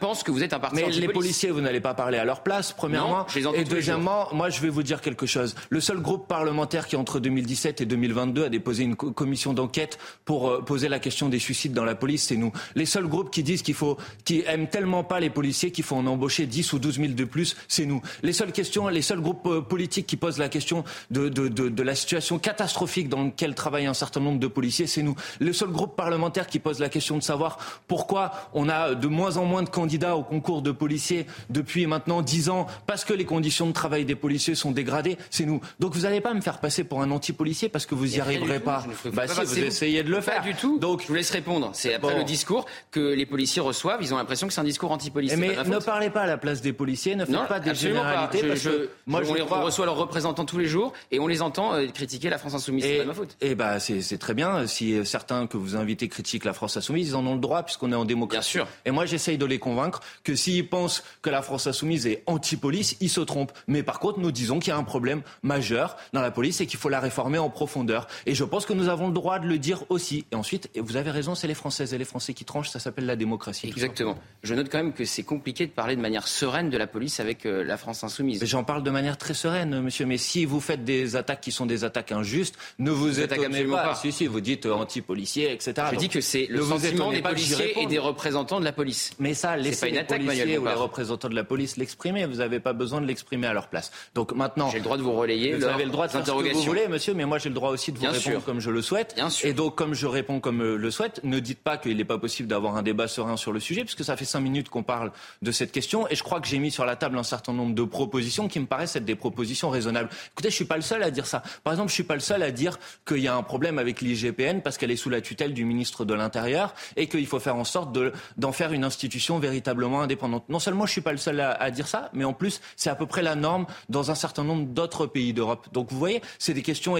[0.00, 2.42] Pense que vous êtes un parti Mais les policiers, vous n'allez pas parler à leur
[2.42, 3.26] place, premièrement.
[3.54, 5.54] Et deuxièmement, moi, je vais vous dire quelque chose.
[5.68, 10.64] Le seul groupe parlementaire qui, entre 2017 et 2022, a déposé une commission d'enquête pour
[10.64, 12.52] poser la question des suicides dans la police, c'est nous.
[12.74, 15.96] Les seuls groupes qui disent qu'il faut, qui aiment tellement pas les policiers qu'il faut
[15.96, 18.02] en embaucher 10 ou 12 000 de plus, c'est nous.
[18.22, 21.82] Les seules questions, les seuls groupes politiques qui posent la question de, de, de, de
[21.82, 25.14] la situation catastrophique dans laquelle travaillent un certain nombre de policiers, c'est nous.
[25.38, 29.36] Le seul groupe parlementaire qui pose la question de savoir pourquoi on a de moins
[29.36, 33.24] en moins de candidats au concours de policiers depuis maintenant 10 ans, parce que les
[33.24, 35.60] conditions de travail des policiers sont dégradées, c'est nous.
[35.78, 38.60] Donc vous n'allez pas me faire passer pour un anti-policier parce que vous n'y arriverez
[38.60, 38.84] pas.
[39.12, 40.42] Bah si, vous essayez de le faire.
[40.42, 40.78] Pas du tout.
[40.78, 41.70] Donc je vous laisse répondre.
[41.72, 44.00] C'est après le discours que les policiers reçoivent.
[44.02, 45.36] Ils ont l'impression que c'est un discours anti-policier.
[45.36, 48.48] Mais ne parlez pas à la place des policiers, ne faites pas des généralités.
[48.48, 51.42] parce que moi, je, on, les reçoit leurs représentants tous les jours et on les
[51.42, 52.84] entend euh, critiquer la France insoumise.
[52.84, 53.36] C'est pas ma faute.
[53.42, 54.66] Et bah c'est très bien.
[54.66, 57.92] Si certains que vous invitez critiquent la France insoumise, ils en ont le droit puisqu'on
[57.92, 58.56] est en démocratie.
[58.56, 58.72] Bien sûr.
[58.86, 62.96] Et moi, j'essaye de les convaincre que s'ils pensent que la France insoumise est anti-police,
[63.00, 63.52] ils se trompent.
[63.66, 66.66] Mais par contre, nous disons qu'il y a un problème majeur dans la police et
[66.66, 68.06] qu'il faut la réformer en profondeur.
[68.24, 70.24] Et je pense que nous avons le droit de le dire aussi.
[70.32, 72.70] Et ensuite, vous avez raison, c'est les Françaises et les Français qui tranchent.
[72.70, 73.68] Ça s'appelle la démocratie.
[73.68, 74.16] Exactement.
[74.42, 77.20] Je note quand même que c'est compliqué de parler de manière sereine de la police
[77.20, 78.44] avec euh, la France insoumise.
[78.44, 80.06] J'en parle de manière très sereine, monsieur.
[80.06, 83.64] Mais si vous faites des attaques qui sont des attaques injustes, ne vous, vous étonnez
[83.64, 83.82] pas.
[83.82, 83.94] pas.
[83.94, 85.88] Si, si, vous dites euh, anti-policier, etc.
[85.92, 89.12] Je dis que c'est le sentiment des policiers et des représentants de la police.
[89.18, 92.26] Mais ça, laissez pas une les attaque, policiers ou les représentants de la police l'exprimer.
[92.26, 93.90] Vous n'avez pas besoin de l'exprimer à leur place.
[94.14, 95.54] Donc maintenant, j'ai le droit de vous relayer.
[95.54, 97.54] Vous avez le droit de faire ce que vous voulez, monsieur, mais moi j'ai le
[97.54, 98.44] droit aussi de vous Bien répondre sûr.
[98.44, 99.14] comme je le souhaite.
[99.16, 99.48] Bien sûr.
[99.48, 102.18] Et donc, comme je réponds comme euh, le souhaite, ne dites pas qu'il n'est pas
[102.18, 105.12] possible d'avoir un débat serein sur le sujet, puisque ça fait cinq minutes qu'on parle
[105.42, 106.08] de cette question.
[106.08, 108.60] Et je crois que j'ai mis sur la table un certain nombre de propositions qui
[108.60, 110.10] me paraissent être des propositions raisonnables.
[110.32, 111.42] Écoutez, je suis pas le seul à dire ça.
[111.64, 114.00] Par exemple, je suis pas le seul à dire qu'il y a un problème avec
[114.00, 117.56] l'IGPN parce qu'elle est sous la tutelle du ministre de l'Intérieur et qu'il faut faire
[117.56, 117.96] en sorte
[118.36, 120.48] d'en faire une institution véritablement indépendante.
[120.48, 122.94] Non seulement je suis pas le seul à, dire ça, mais en plus, c'est à
[122.94, 125.68] peu près la norme dans un certain nombre d'autres pays d'Europe.
[125.72, 126.96] Donc vous voyez, c'est des questions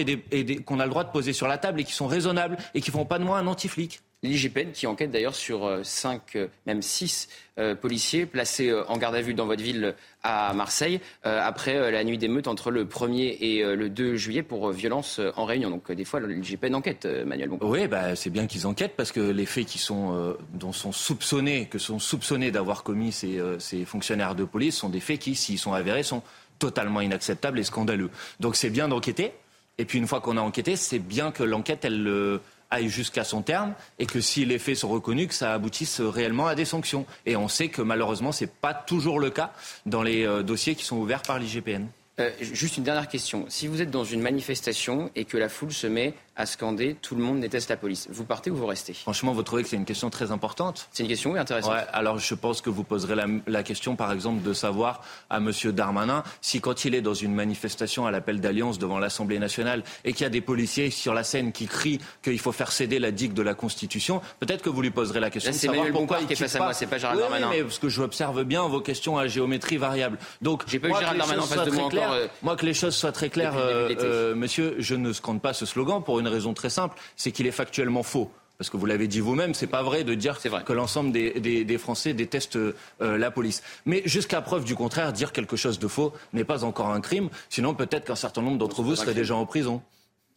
[0.65, 2.91] qu'on a le droit de poser sur la table et qui sont raisonnables et qui
[2.91, 4.01] font pas de moi un anti-flic.
[4.23, 8.97] L'IGPN qui enquête d'ailleurs sur euh, cinq, euh, même six euh, policiers placés euh, en
[8.97, 12.85] garde à vue dans votre ville à Marseille euh, après la nuit d'émeute entre le
[12.85, 15.71] 1er et le 2 juillet pour violence en réunion.
[15.71, 17.49] Donc des fois, l'IGPN enquête, Manuel.
[17.61, 21.65] Oui, bah, c'est bien qu'ils enquêtent parce que les faits qui sont, dont sont soupçonnés,
[21.65, 25.57] que sont soupçonnés d'avoir commis ces, ces fonctionnaires de police sont des faits qui, s'ils
[25.57, 26.21] sont avérés, sont
[26.59, 28.11] totalement inacceptables et scandaleux.
[28.39, 29.31] Donc c'est bien d'enquêter.
[29.79, 32.39] Et puis une fois qu'on a enquêté, c'est bien que l'enquête, elle
[32.71, 36.47] aille jusqu'à son terme et que si les faits sont reconnus, que ça aboutisse réellement
[36.47, 37.05] à des sanctions.
[37.25, 39.53] Et on sait que malheureusement, ce n'est pas toujours le cas
[39.85, 41.87] dans les euh, dossiers qui sont ouverts par l'IGPN.
[42.19, 43.45] Euh, juste une dernière question.
[43.49, 47.15] Si vous êtes dans une manifestation et que la foule se met à scander tout
[47.15, 48.07] le monde déteste la police.
[48.09, 48.93] Vous partez ou vous restez?
[48.93, 51.73] Franchement, vous trouvez que c'est une question très importante C'est une question oui, intéressante.
[51.73, 55.37] Ouais, alors je pense que vous poserez la, la, question, par exemple, de savoir à
[55.37, 55.51] M.
[55.73, 60.13] Darmanin si quand il est dans une manifestation à l'appel d'alliance devant l'Assemblée nationale et
[60.13, 63.11] qu'il y a des policiers sur la scène qui crient qu'il faut faire céder la
[63.11, 65.93] digue de la Constitution, peut-être que vous lui poserez la question Là, de savoir Manuel
[65.93, 67.49] pourquoi Bompard il qui est face à moi, c'est pas Gérald oui, Darmanin.
[67.49, 70.17] Oui, mais parce que j'observe bien vos questions à géométrie variable.
[70.41, 72.15] Donc, j'ai pas eu Gérald Darmanin en face de moi claires, encore.
[72.15, 75.53] Euh, moi, que les choses soient très claires, euh, euh, monsieur, je ne scande pas
[75.53, 78.31] ce slogan pour une raison très simple c'est qu'il est factuellement faux.
[78.57, 80.63] Parce que vous l'avez dit vous-même, c'est pas vrai de dire vrai.
[80.63, 83.63] que l'ensemble des, des, des, Français détestent euh, la police.
[83.87, 87.29] Mais jusqu'à preuve du contraire, dire quelque chose de faux n'est pas encore un crime.
[87.49, 89.81] Sinon, peut-être qu'un certain nombre d'entre vous seraient déjà en prison.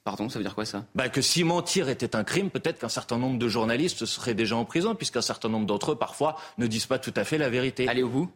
[0.04, 0.84] Pardon, ça veut dire quoi ça?
[0.94, 4.56] Bah, Que si mentir était un crime, peut-être qu'un certain nombre de journalistes seraient déjà
[4.56, 7.50] en prison, puisqu'un certain nombre d'entre eux, parfois, ne disent pas tout à fait la
[7.50, 7.88] vérité.
[7.88, 8.30] Allez au bout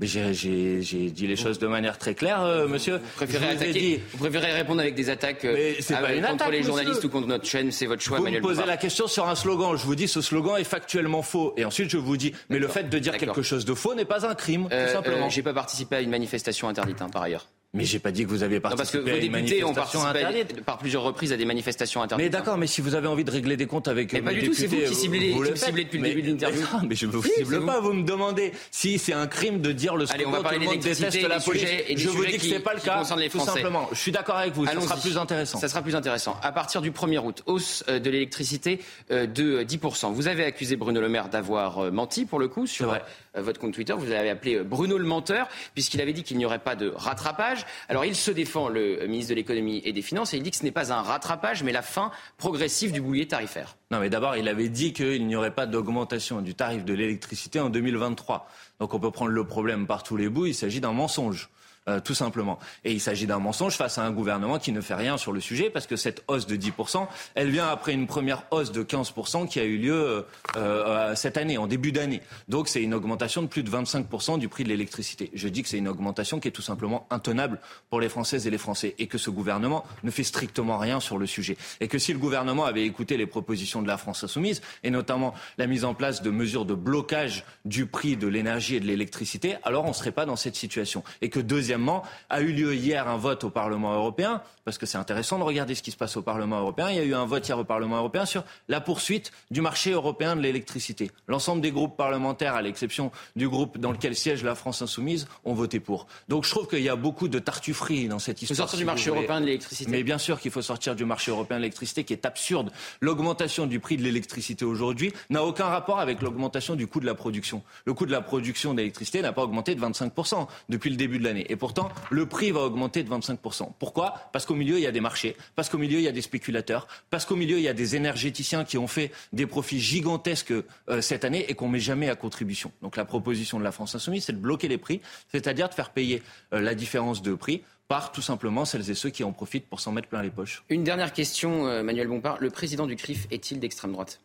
[0.00, 2.96] j'ai dit les choses de manière très claire, euh, monsieur.
[2.96, 4.00] Vous préférez, attaquer, dit...
[4.12, 7.08] vous préférez répondre avec des attaques euh, avec, contre attaque, les journalistes monsieur.
[7.08, 8.18] ou contre notre chaîne, c'est votre choix.
[8.18, 9.76] Vous Manuel me posez la question sur un slogan.
[9.76, 11.54] Je vous dis ce slogan est factuellement faux.
[11.56, 14.04] Et ensuite je vous dis, mais le fait de dire quelque chose de faux n'est
[14.04, 15.28] pas un crime, euh, tout simplement.
[15.28, 17.46] J'ai pas participé à une manifestation interdite, hein, par ailleurs.
[17.74, 20.78] Mais j'ai pas dit que vous aviez participé parce que vos députés ont participé par
[20.78, 22.24] plusieurs reprises à des manifestations interdites.
[22.24, 24.48] Mais d'accord, mais si vous avez envie de régler des comptes avec mais pas du
[24.48, 26.62] tout, c'est vous qui ciblez, vous, qui ciblez depuis le début de l'interview.
[26.82, 27.92] Mais, mais je ne vous cible pas, vous.
[27.92, 30.70] me demandez si c'est un crime de dire le Allez, on va parler tout le
[30.70, 31.64] monde déteste la police.
[31.88, 33.88] Et je vous dis que c'est pas le cas, tout simplement.
[33.92, 35.58] Je suis d'accord avec vous, ça sera plus intéressant.
[35.58, 36.38] Ça sera plus intéressant.
[36.42, 40.12] À partir du 1er août, hausse euh, de l'électricité euh, de 10%.
[40.12, 42.96] Vous avez accusé Bruno Le Maire d'avoir euh, menti, pour le coup, sur
[43.36, 43.94] votre compte Twitter.
[43.96, 47.66] Vous avez appelé Bruno le menteur, puisqu'il avait dit qu'il n'y aurait pas de rattrapage.
[47.88, 50.56] Alors, il se défend, le ministre de l'économie et des finances, et il dit que
[50.56, 53.76] ce n'est pas un rattrapage, mais la fin progressive du boulier tarifaire.
[53.90, 57.60] Non, mais d'abord, il avait dit qu'il n'y aurait pas d'augmentation du tarif de l'électricité
[57.60, 58.48] en 2023.
[58.80, 61.48] Donc on peut prendre le problème par tous les bouts, il s'agit d'un mensonge.
[61.86, 62.58] Euh, tout simplement.
[62.84, 65.40] Et il s'agit d'un mensonge face à un gouvernement qui ne fait rien sur le
[65.40, 69.46] sujet, parce que cette hausse de 10%, elle vient après une première hausse de 15%
[69.46, 70.22] qui a eu lieu euh,
[70.56, 72.22] euh, cette année, en début d'année.
[72.48, 75.30] Donc c'est une augmentation de plus de 25% du prix de l'électricité.
[75.34, 77.60] Je dis que c'est une augmentation qui est tout simplement intenable
[77.90, 81.18] pour les Françaises et les Français, et que ce gouvernement ne fait strictement rien sur
[81.18, 81.58] le sujet.
[81.80, 85.34] Et que si le gouvernement avait écouté les propositions de la France insoumise, et notamment
[85.58, 89.56] la mise en place de mesures de blocage du prix de l'énergie et de l'électricité,
[89.64, 91.04] alors on ne serait pas dans cette situation.
[91.20, 94.86] Et que deuxième Deuxièmement, a eu lieu hier un vote au Parlement européen, parce que
[94.86, 96.88] c'est intéressant de regarder ce qui se passe au Parlement européen.
[96.88, 99.90] Il y a eu un vote hier au Parlement européen sur la poursuite du marché
[99.90, 101.10] européen de l'électricité.
[101.26, 105.54] L'ensemble des groupes parlementaires, à l'exception du groupe dans lequel siège la France insoumise, ont
[105.54, 106.06] voté pour.
[106.28, 108.54] Donc je trouve qu'il y a beaucoup de tartufferie dans cette histoire.
[108.54, 109.90] Il faut sortir du marché européen de l'électricité.
[109.90, 112.70] Mais bien sûr qu'il faut sortir du marché européen de l'électricité, qui est absurde.
[113.00, 117.16] L'augmentation du prix de l'électricité aujourd'hui n'a aucun rapport avec l'augmentation du coût de la
[117.16, 117.64] production.
[117.84, 121.24] Le coût de la production d'électricité n'a pas augmenté de 25% depuis le début de
[121.24, 123.70] l'année pourtant, le prix va augmenter de 25%.
[123.78, 124.28] Pourquoi?
[124.34, 126.20] Parce qu'au milieu, il y a des marchés, parce qu'au milieu, il y a des
[126.20, 130.52] spéculateurs, parce qu'au milieu, il y a des énergéticiens qui ont fait des profits gigantesques
[130.52, 132.70] euh, cette année et qu'on ne met jamais à contribution.
[132.82, 135.00] Donc la proposition de la France insoumise, c'est de bloquer les prix,
[135.32, 139.08] c'est-à-dire de faire payer euh, la différence de prix par tout simplement celles et ceux
[139.08, 140.64] qui en profitent pour s'en mettre plein les poches.
[140.68, 142.36] Une dernière question, euh, Manuel Bompard.
[142.40, 144.20] Le président du CRIF est-il d'extrême droite?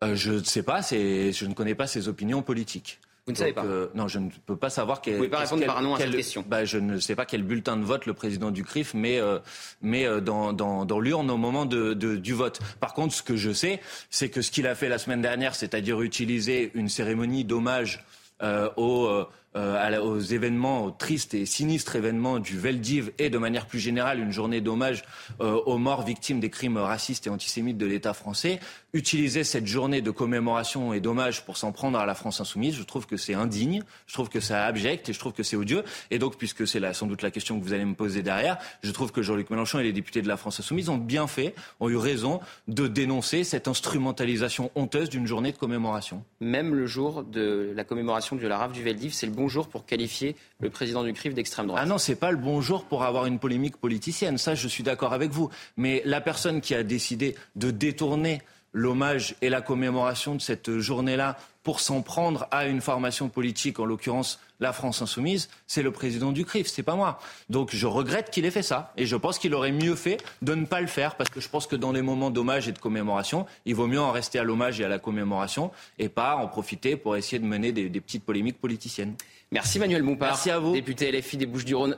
[0.00, 3.00] Je ne sais pas, je ne connais pas ses opinions politiques.
[3.26, 5.00] Vous ne savez pas euh, Non, je ne peux pas savoir.
[5.00, 6.44] Quel, Vous pouvez pas répondre par un nom à cette question.
[6.46, 9.40] Bah, je ne sais pas quel bulletin de vote le président du CRIF met, euh,
[9.84, 12.60] euh, dans, dans, dans l'urne au moment de, de, du vote.
[12.78, 15.56] Par contre, ce que je sais, c'est que ce qu'il a fait la semaine dernière,
[15.56, 18.04] c'est-à-dire utiliser une cérémonie d'hommage
[18.42, 19.08] euh, aux
[19.56, 24.20] euh, aux événements, aux tristes et sinistres événements du Veldiv et de manière plus générale
[24.20, 25.02] une journée d'hommage
[25.40, 28.60] euh, aux morts victimes des crimes racistes et antisémites de l'État français,
[28.92, 32.82] utiliser cette journée de commémoration et d'hommage pour s'en prendre à la France insoumise, je
[32.82, 35.84] trouve que c'est indigne, je trouve que c'est abject et je trouve que c'est odieux.
[36.10, 38.90] Et donc, puisque c'est sans doute la question que vous allez me poser derrière, je
[38.90, 41.88] trouve que Jean-Luc Mélenchon et les députés de la France insoumise ont bien fait, ont
[41.88, 46.22] eu raison de dénoncer cette instrumentalisation honteuse d'une journée de commémoration.
[46.40, 49.68] Même le jour de la commémoration de la rave du Veldiv, c'est le bon bonjour
[49.68, 51.80] pour qualifier le président du CRIF d'extrême droite.
[51.80, 54.38] Ah non, c'est pas le bonjour pour avoir une polémique politicienne.
[54.38, 55.50] Ça, je suis d'accord avec vous.
[55.76, 58.42] Mais la personne qui a décidé de détourner
[58.72, 63.84] l'hommage et la commémoration de cette journée-là pour s'en prendre à une formation politique, en
[63.84, 67.18] l'occurrence la France insoumise, c'est le président du CRIF, c'est pas moi.
[67.48, 70.54] Donc je regrette qu'il ait fait ça et je pense qu'il aurait mieux fait de
[70.54, 72.78] ne pas le faire parce que je pense que dans les moments d'hommage et de
[72.78, 76.48] commémoration, il vaut mieux en rester à l'hommage et à la commémoration et pas en
[76.48, 79.14] profiter pour essayer de mener des, petites polémiques politiciennes.
[79.52, 80.30] Merci Manuel Bompard.
[80.30, 80.72] Merci à vous.
[80.72, 81.96] Député LFI des Bouches-du-Rhône.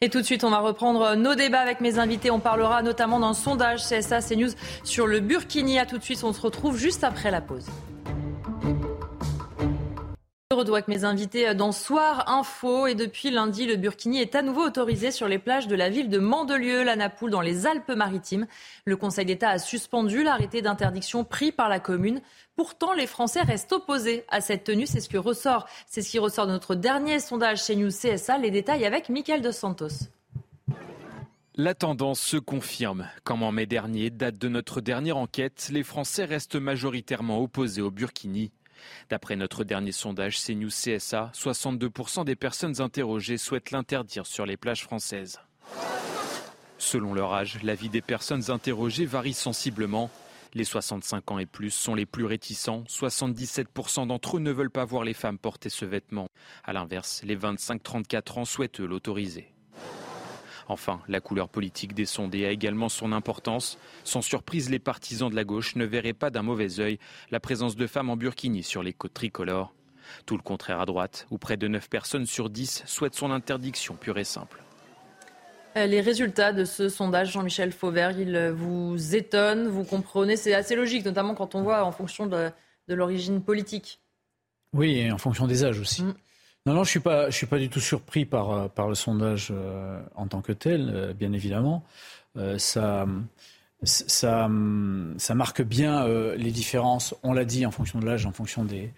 [0.00, 2.30] Et tout de suite, on va reprendre nos débats avec mes invités.
[2.30, 4.50] On parlera notamment d'un sondage CSA CNews
[4.82, 5.78] sur le Burkini.
[5.78, 7.66] À tout de suite, on se retrouve juste après la pause.
[10.56, 14.62] Je avec mes invités dans Soir Info et depuis lundi, le burkini est à nouveau
[14.62, 18.46] autorisé sur les plages de la ville de Mandelieu, la Napoule, dans les Alpes-Maritimes.
[18.84, 22.20] Le Conseil d'État a suspendu l'arrêté d'interdiction pris par la commune.
[22.54, 24.86] Pourtant, les Français restent opposés à cette tenue.
[24.86, 28.38] C'est ce que ressort, c'est ce qui ressort de notre dernier sondage chez News CSA.
[28.38, 30.06] Les détails avec Michael Dos Santos.
[31.56, 33.08] La tendance se confirme.
[33.24, 37.90] Comme en mai dernier, date de notre dernière enquête, les Français restent majoritairement opposés au
[37.90, 38.52] burkini.
[39.10, 44.84] D'après notre dernier sondage CNews CSA, 62% des personnes interrogées souhaitent l'interdire sur les plages
[44.84, 45.40] françaises.
[46.78, 50.10] Selon leur âge, la vie des personnes interrogées varie sensiblement.
[50.52, 52.84] Les 65 ans et plus sont les plus réticents.
[52.88, 56.28] 77% d'entre eux ne veulent pas voir les femmes porter ce vêtement.
[56.62, 59.53] A l'inverse, les 25-34 ans souhaitent l'autoriser.
[60.68, 63.78] Enfin, la couleur politique des sondés a également son importance.
[64.02, 66.98] Sans surprise, les partisans de la gauche ne verraient pas d'un mauvais œil
[67.30, 69.74] la présence de femmes en burkini sur les côtes tricolores.
[70.26, 73.94] Tout le contraire à droite, où près de 9 personnes sur 10 souhaitent son interdiction
[73.94, 74.62] pure et simple.
[75.76, 80.76] Euh, les résultats de ce sondage, Jean-Michel Fauvert, ils vous étonnent, vous comprenez, c'est assez
[80.76, 82.50] logique, notamment quand on voit en fonction de,
[82.88, 84.00] l'origine politique.
[84.72, 86.04] Oui, et en fonction des âges aussi.
[86.04, 86.14] Mm.
[86.66, 89.52] Non, non, je suis pas, je suis pas du tout surpris par par le sondage
[90.14, 91.84] en tant que tel, bien évidemment.
[92.56, 93.06] ça
[93.84, 94.48] ça,
[95.18, 98.64] ça, marque bien euh, les différences, on l'a dit, en fonction de l'âge, en fonction
[98.64, 98.90] des,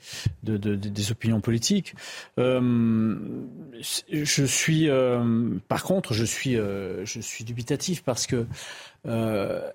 [0.43, 1.94] de, de, des opinions politiques.
[2.38, 3.16] Euh,
[4.10, 8.47] je suis, euh, par contre, je suis, euh, je suis dubitatif parce que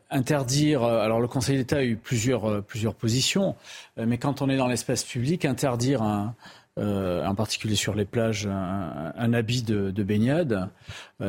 [0.10, 3.56] interdire, alors le Conseil d'État a eu plusieurs, plusieurs positions,
[3.96, 6.36] mais quand on est dans l'espace public, interdire un,
[6.82, 10.70] en particulier sur les plages, un, habit de, de baignade,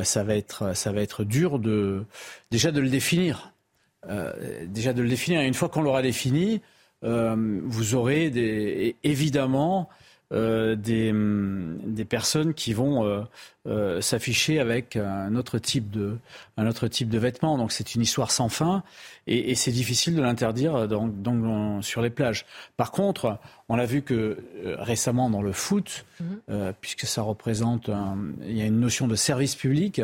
[0.03, 2.05] ça va être, ça va être dur de,
[2.51, 3.53] déjà de le définir.
[4.09, 4.33] Euh,
[4.66, 5.41] déjà de le définir.
[5.43, 6.61] une fois qu'on l'aura défini,
[7.05, 9.89] euh, vous aurez évidemment
[10.32, 13.20] euh, des, des, personnes qui vont euh,
[13.66, 16.16] euh, s'afficher avec un autre type de
[16.56, 17.59] un autre type de vêtements.
[17.59, 18.82] Donc c'est une histoire sans fin
[19.26, 22.46] et, et c'est difficile de l'interdire donc, donc, sur les plages.
[22.78, 23.38] Par contre,
[23.68, 24.38] on a vu que
[24.78, 26.72] récemment dans le foot, mhm.
[26.80, 27.90] puisque ça représente
[28.46, 30.00] il y a une notion de service public.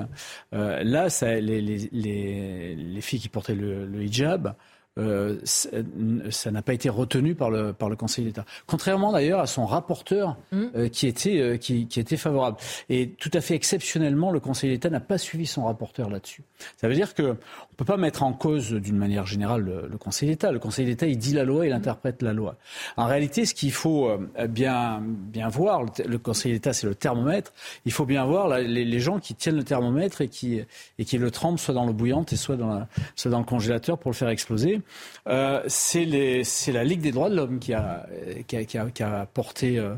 [0.53, 4.55] là, ça, les, les, les, les, filles qui portaient le, le hijab
[4.99, 8.45] euh, ça n'a pas été retenu par le, par le Conseil d'État.
[8.67, 10.65] Contrairement d'ailleurs à son rapporteur mmh.
[10.75, 12.57] euh, qui, était, euh, qui, qui, était favorable.
[12.89, 16.43] Et tout à fait exceptionnellement, le Conseil d'État n'a pas suivi son rapporteur là-dessus.
[16.77, 20.29] Ça veut dire qu'on ne peut pas mettre en cause d'une manière générale le, Conseil
[20.29, 20.51] d'État.
[20.51, 22.57] Le Conseil d'État, il dit la loi, il interprète la loi.
[22.97, 24.11] En réalité, ce qu'il faut
[24.49, 27.53] bien, bien voir, le, Conseil d'État, c'est le thermomètre,
[27.85, 30.61] il faut bien voir les, les, gens qui tiennent le thermomètre et qui,
[30.99, 33.45] et qui le trempent soit dans l'eau bouillante et soit dans, la, soit dans le
[33.45, 34.81] congélateur pour le faire exploser.
[35.29, 38.07] Euh, c'est la Ligue des droits de l'homme qui a,
[38.47, 39.95] qui, a, porté euh,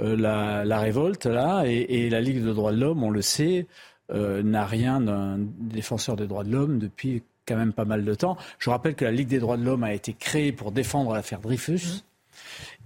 [0.00, 3.66] euh, la, révolte là, et, la Ligue des droits de l'homme, on le sait,
[4.12, 8.36] n'a rien d'un défenseur des droits de l'homme depuis quand même pas mal de temps.
[8.58, 11.40] Je rappelle que la Ligue des droits de l'homme a été créée pour défendre l'affaire
[11.40, 11.74] Dreyfus.
[11.74, 12.00] Mmh.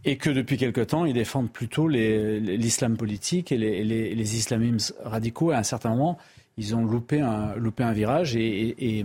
[0.05, 4.94] Et que depuis quelque temps, ils défendent plutôt l'islam politique et les, les, les islamismes
[5.02, 5.51] radicaux.
[5.51, 6.16] à un certain moment,
[6.57, 9.05] ils ont loupé un, virage et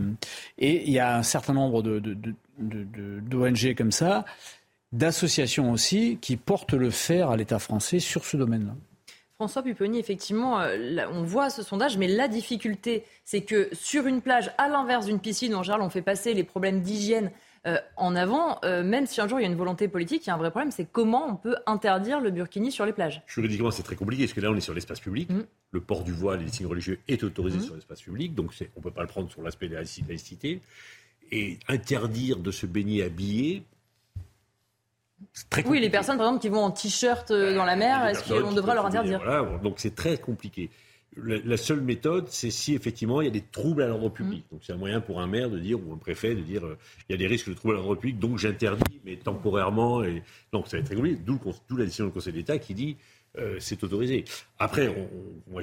[0.57, 1.81] il y a un certain nombre
[2.57, 4.25] d'ONG comme ça,
[4.91, 8.75] d'associations aussi, qui portent le fer à l'État français sur ce domaine-là.
[9.35, 14.21] François Pupponi, effectivement, euh, on voit ce sondage, mais la difficulté, c'est que sur une
[14.21, 17.31] plage, à l'inverse d'une piscine, en général, on fait passer les problèmes d'hygiène
[17.67, 20.27] euh, en avant, euh, même si un jour il y a une volonté politique, il
[20.27, 23.21] y a un vrai problème, c'est comment on peut interdire le burkini sur les plages.
[23.27, 25.29] Juridiquement, c'est très compliqué, parce que là, on est sur l'espace public.
[25.29, 25.43] Mm.
[25.71, 27.61] Le port du voile et des signes religieux est autorisé mm.
[27.61, 30.61] sur l'espace public, donc on ne peut pas le prendre sur l'aspect de la laïcité.
[31.31, 33.63] Et interdire de se baigner habillé,
[35.51, 38.27] Très oui, les personnes, par exemple, qui vont en t-shirt euh, dans la mer, est-ce
[38.27, 39.19] qu'on devrait leur interdire?
[39.23, 40.71] voilà, Donc c'est très compliqué
[41.17, 44.45] la, seule méthode, c'est si effectivement il y a des troubles à l'ordre public.
[44.45, 44.53] Mm.
[44.53, 46.77] Donc c'est un moyen pour un maire de dire, ou un préfet de dire, euh,
[47.09, 50.03] il y a des risques de troubles à l'ordre public, donc j'interdis, mais temporairement.
[50.03, 50.23] Et...
[50.51, 51.15] Donc ça va être régulé.
[51.15, 51.39] D'où,
[51.77, 52.97] la décision du Conseil d'État qui dit,
[53.37, 54.23] euh, c'est autorisé.
[54.57, 55.09] Après, on,
[55.51, 55.61] moi,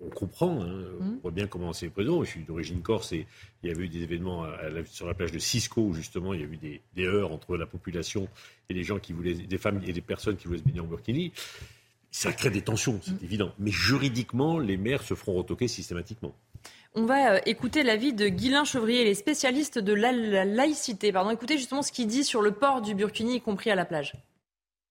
[0.00, 1.18] on comprend, hein, on mm.
[1.22, 2.24] voit bien comment c'est présent.
[2.24, 3.26] Je suis d'origine corse et
[3.62, 4.46] il y avait eu des événements
[4.86, 7.56] sur la plage de Cisco où justement il y a eu des, des, heurts entre
[7.56, 8.28] la population
[8.68, 10.86] et les gens qui voulaient, des femmes et des personnes qui voulaient se baigner en
[10.86, 11.32] burkini.
[12.10, 13.24] Ça crée des tensions, c'est mm.
[13.24, 13.52] évident.
[13.58, 16.32] Mais juridiquement, les maires se feront retoquer systématiquement.
[16.94, 20.12] On va euh, écouter l'avis de Guilain Chevrier, les spécialistes de la,
[20.44, 21.12] laïcité.
[21.12, 23.84] Pardon, écoutez justement ce qu'il dit sur le port du burkini, y compris à la
[23.84, 24.14] plage.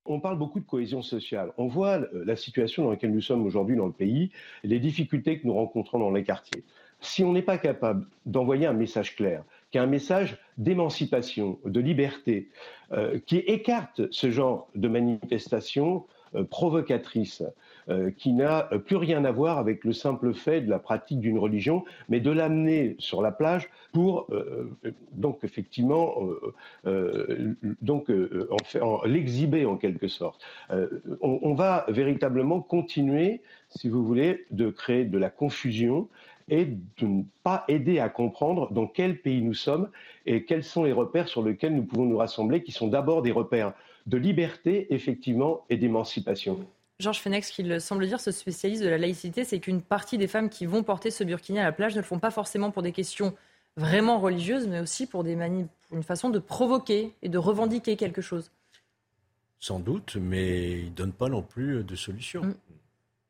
[0.06, 1.52] On parle beaucoup de cohésion sociale.
[1.58, 4.32] On voit euh, la situation dans laquelle nous sommes aujourd'hui dans le pays,
[4.64, 6.64] les difficultés que nous rencontrons dans les quartiers.
[7.02, 11.80] Si on n'est pas capable d'envoyer un message clair, qui est un message d'émancipation, de
[11.80, 12.50] liberté,
[12.92, 17.44] euh, qui écarte ce genre de manifestations euh, provocatrice,
[17.90, 21.38] euh, qui n'a plus rien à voir avec le simple fait de la pratique d'une
[21.38, 24.76] religion, mais de l'amener sur la plage pour euh,
[25.14, 26.16] donc effectivement
[26.86, 26.92] en,
[29.06, 30.44] l'exhiber en quelque sorte.
[30.70, 36.10] On, on, va véritablement continuer, si vous voulez, de créer de la confusion
[36.50, 39.90] et de ne pas aider à comprendre dans quel pays nous sommes
[40.26, 43.32] et quels sont les repères sur lesquels nous pouvons nous rassembler, qui sont d'abord des
[43.32, 43.74] repères
[44.08, 46.66] de liberté, effectivement, et d'émancipation.
[47.00, 50.50] Georges Fenex, qu'il semble dire, ce spécialiste de la laïcité, c'est qu'une partie des femmes
[50.50, 52.92] qui vont porter ce burkini à la plage ne le font pas forcément pour des
[52.92, 53.36] questions
[53.76, 55.38] vraiment religieuses, mais aussi pour, des
[55.92, 58.52] une façon de provoquer et de revendiquer quelque chose.
[59.60, 62.42] Sans doute, mais il ne donne pas non plus de solution.
[62.44, 62.54] Mm.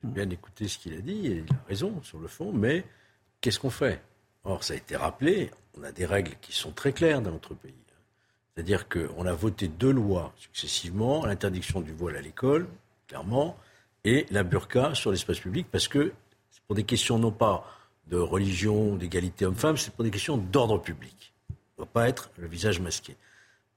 [0.03, 2.85] Bien écouter ce qu'il a dit, et il a raison sur le fond, mais
[3.41, 4.01] qu'est-ce qu'on fait?
[4.43, 7.55] Or, ça a été rappelé, on a des règles qui sont très claires dans notre
[7.55, 7.73] pays.
[8.57, 12.67] C'est-à-dire qu'on a voté deux lois successivement, l'interdiction du voile à l'école,
[13.07, 13.55] clairement,
[14.03, 16.11] et la burqa sur l'espace public, parce que
[16.49, 17.63] c'est pour des questions non pas
[18.07, 21.33] de religion, d'égalité homme-femme, c'est pour des questions d'ordre public.
[21.51, 23.15] On ne doit pas être le visage masqué.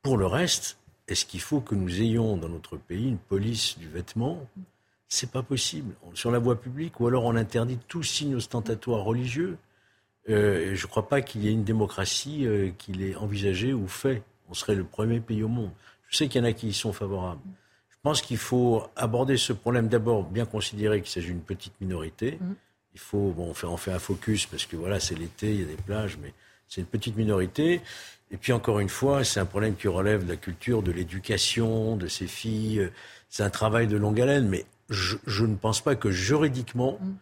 [0.01, 0.79] Pour le reste,
[1.09, 4.49] est-ce qu'il faut que nous ayons dans notre pays une police du vêtement?
[5.09, 5.93] C'est pas possible.
[6.15, 9.59] Sur la voie publique, ou alors on interdit tout signe ostentatoire religieux.
[10.31, 13.87] Euh, je ne crois pas qu'il y ait une démocratie euh, qui l'ait envisagé ou
[13.87, 14.23] fait.
[14.51, 15.71] On serait le premier pays au monde.
[16.09, 17.41] Je sais qu'il y en a qui y sont favorables.
[17.89, 22.39] Je pense qu'il faut aborder ce problème d'abord bien considérer qu'il s'agit d'une petite minorité.
[22.41, 22.53] Mmh.
[22.95, 25.61] Il faut, bon, on fait, on fait un focus parce que voilà, c'est l'été, il
[25.61, 26.35] y a des plages, mais
[26.67, 27.81] c'est une petite minorité.
[28.33, 31.97] Et puis encore une fois, c'est un problème qui relève de la culture, de l'éducation
[31.97, 32.91] de ces filles.
[33.29, 37.13] C'est un travail de longue haleine, mais je, ne pense pas que juridiquement, mm.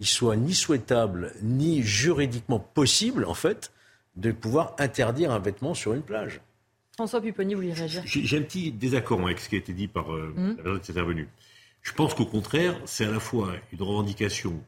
[0.00, 3.72] il soit ni souhaitable, ni juridiquement possible, en fait,
[4.16, 6.40] de pouvoir interdire un vêtement sur une plage.
[6.94, 9.88] François Pupponi, vous voulez réagir J'ai un petit désaccord avec ce qui a été dit
[9.88, 10.48] par euh, mm.
[10.48, 11.28] la personne qui est intervenue.
[11.82, 14.62] Je pense qu'au contraire, c'est à la fois une revendication,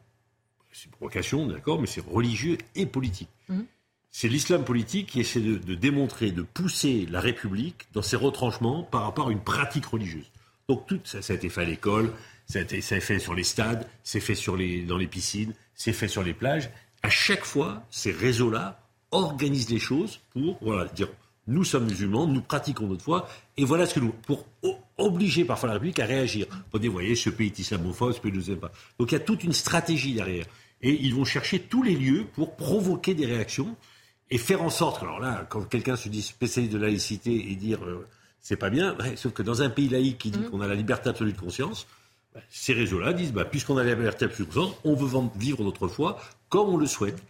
[0.71, 3.29] c'est une provocation, d'accord, mais c'est religieux et politique.
[3.47, 3.61] Mm.
[4.11, 9.03] C'est l'islam politique qui essaie de, démontrer, de pousser la République dans ses retranchements par
[9.03, 10.29] rapport à une pratique religieuse.
[10.67, 12.11] Donc tout ça, ça a été fait à l'école,
[12.45, 15.93] ça a été fait sur les stades, c'est fait sur les, dans les piscines, c'est
[15.93, 16.69] fait sur les plages.
[17.03, 18.81] À chaque fois, ces réseaux-là
[19.11, 21.09] organisent les choses pour voilà, dire
[21.47, 24.13] nous sommes musulmans, nous pratiquons notre foi, et voilà ce que nous.
[24.25, 24.45] pour
[24.97, 26.47] obliger parfois la République à réagir.
[26.73, 28.71] Dire, voyez, ce pays est islamophobe, ce pays ne nous aime pas.
[28.99, 30.45] Donc il y a toute une stratégie derrière.
[30.81, 33.75] Et ils vont chercher tous les lieux pour provoquer des réactions
[34.29, 37.83] et faire en sorte, alors là, quand quelqu'un se dit spécialiste de laïcité et dire
[37.85, 38.05] euh,
[38.41, 40.49] c'est pas bien, sauf que dans un pays laïque qui dit mmh.
[40.49, 41.87] qu'on a la liberté absolue de conscience,
[42.33, 45.63] bah, ces réseaux-là disent bah, puisqu'on a la liberté absolue de conscience, on veut vivre
[45.63, 46.19] notre foi
[46.49, 47.23] comme on le souhaite.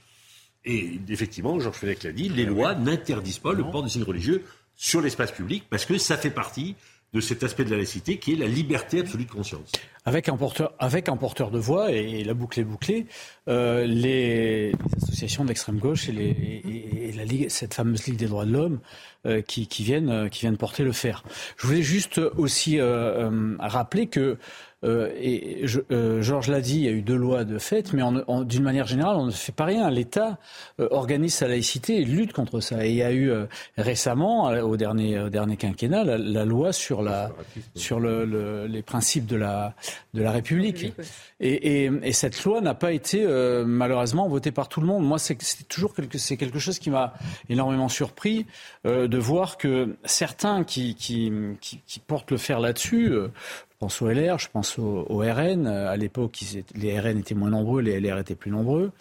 [0.68, 4.04] Et effectivement, Georges Fenech l'a dit, les ah lois n'interdisent pas le port de signes
[4.04, 4.44] religieux
[4.76, 6.76] sur l'espace public parce que ça fait partie
[7.14, 9.72] de cet aspect de la laïcité qui est la liberté absolue de conscience.
[10.04, 13.08] Avec un porteur, avec un porteur de voix, et, la boucle est bouclée,
[13.48, 16.62] euh, les, associations d'extrême gauche et, les,
[17.06, 18.80] et, la Ligue, cette fameuse Ligue des droits de l'homme
[19.26, 21.24] euh, qui, qui, viennent, euh, qui viennent porter le fer.
[21.56, 24.38] Je voulais juste aussi rappeler que
[24.88, 28.04] euh, et euh, Georges l'a dit, il y a eu deux lois de fait, mais
[28.46, 29.90] d'une manière générale, on ne fait pas rien.
[29.90, 30.38] L'État
[30.80, 32.86] euh, organise sa laïcité et lutte contre ça.
[32.86, 33.32] Et il y a eu
[33.78, 37.32] récemment, au dernier, dernier quinquennat, la, loi sur, la,
[37.76, 39.76] sur le, les principes de la,
[40.14, 40.94] de la République.
[41.40, 43.26] Et, et, cette loi n'a pas été
[43.66, 45.06] malheureusement votée par tout le monde.
[45.06, 45.38] Moi, c'est
[45.68, 47.14] toujours quelque, c'est quelque chose qui m'a
[47.50, 48.46] énormément surpris
[48.86, 51.32] de voir que certains qui, qui,
[51.62, 53.12] qui, qui portent le fer là-dessus
[53.80, 55.68] pense au LR, je pense au, RN.
[55.68, 56.40] À l'époque,
[56.76, 58.92] les RN étaient moins nombreux, les LR étaient plus nombreux.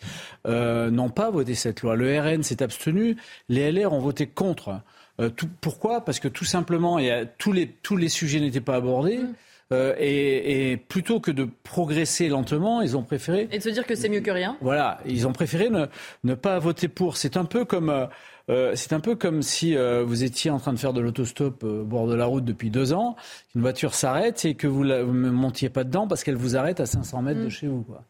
[0.47, 1.97] Euh, n'ont pas voté cette loi.
[1.97, 3.16] Le RN s'est abstenu,
[3.48, 4.81] les LR ont voté contre.
[5.20, 5.31] Euh,
[5.61, 6.05] pourquoi?
[6.05, 9.19] Parce que tout simplement, a, tous, les, tous les sujets n'étaient pas abordés.
[9.19, 9.35] Mm.
[9.73, 13.48] Euh, et, plutôt que de progresser lentement, ils ont préféré.
[13.51, 14.57] Et de se dire que c'est mieux que rien.
[14.61, 15.86] Voilà, ils ont préféré ne,
[16.23, 17.16] ne pas voter pour.
[17.16, 18.09] C'est un peu comme.
[18.48, 21.64] Euh, c'est un peu comme si euh, vous étiez en train de faire de l'autostop
[21.64, 23.16] euh, au bord de la route depuis deux ans,
[23.55, 26.86] une voiture s'arrête et que vous ne montiez pas dedans parce qu'elle vous arrête à
[26.86, 27.51] 500 mètres de mm.
[27.51, 27.82] chez vous.
[27.82, 28.05] Quoi.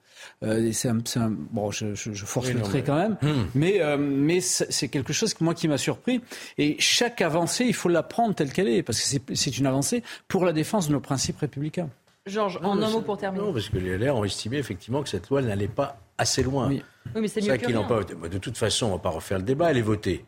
[0.72, 1.94] c'est un, bon, je,
[2.26, 3.44] force le trait quand même, mm.
[3.54, 6.20] mais, mais c'est quelque chose que moi qui m'a surpris.
[6.58, 10.02] Et chaque avancée, il faut la prendre telle qu'elle est, parce que c'est une avancée
[10.28, 11.88] pour la défense de nos principes républicains.
[12.26, 13.44] Georges, en un mot pour terminer.
[13.44, 16.68] Non, parce que les LR ont estimé effectivement que cette loi n'allait pas assez loin.
[16.68, 16.82] Oui,
[17.14, 17.82] mais c'est mieux que rien.
[17.82, 18.02] Pas...
[18.04, 20.24] De toute façon, on ne va pas refaire le débat, elle est votée.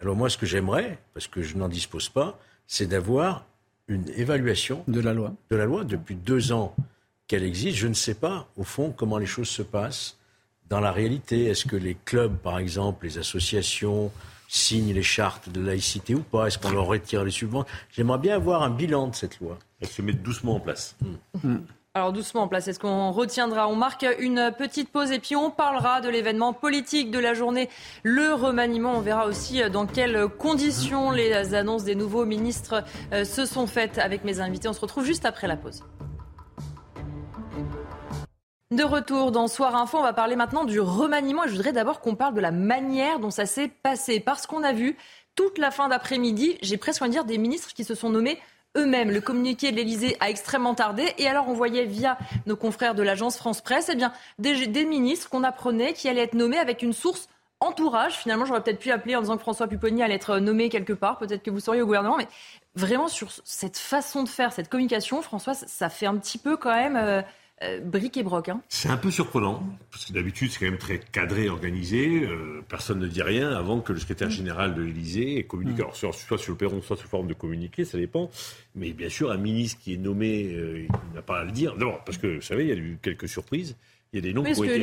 [0.00, 3.46] Alors moi, ce que j'aimerais, parce que je n'en dispose pas, c'est d'avoir
[3.88, 5.32] une évaluation de la loi.
[5.50, 6.74] De la loi depuis deux ans
[7.28, 7.76] qu'elle existe.
[7.76, 10.18] Je ne sais pas, au fond, comment les choses se passent
[10.68, 11.44] dans la réalité.
[11.44, 14.10] Est-ce que les clubs, par exemple, les associations
[14.48, 16.46] signent les chartes de laïcité ou pas?
[16.46, 17.70] Est-ce qu'on leur retire les subventions?
[17.92, 19.58] J'aimerais bien avoir un bilan de cette loi.
[19.80, 20.96] Elle se met doucement en place.
[21.42, 21.58] Hmm.
[21.96, 25.50] Alors doucement en place, est-ce qu'on retiendra On marque une petite pause et puis on
[25.50, 27.70] parlera de l'événement politique de la journée,
[28.02, 28.92] le remaniement.
[28.96, 33.96] On verra aussi dans quelles conditions les annonces des nouveaux ministres euh, se sont faites
[33.96, 34.68] avec mes invités.
[34.68, 35.84] On se retrouve juste après la pause.
[38.72, 42.02] De retour dans Soir Info, on va parler maintenant du remaniement et je voudrais d'abord
[42.02, 44.98] qu'on parle de la manière dont ça s'est passé parce qu'on a vu
[45.34, 48.38] toute la fin d'après-midi, j'ai presque envie de dire des ministres qui se sont nommés
[48.76, 49.10] eux-mêmes.
[49.10, 51.14] Le communiqué de l'Elysée a extrêmement tardé.
[51.18, 55.28] Et alors, on voyait via nos confrères de l'agence France Presse eh bien, des, ministres
[55.28, 57.28] qu'on apprenait qui allaient être nommés avec une source
[57.60, 58.14] entourage.
[58.18, 61.18] Finalement, j'aurais peut-être pu appeler en disant que François Pupponi allait être nommé quelque part.
[61.18, 62.16] Peut-être que vous seriez au gouvernement.
[62.16, 62.28] Mais
[62.74, 66.74] vraiment, sur cette façon de faire, cette communication, François, ça fait un petit peu quand
[66.74, 66.96] même.
[66.96, 67.22] Euh,
[67.62, 68.50] euh, brique et broc.
[68.50, 68.60] Hein.
[68.68, 72.22] C'est un peu surprenant, parce que d'habitude c'est quand même très cadré, organisé.
[72.24, 74.32] Euh, personne ne dit rien avant que le secrétaire mm.
[74.32, 75.78] général de l'Élysée communique.
[75.78, 75.80] Mm.
[75.80, 78.30] Alors, soit, sur le perron, soit sous forme de communiqué, ça dépend.
[78.74, 81.76] Mais bien sûr, un ministre qui est nommé, euh, n'a pas à le dire.
[81.76, 83.74] D'abord, parce que vous savez, il y a eu quelques surprises.
[84.12, 84.82] Il y a des noms, qui ont, été, il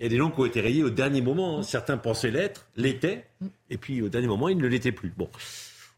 [0.00, 1.60] y a des noms qui ont été rayés au dernier moment.
[1.60, 1.62] Hein.
[1.62, 3.46] Certains pensaient l'être, l'étaient, mm.
[3.70, 5.12] et puis au dernier moment, ils ne l'étaient plus.
[5.16, 5.28] Bon.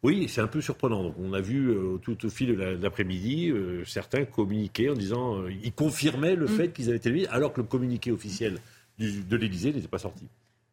[0.04, 1.02] Oui, c'est un peu surprenant.
[1.02, 5.38] Donc, on a vu euh, tout au fil de l'après-midi euh, certains communiquer en disant,
[5.38, 6.48] euh, ils confirmaient le mm.
[6.48, 8.58] fait qu'ils avaient été élus, alors que le communiqué officiel
[8.98, 10.28] de l'Élysée n'était pas sorti.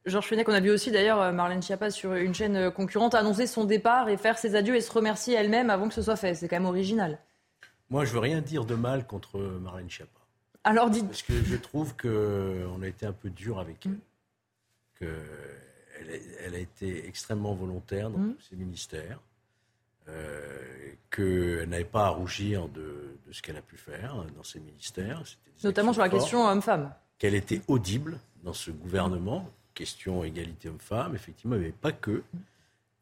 [0.06, 3.64] Georges Fenech, on a vu aussi d'ailleurs Marlène Schiappa sur une chaîne concurrente annoncer son
[3.64, 6.34] départ et faire ses adieux et se remercier elle-même avant que ce soit fait.
[6.34, 7.18] C'est quand même original.
[7.90, 10.20] Moi, je veux rien dire de mal contre Marlène Schiappa.
[10.66, 11.08] Alors dites.
[11.08, 13.98] Parce que je trouve qu'on a été un peu dur avec elle.
[15.00, 15.06] Que
[16.44, 18.36] elle, a été extrêmement volontaire dans mmh.
[18.36, 19.20] tous ses ministères,
[20.08, 20.60] euh,
[21.10, 25.24] qu'elle n'avait pas à rougir de, ce qu'elle a pu faire dans ses ministères.
[25.64, 26.94] Notamment sur la question homme-femme.
[27.18, 32.24] Qu'elle était audible dans ce gouvernement, question égalité homme-femme, effectivement, mais pas que.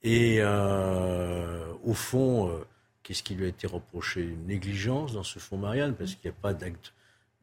[0.03, 2.65] Et euh, au fond, euh,
[3.03, 4.21] qu'est-ce qui lui a été reproché?
[4.21, 6.93] Une négligence dans ce fonds Marianne, parce qu'il n'y a pas d'acte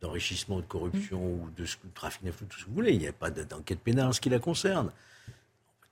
[0.01, 1.43] d'enrichissement, de corruption mmh.
[1.43, 1.65] ou de,
[1.95, 2.93] trafic d'influence, tout ce que vous voulez.
[2.93, 4.91] Il n'y a pas d'enquête pénale en ce qui la concerne.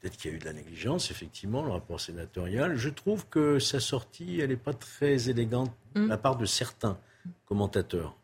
[0.05, 2.77] Peut-être qu'il y a eu de la négligence, effectivement, le rapport sénatorial.
[2.77, 6.09] Je trouve que sa sortie, elle n'est pas très élégante de mm.
[6.09, 6.99] la part de certains
[7.47, 8.15] commentateurs.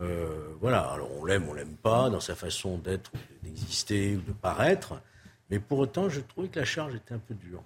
[0.00, 3.12] Euh, voilà, alors on l'aime, on l'aime pas dans sa façon d'être,
[3.44, 5.00] d'exister ou de paraître,
[5.48, 7.62] mais pour autant, je trouvais que la charge était un peu dure.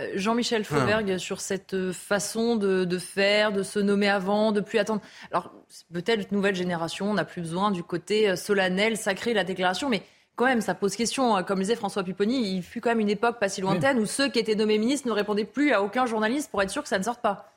[0.00, 1.18] Euh, Jean-Michel Fauberg, ah.
[1.18, 5.02] sur cette façon de, de, faire, de se nommer avant, de plus attendre.
[5.32, 5.52] Alors,
[5.92, 10.02] peut-être nouvelle génération, on n'a plus besoin du côté euh, solennel, sacré, la déclaration, mais
[10.36, 11.36] quand même, ça pose question.
[11.36, 11.42] Hein.
[11.42, 14.06] Comme le disait François Pupponi, il fut quand même une époque pas si lointaine où
[14.06, 16.88] ceux qui étaient nommés ministres ne répondaient plus à aucun journaliste pour être sûr que
[16.88, 17.52] ça ne sorte pas.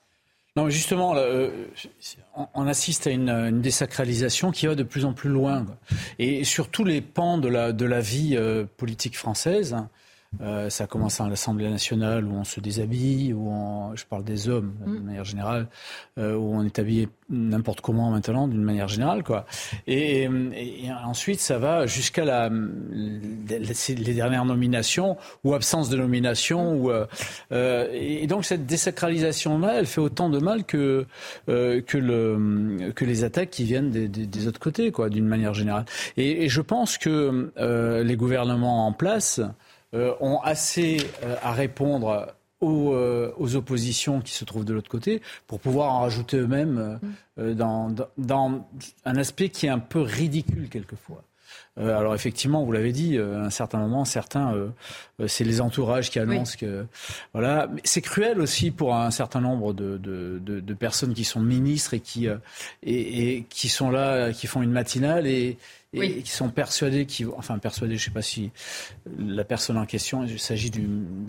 [0.57, 1.49] Non, justement, euh,
[2.53, 5.65] on assiste à une, désacralisation qui va de plus en plus loin.
[6.18, 9.76] Et sur tous les pans de la, de la vie euh, politique française,
[10.41, 14.49] euh, ça commence à l'Assemblée nationale où on se déshabille, où on, je parle des
[14.49, 15.03] hommes de mm.
[15.03, 15.68] manière générale,
[16.18, 19.45] euh, où on est habillé n'importe comment maintenant d'une manière générale, quoi.
[19.88, 20.30] Et,
[21.06, 26.76] ensuite, ça va jusqu'à la, les dernières nominations ou absence de nomination.
[26.76, 31.06] Ou, euh, et donc cette désacralisation-là, elle fait autant de mal que
[31.48, 35.86] que, le, que les attaques qui viennent des, des, autres côtés, quoi, d'une manière générale.
[36.18, 37.52] Et, et, je pense que
[38.03, 39.48] les gouvernements en place euh,
[40.20, 42.28] ont assez euh, à répondre
[42.64, 47.00] euh, aux, oppositions qui se trouvent de l'autre côté pour pouvoir en rajouter eux-mêmes
[47.38, 48.68] dans, dans,
[49.06, 51.24] un aspect qui est un peu ridicule quelquefois.
[51.78, 54.56] alors effectivement, vous l'avez dit, à un certain moment, certains,
[55.28, 56.88] c'est les entourages qui annoncent que
[57.34, 57.70] voilà.
[57.84, 62.00] C'est cruel aussi pour un certain nombre de, de, de, personnes qui sont ministres et
[62.00, 62.28] qui
[62.82, 65.58] et, et, qui sont là, qui font une matinale et,
[66.04, 68.52] et qui sont persuadés, qui, enfin persuadés, je ne sais pas si
[69.18, 70.82] la personne en question, il s'agit de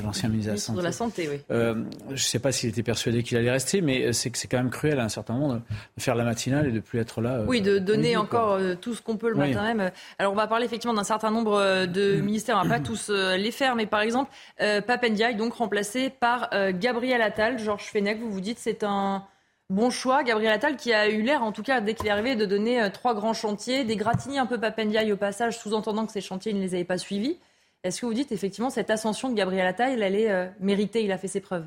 [0.03, 0.79] l'ancien ministre de la Santé.
[0.79, 1.41] De la Santé, oui.
[1.51, 4.49] Euh, je ne sais pas s'il était persuadé qu'il allait rester, mais c'est que c'est
[4.49, 5.61] quand même cruel à un certain moment de
[5.99, 7.37] faire la matinale et de plus être là.
[7.37, 9.91] Euh, oui, de donner encore euh, tout ce qu'on peut le matin même.
[10.19, 13.11] Alors on va parler effectivement d'un certain nombre de ministères, on ne va pas tous
[13.11, 18.41] les faire, mais par exemple, Papendiaï, donc remplacé par Gabriel Attal, Georges Fenech, vous vous
[18.41, 19.25] dites c'est un
[19.69, 22.37] Bon choix, Gabriel Attal, qui a eu l'air, en tout cas, dès qu'il est arrivé,
[22.37, 26.13] de donner euh, trois grands chantiers, des gratignis un peu papendiaï au passage, sous-entendant que
[26.13, 27.37] ces chantiers, il ne les avait pas suivis.
[27.83, 31.11] Est-ce que vous dites, effectivement, cette ascension de Gabriel Attal, elle est euh, méritée, il
[31.11, 31.67] a fait ses preuves?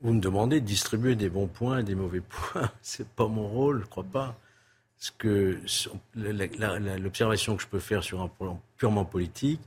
[0.00, 2.70] Vous me demandez de distribuer des bons points et des mauvais points.
[2.80, 4.38] C'est pas mon rôle, je crois pas.
[5.18, 5.60] Que
[6.14, 9.60] l'observation que je peux faire sur un plan purement politique,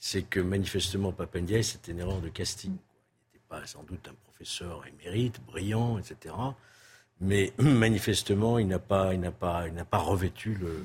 [0.00, 2.72] c'est que manifestement, Papendiaï, c'était une erreur de casting.
[2.72, 6.34] Il n'était pas sans doute un professeur émérite, brillant, etc
[7.20, 10.84] mais manifestement, il n'a pas, il n'a pas, il n'a pas revêtu le,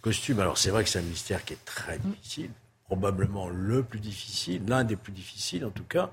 [0.00, 0.40] costume.
[0.40, 2.50] Alors c'est vrai que c'est un ministère qui est très difficile,
[2.84, 6.10] probablement le plus difficile, l'un des plus difficiles en tout cas.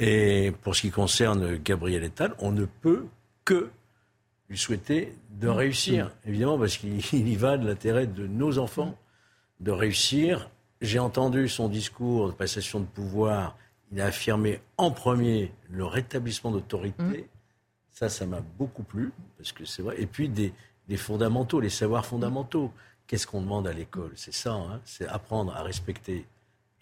[0.00, 3.06] Et pour ce qui concerne Gabriel Attal, on ne peut
[3.44, 3.70] que
[4.48, 8.98] lui souhaiter de réussir, évidemment, parce qu'il y va de l'intérêt de nos enfants
[9.60, 10.50] de réussir.
[10.80, 13.56] J'ai entendu son discours de passation de pouvoir.
[13.92, 17.28] Il a affirmé en premier le rétablissement d'autorité.
[17.94, 19.94] Ça, ça m'a beaucoup plu, parce que c'est vrai.
[20.00, 20.52] Et puis des,
[20.96, 22.70] fondamentaux, les savoirs fondamentaux.
[23.06, 24.12] Qu'est-ce qu'on demande à l'école?
[24.16, 24.80] C'est ça, hein.
[24.84, 26.26] c'est apprendre à respecter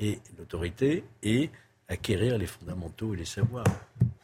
[0.00, 1.50] et l'autorité et
[1.88, 3.64] acquérir les fondamentaux et les savoirs.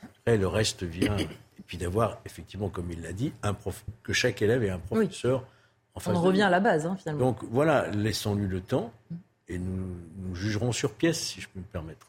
[0.02, 1.16] Après, le reste vient.
[1.18, 1.28] Et
[1.66, 5.44] puis d'avoir, effectivement, comme il l'a dit, un prof, que chaque élève ait un professeur
[5.94, 7.20] en face On revient à la base, hein, finalement.
[7.20, 8.92] Donc voilà, laissons-lui le temps
[9.48, 12.07] et nous, nous jugerons sur pièce, si je peux me permettre.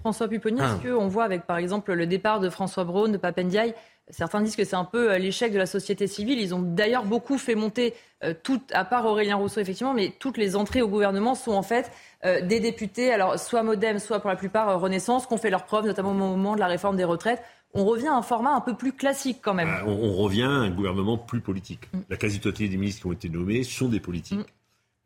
[0.00, 0.88] François Pupponi, est-ce ah.
[0.96, 3.74] qu'on voit avec, par exemple, le départ de François Braun, de Papendiaï,
[4.10, 6.40] Certains disent que c'est un peu euh, l'échec de la société civile.
[6.40, 7.94] Ils ont d'ailleurs beaucoup fait monter,
[8.24, 11.62] euh, tout, à part Aurélien Rousseau effectivement, mais toutes les entrées au gouvernement sont en
[11.62, 11.90] fait
[12.24, 15.64] euh, des députés, alors soit Modem, soit pour la plupart Renaissance, qui ont fait leurs
[15.64, 17.42] preuves, notamment au moment de la réforme des retraites.
[17.72, 19.70] On revient à un format un peu plus classique quand même.
[19.86, 21.88] on, revient à un gouvernement plus politique.
[21.92, 21.98] Mm.
[22.10, 24.40] La quasi-totalité des ministres qui ont été nommés sont des politiques.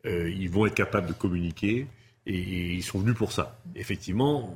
[0.03, 0.09] Mm.
[0.27, 1.87] ils vont être capables de communiquer
[2.25, 3.59] et, ils sont venus pour ça.
[3.75, 4.55] Effectivement,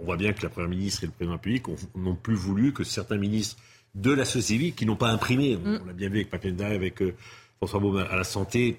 [0.00, 2.34] on voit bien que la Première ministre et le Président de la République n'ont plus
[2.34, 3.56] voulu que certains ministres
[3.94, 5.80] de la société civile qui n'ont pas imprimé, mm.
[5.82, 7.14] on l'a bien vu avec Papenda, avec euh,
[7.58, 8.78] François Baum à la santé,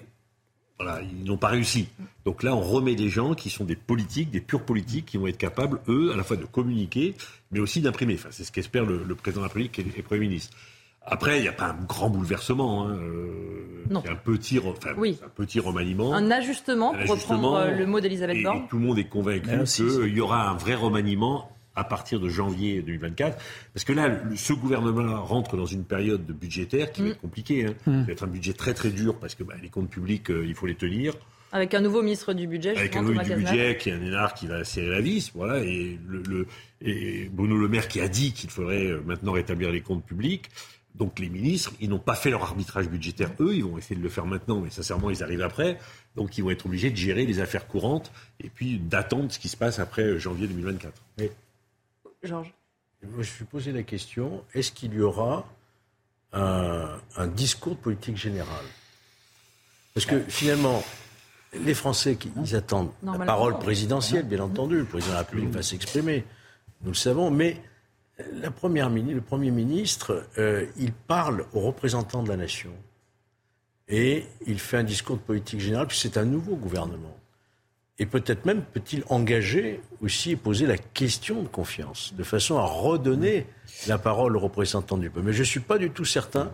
[0.78, 1.88] voilà, ils n'ont pas réussi.
[2.24, 5.28] Donc là, on remet des gens qui sont des politiques, des purs politiques, qui vont
[5.28, 7.14] être capables, eux, à la fois de communiquer,
[7.52, 8.14] mais aussi d'imprimer.
[8.14, 10.56] Enfin, c'est ce qu'espère le, président de la République et le Premier ministre.
[11.06, 12.86] Après, il n'y a pas un grand bouleversement.
[12.86, 12.96] Hein.
[12.96, 14.02] Euh, non.
[14.06, 16.14] A un petit, enfin, un petit remaniement.
[16.14, 18.66] Un ajustement, pour reprendre euh, le mot d'Elisabeth Borne.
[18.68, 22.82] tout le monde est convaincu qu'il y aura un vrai remaniement à partir de janvier
[22.82, 23.36] 2024.
[23.72, 27.66] Parce que là, ce gouvernement rentre dans une période budgétaire qui va être compliquée.
[27.66, 27.74] Hein.
[27.86, 28.00] Mm.
[28.00, 30.46] Ça va être un budget très très dur parce que bah, les comptes publics, euh,
[30.46, 31.14] il faut les tenir.
[31.52, 32.76] Avec un nouveau ministre du budget.
[32.76, 35.30] Avec un nouveau ministre du budget qui est un énard qui va serrer la vis.
[35.34, 36.46] Voilà, et, le,
[36.80, 40.50] et Bruno Le Maire qui a dit qu'il faudrait maintenant rétablir les comptes publics.
[40.94, 44.02] Donc les ministres, ils n'ont pas fait leur arbitrage budgétaire, eux, ils vont essayer de
[44.02, 45.78] le faire maintenant, mais sincèrement, ils arrivent après.
[46.14, 49.48] Donc ils vont être obligés de gérer les affaires courantes et puis d'attendre ce qui
[49.48, 50.92] se passe après euh, janvier 2024.
[52.22, 52.54] Georges
[53.02, 55.46] Je me suis posé la question est-ce qu'il y aura
[56.32, 58.64] un, discours de politique générale?
[59.94, 60.82] Parce que finalement,
[61.52, 64.78] les Français, ils attendent la parole présidentielle, bien entendu.
[64.78, 66.24] Le président de la République va s'exprimer,
[66.82, 67.60] nous le savons, mais
[68.18, 72.70] le Premier ministre, euh, il parle aux représentants de la nation.
[73.88, 77.16] Et il fait un discours de politique générale, puis c'est un nouveau gouvernement.
[78.00, 82.64] Et peut-être même peut-il engager aussi et poser la question de confiance, de façon à
[82.64, 83.46] redonner
[83.86, 85.26] la parole aux représentants du peuple.
[85.26, 86.50] Mais je ne suis pas du tout certain.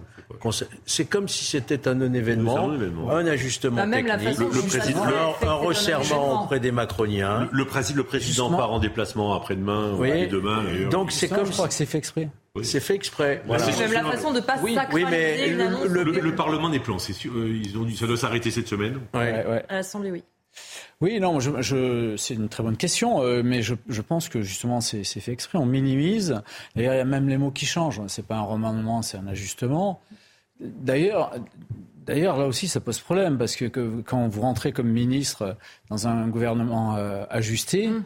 [0.84, 2.70] C'est comme si c'était un non-événement,
[3.10, 5.04] un, ajustement bah, technique, le, président,
[5.42, 7.48] un, resserrement auprès des macroniens.
[7.50, 10.28] Le, président, le président part en déplacement après-demain oui.
[10.28, 10.62] demain.
[10.90, 12.28] Donc c'est comme je crois que c'est fait exprès.
[12.62, 13.42] C'est fait exprès.
[13.58, 17.12] C'est même la façon de ne pas oui, oui, mais le, Parlement n'est plus c'est
[17.12, 17.32] sûr.
[17.34, 19.00] Euh, ils ont dit ça doit s'arrêter cette semaine.
[19.14, 20.22] À l'Assemblée, oui.
[21.00, 25.32] Oui, non, c'est une très bonne question, euh, mais je, pense que justement c'est fait
[25.32, 25.58] exprès.
[25.58, 26.42] On minimise,
[26.76, 28.02] et il y a même les mots qui changent.
[28.06, 30.00] C'est pas un remaniement, c'est un ajustement.
[30.60, 31.32] D'ailleurs,
[32.06, 33.66] D'ailleurs, là aussi, ça pose problème parce que,
[34.00, 35.56] quand vous rentrez comme ministre
[35.90, 38.04] dans un gouvernement euh, ajusté, mmh.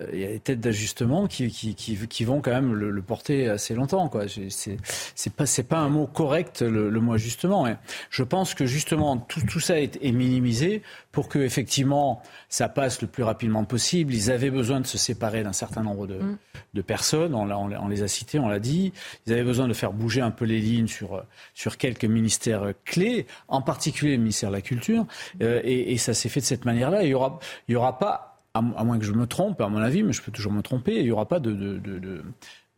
[0.00, 3.48] Euh, il y a des têtes d'ajustement qui, qui, qui, vont quand même le, porter
[3.48, 4.08] assez longtemps.
[4.08, 4.24] Quoi.
[4.28, 4.76] C'est,
[5.14, 7.66] c'est pas c'est pas un mot correct le, mot ajustement.
[8.10, 10.82] Je pense que justement tout, tout ça est, minimisé
[11.12, 14.14] pour que effectivement ça passe le plus rapidement possible.
[14.14, 16.38] Ils avaient besoin de se séparer d'un certain nombre de, mm.
[16.74, 17.34] de personnes.
[17.34, 18.92] On, on, les a cités, on l'a dit.
[19.26, 21.24] Ils avaient besoin de faire bouger un peu les lignes sur
[21.54, 25.06] sur quelques ministères clés, en particulier le ministère de la Culture.
[25.42, 27.02] Euh, et, et, ça s'est fait de cette manière-là.
[27.02, 29.78] Il y aura il y aura pas à, moins que je me trompe, à mon
[29.78, 32.22] avis, mais je peux toujours me tromper, il n'y aura pas de, de, de,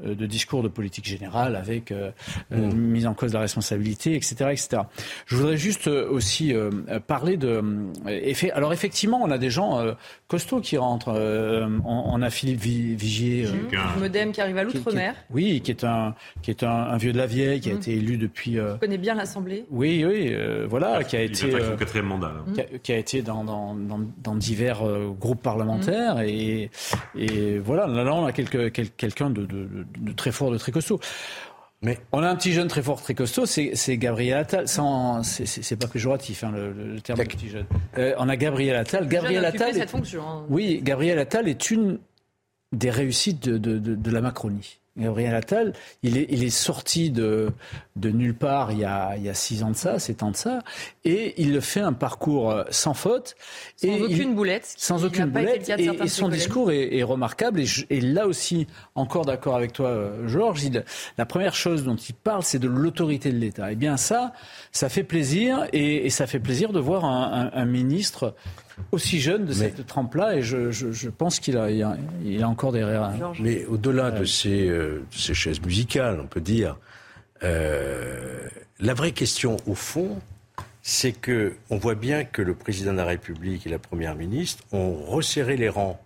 [0.05, 2.11] de discours de politique générale avec euh,
[2.53, 2.75] euh, mm.
[2.75, 4.83] mise en cause de la responsabilité, etc., etc.
[5.27, 6.55] Je voudrais juste aussi
[7.07, 7.63] parler de.
[8.55, 9.85] alors effectivement, on a des gens
[10.29, 11.13] costauds qui rentrent.
[11.85, 14.01] On, a Philippe Vigier, mmh.
[14.01, 15.15] Modem qui arrive à l'outre-mer.
[15.31, 17.79] Oui, qui est un qui est un, vieux de la vieille, qui a mmh.
[17.79, 18.53] été élu depuis.
[18.53, 19.65] Qui connaît bien l'Assemblée.
[19.71, 20.35] Oui, oui,
[20.69, 21.51] voilà, qui a été.
[21.79, 22.33] quatrième mandat.
[22.83, 23.77] Qui, a, été dans, dans,
[24.23, 24.83] dans, divers
[25.19, 26.27] groupes parlementaires mmh.
[26.27, 26.71] et,
[27.17, 27.87] et voilà.
[27.87, 31.01] Là, on a quelqu'un de, de de très fort, de très costaud.
[31.83, 34.69] Mais on a un petit jeune très fort, très costaud, c'est Gabriel Attal.
[34.69, 37.67] C'est pas péjoratif hein, le, le, terme de petit jeune.
[37.99, 39.09] Euh, on a Gabriel Attal.
[39.09, 39.75] Gabriel Attal.
[39.75, 40.47] cette fonction, hein.
[40.49, 41.99] Oui, Gabriel Attal est une
[42.73, 44.79] des réussites de, de, de, de la Macronie.
[44.97, 47.51] Gabriel Attal, il est, il est sorti de,
[47.97, 50.31] de nulle part il y, a, il y a six ans de ça, sept ans
[50.31, 50.59] de ça,
[51.05, 53.35] et il fait un parcours euh, sans faute.
[53.77, 54.71] Sans et aucune boulette.
[54.77, 55.71] Sans aucune boulette.
[55.79, 57.61] Et, son discours est, remarquable.
[57.61, 60.69] Et, et, là aussi, encore d'accord avec toi, euh, Georges,
[61.17, 63.71] la première chose dont il parle, c'est de l'autorité de l'État.
[63.71, 64.33] Et eh bien ça,
[64.73, 68.35] ça fait plaisir, et, ça fait plaisir de voir un, un, un ministre
[68.91, 72.85] aussi jeune de cette trempe-là, et je, je, pense qu'il a, il a, encore des
[72.85, 73.03] rêves.
[73.41, 76.77] Mais au-delà de, ces, euh, ces, chaises musicales, on peut dire,
[77.43, 78.49] euh,
[78.81, 80.19] la vraie question, au fond,
[80.83, 84.65] c'est que on voit bien que le président de la République et la première ministre
[84.73, 86.01] ont resserré les rangs.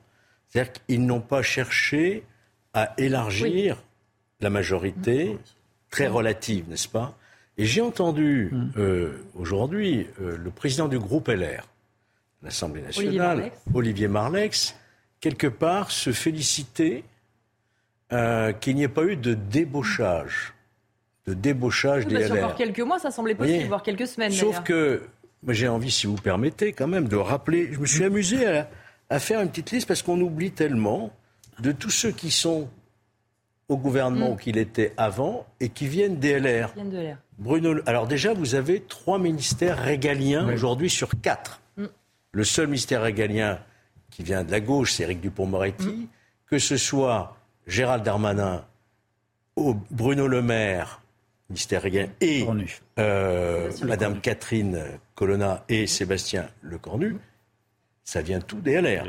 [0.48, 2.24] C'est-à-dire qu'ils n'ont pas cherché
[2.74, 3.82] à élargir
[4.40, 5.38] la majorité
[5.90, 7.16] très relative, n'est-ce pas?
[7.58, 8.70] Et j'ai entendu mm.
[8.76, 11.66] euh, aujourd'hui le président du groupe LR
[12.46, 14.76] l'Assemblée nationale, Olivier Marlex,
[15.20, 17.04] quelque part se féliciter
[18.12, 20.54] euh, qu'il n'y ait pas eu de débauchage.
[21.26, 22.44] De débauchage des LR.
[22.44, 24.30] Encore quelques mois, ça semblait possible, voire quelques semaines.
[24.30, 25.02] Sauf que,
[25.48, 27.72] j'ai envie, si vous permettez, quand même, de rappeler.
[27.72, 28.46] Je me suis amusé
[29.10, 31.10] à, faire une petite liste parce qu'on oublie tellement
[31.58, 32.68] de tous ceux qui sont
[33.68, 34.32] au gouvernement mm.
[34.32, 36.72] ou qu'il était avant et qui viennent des LR.
[36.74, 37.16] Viennent de LR.
[37.38, 41.60] Bruno, alors déjà, vous avez trois ministères régaliens aujourd'hui sur quatre.
[42.36, 43.58] Le seul ministère régalien
[44.10, 45.86] qui vient de la gauche, c'est Éric Dupont-Moretti.
[45.86, 46.06] Mm.
[46.50, 47.34] que ce soit
[47.66, 48.62] Gérald Darmanin,
[49.90, 51.00] Bruno Le Maire,
[51.48, 52.46] ministérien, et
[52.98, 54.84] euh, Madame Catherine
[55.14, 57.16] Colonna et Sébastien Lecornu,
[58.04, 59.06] ça vient tout des LR.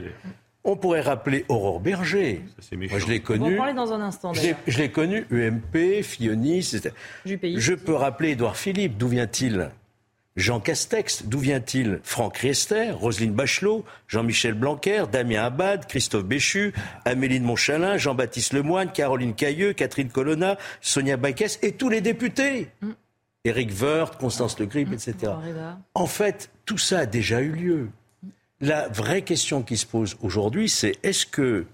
[0.64, 2.46] On pourrait rappeler Aurore Berger.
[2.72, 3.44] Moi, je l'ai connu.
[3.44, 4.32] On va en parler dans un instant.
[4.34, 6.80] Je l'ai connu, UMP, Fionis.
[7.26, 8.96] Je peux rappeler Édouard Philippe.
[8.98, 9.70] D'où vient-il?
[10.38, 16.74] Jean Castex, d'où vient-il Franck Riester, Roselyne Bachelot, Jean-Michel Blanquer, Damien Abad, Christophe Béchu,
[17.06, 22.70] Amélie de Montchalin, Jean-Baptiste Lemoyne, Caroline Cailleux, Catherine Colonna, Sonia Baquès et tous les députés.
[22.82, 22.92] Mm.
[23.46, 24.94] Éric Woerth, Constance Le Grip, mm.
[24.94, 25.34] etc.
[25.96, 27.90] En fait, tout ça a déjà eu lieu.
[28.62, 31.66] La vraie question qui se pose aujourd'hui, c'est est-ce que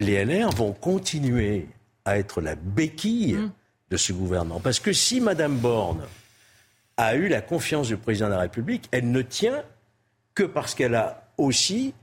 [0.00, 1.66] les LR vont continuer
[2.06, 3.52] à être la béquille mm.
[3.90, 4.58] de ce gouvernement?
[4.58, 6.00] Parce que si Mme Borne
[6.98, 9.62] a eu la confiance du président de la République, elle ne tient
[10.34, 11.94] que parce qu'elle a aussi,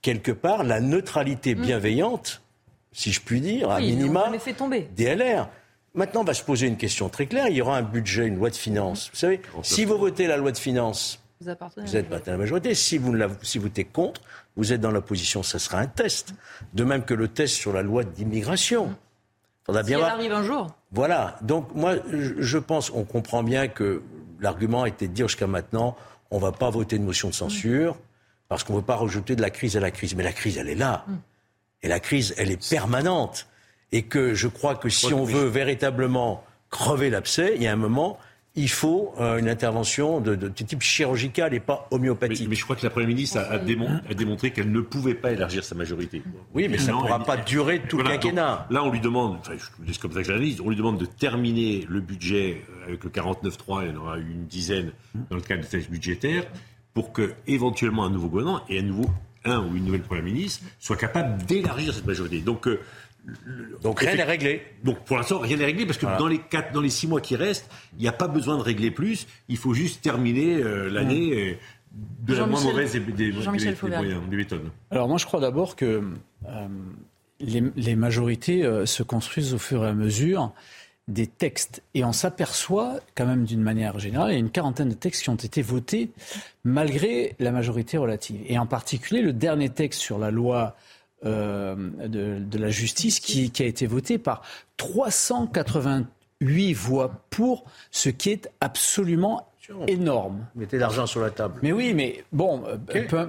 [0.00, 1.60] quelque part, la neutralité mm.
[1.60, 2.40] bienveillante,
[2.92, 4.30] si je puis dire, à minima,
[4.96, 5.48] des LR.
[5.94, 7.48] Maintenant, on va se poser une question très claire.
[7.48, 9.10] Il y aura un budget, une loi de finances.
[9.12, 12.36] Vous savez, si vous votez la loi de finances, vous, vous êtes pas à la
[12.36, 12.74] majorité.
[12.74, 14.20] Si vous, si vous êtes contre,
[14.56, 15.42] vous êtes dans l'opposition.
[15.42, 16.34] Ça sera un test.
[16.72, 18.86] De même que le test sur la loi d'immigration.
[18.86, 18.96] Mm.
[19.64, 20.66] Faudra bien si elle arrive un jour.
[20.92, 21.36] Voilà.
[21.42, 24.02] Donc moi, je pense, on comprend bien que
[24.40, 25.96] l'argument était de dire jusqu'à maintenant,
[26.30, 27.96] on ne va pas voter une motion de censure
[28.48, 30.14] parce qu'on ne veut pas rajouter de la crise à la crise.
[30.14, 31.06] Mais la crise, elle est là.
[31.82, 33.46] Et la crise, elle est permanente.
[33.92, 37.76] Et que je crois que si on veut véritablement crever l'abcès, il y a un
[37.76, 38.18] moment,
[38.56, 42.46] il faut euh, une intervention de, type chirurgical et pas homopathie.
[42.48, 43.58] Mais, je crois que la Première ministre a,
[44.14, 46.22] démontré qu'elle ne pouvait pas élargir sa majorité.
[46.54, 48.66] Oui, mais ça ne pourra pas durer tout le quinquennat.
[48.70, 51.84] là, on lui demande, enfin, je comme ça que j'analyse, on lui demande de terminer
[51.88, 54.92] le budget euh, avec le 49.3, il y en aura une dizaine
[55.30, 56.44] dans le cadre de texte budgétaire,
[56.92, 59.10] pour que éventuellement un nouveau gouvernement et un nouveau
[59.44, 62.40] un ou une nouvelle Première ministre soit capable d'élargir cette majorité.
[62.40, 62.80] Donc euh,
[63.82, 64.62] donc rien n'est réglé.
[64.82, 67.20] Donc pour l'instant, rien n'est réglé parce que dans les quatre, dans les six mois
[67.20, 69.26] qui restent, il n'y a pas besoin de régler plus.
[69.48, 71.38] Il faut juste terminer euh, l'année mmh.
[71.38, 71.54] euh,
[72.26, 73.32] de la moins mauvaise des, des, des,
[74.90, 76.02] Alors moi, je crois d'abord que
[76.48, 76.68] euh,
[77.40, 80.52] les, majorités se construisent au fur et à mesure
[81.06, 81.82] des textes.
[81.94, 85.22] Et on s'aperçoit quand même d'une manière générale, il y a une quarantaine de textes
[85.22, 86.10] qui ont été votés
[86.64, 88.40] malgré la majorité relative.
[88.46, 90.76] Et en particulier, le dernier texte sur la loi
[91.24, 91.74] euh,
[92.06, 94.42] de, la justice qui, a été voté par
[94.76, 99.48] 388 voix pour, ce qui est absolument
[99.88, 100.46] énorme.
[100.54, 101.54] Mettez l'argent sur la table.
[101.62, 102.76] Mais oui, mais bon, euh,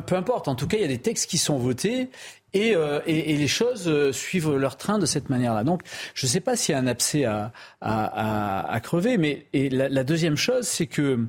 [0.05, 0.49] peu, importe.
[0.49, 2.09] En tout cas, il y a des textes qui sont votés
[2.53, 5.63] et, euh, les choses suivent leur train de cette manière-là.
[5.63, 5.81] Donc,
[6.13, 10.03] je ne sais pas s'il y a un abcès à, à, crever, mais et la,
[10.03, 11.25] deuxième chose, c'est que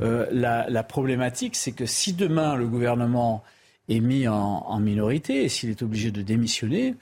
[0.00, 3.44] la, la, problématique, c'est que si demain le gouvernement
[3.88, 6.94] est mis en, minorité et s'il est obligé de démissionner,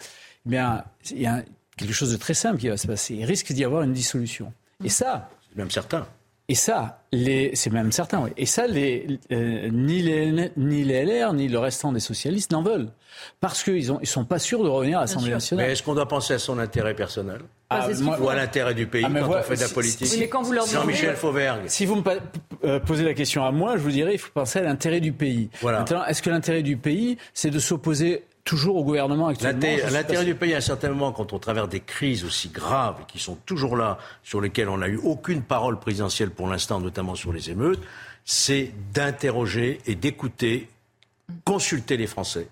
[0.46, 1.42] eh bien, il y a
[1.76, 3.14] quelque chose de très simple qui va se passer.
[3.14, 4.52] Il risque d'y avoir une dissolution.
[4.84, 5.28] Et ça.
[5.48, 6.06] C'est même certain.
[6.48, 8.30] Et ça, c'est même certain, oui.
[8.36, 12.62] Et ça, les, euh, ni, les, ni les LR, ni le restant des socialistes n'en
[12.62, 12.88] veulent.
[13.40, 15.66] Parce qu'ils ne ils sont pas sûrs de revenir à l'Assemblée nationale.
[15.66, 17.40] Mais est-ce qu'on doit penser à son intérêt personnel?
[17.68, 17.88] Ah,
[18.20, 20.08] Ou à l'intérêt du pays ah, quand on fait de la politique
[20.72, 21.62] Jean-Michel Fauvergue.
[21.66, 22.02] Si vous me
[22.64, 25.12] euh, posez la question à moi, je vous dirais il faut penser à l'intérêt du
[25.12, 25.50] pays.
[25.60, 25.80] Voilà.
[25.80, 29.60] Maintenant, est-ce que l'intérêt du pays, c'est de s'opposer toujours au gouvernement actuellement?
[29.90, 33.18] L'intérêt du pays, à un certain moment, quand on traverse des crises aussi graves qui
[33.18, 37.32] sont toujours là, sur lesquelles on n'a eu aucune parole présidentielle pour l'instant, notamment sur
[37.32, 37.80] les émeutes,
[38.24, 40.68] c'est d'interroger et d'écouter,
[41.44, 42.48] consulter les Français.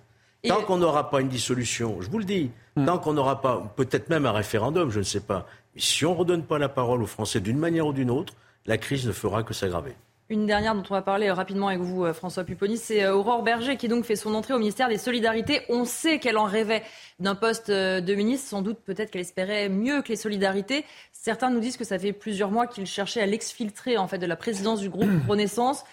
[0.46, 2.50] Tant qu'on n'aura pas une dissolution, je vous le dis.
[2.74, 6.12] Tant qu'on n'aura pas, peut-être même un référendum, je ne sais pas, mais si on
[6.14, 8.34] ne redonne pas la parole aux Français d'une manière ou d'une autre,
[8.66, 9.94] la crise ne fera que s'aggraver.
[10.30, 13.42] Une dernière dont on va parler rapidement avec vous, euh, François Pupponi, c'est euh, Aurore
[13.42, 15.60] Berger qui donc fait son entrée au ministère des Solidarités.
[15.68, 16.82] On sait qu'elle en rêvait
[17.20, 18.48] d'un poste euh, de ministre.
[18.48, 20.86] Sans doute, peut-être qu'elle espérait mieux que les Solidarités.
[21.12, 24.24] Certains nous disent que ça fait plusieurs mois qu'il cherchait à l'exfiltrer en fait de
[24.24, 25.84] la présidence du groupe Renaissance.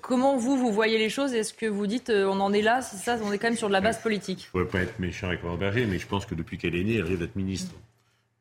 [0.00, 1.32] Comment vous, vous voyez les choses?
[1.32, 2.82] Est-ce que vous dites on en est là?
[2.82, 4.48] C'est ça, on est quand même sur de la base politique.
[4.54, 6.84] Je ne pas être méchant avec Aurore Berger, mais je pense que depuis qu'elle est
[6.84, 7.74] née, elle rêve d'être ministre.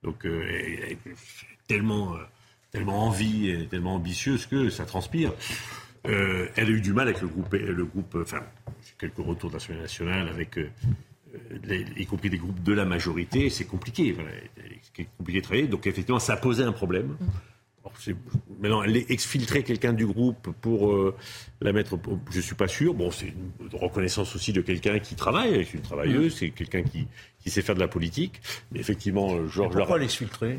[0.04, 0.98] Donc, elle est
[1.68, 2.16] tellement
[2.72, 5.32] tellement envie tellement ambitieuse que ça transpire.
[6.08, 8.42] Euh, elle a eu du mal avec le groupe, le groupe enfin,
[9.00, 10.70] quelques retours de nationale, avec, euh,
[11.98, 13.50] y compris des groupes de la majorité.
[13.50, 14.16] C'est compliqué,
[14.96, 15.68] c'est compliqué de travailler.
[15.68, 17.18] Donc effectivement, ça a posé un problème.
[18.60, 21.16] Maintenant, exfiltrer quelqu'un du groupe pour euh,
[21.66, 21.98] la mettre.
[22.32, 22.94] Je suis pas sûr.
[22.94, 26.38] Bon, c'est une reconnaissance aussi de quelqu'un qui travaille, c'est une travailleuse, mm.
[26.38, 27.08] c'est quelqu'un qui,
[27.46, 28.42] qui sait faire de la politique.
[28.72, 30.58] Mais effectivement, euh, Georges Pourquoi l'exfiltrer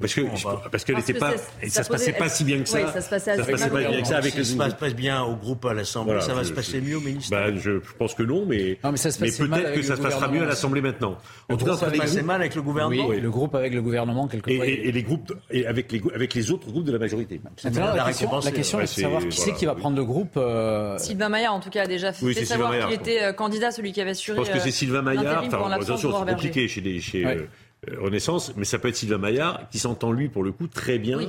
[0.00, 0.22] Parce que
[0.70, 1.34] parce qu'elle n'était pas.
[1.62, 2.78] et ça, se passait pas si bien que ça.
[2.78, 4.42] Oui, ça se passait, ça passait pas bien que ça avec le.
[4.42, 6.20] Ça se passe bien au groupe à l'Assemblée.
[6.22, 7.52] ça va se passer mieux au ministère.
[7.52, 10.80] Bah, je pense que non, mais, mais, peut-être que ça se passera mieux à l'Assemblée
[10.80, 11.18] maintenant.
[11.50, 13.08] En tout cas, ça se passait mal avec le gouvernement.
[13.08, 14.66] Oui, le groupe avec le gouvernement quelquefois.
[14.66, 17.40] Et, les groupes et avec les avec les autres groupes de la majorité.
[17.64, 20.33] La question, la question est de savoir qui c'est qui va prendre le groupe.
[20.36, 23.92] Euh, Sylvain Maillard, en tout cas, a déjà fait savoir qu'il était euh, candidat, celui
[23.92, 24.36] qui avait assuré.
[24.36, 25.44] Je pense que c'est Sylvain Maillard.
[25.44, 27.46] Enfin, attention, c'est compliqué chez chez euh,
[28.00, 31.20] Renaissance, mais ça peut être Sylvain Maillard, qui s'entend lui pour le coup très bien,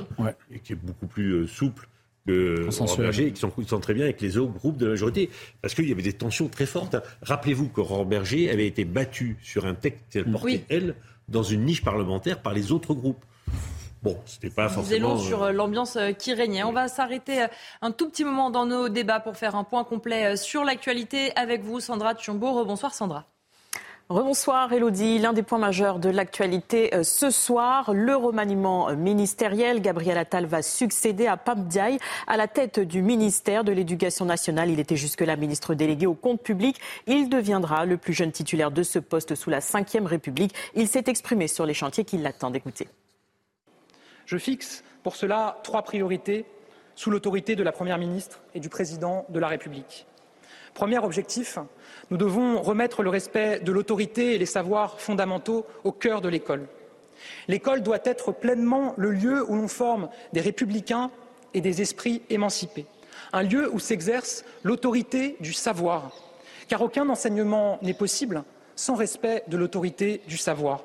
[0.50, 1.88] et qui est beaucoup plus euh, souple
[2.26, 2.68] que
[3.00, 5.30] Berger, et qui s'entend très bien avec les autres groupes de la majorité,
[5.62, 6.96] parce qu'il y avait des tensions très fortes.
[7.22, 10.94] Rappelez-vous qu'Aurore Berger avait été battue sur un texte qu'elle portait, elle,
[11.28, 13.24] dans une niche parlementaire par les autres groupes.
[14.06, 15.08] Bon, c'était pas forcément.
[15.08, 16.62] long sur euh, l'ambiance qui régnait.
[16.62, 17.46] On va s'arrêter
[17.82, 21.62] un tout petit moment dans nos débats pour faire un point complet sur l'actualité avec
[21.62, 22.64] vous, Sandra Tchombo.
[22.64, 23.26] Bonsoir, Sandra.
[24.08, 25.18] Rebonsoir Elodie.
[25.18, 29.82] L'un des points majeurs de l'actualité euh, ce soir, le remaniement ministériel.
[29.82, 34.70] Gabriel Attal va succéder à Pam Diaye à la tête du ministère de l'Éducation nationale.
[34.70, 36.76] Il était jusque-là ministre délégué au compte public.
[37.08, 40.54] Il deviendra le plus jeune titulaire de ce poste sous la Ve République.
[40.76, 42.54] Il s'est exprimé sur les chantiers qui l'attendent.
[42.54, 42.86] Écoutez.
[44.26, 46.44] Je fixe pour cela trois priorités
[46.96, 50.06] sous l'autorité de la Première ministre et du Président de la République.
[50.74, 51.58] Premier objectif,
[52.10, 56.66] nous devons remettre le respect de l'autorité et les savoirs fondamentaux au cœur de l'école.
[57.48, 61.10] L'école doit être pleinement le lieu où l'on forme des républicains
[61.54, 62.86] et des esprits émancipés,
[63.32, 66.12] un lieu où s'exerce l'autorité du savoir,
[66.68, 68.42] car aucun enseignement n'est possible
[68.74, 70.82] sans respect de l'autorité du savoir.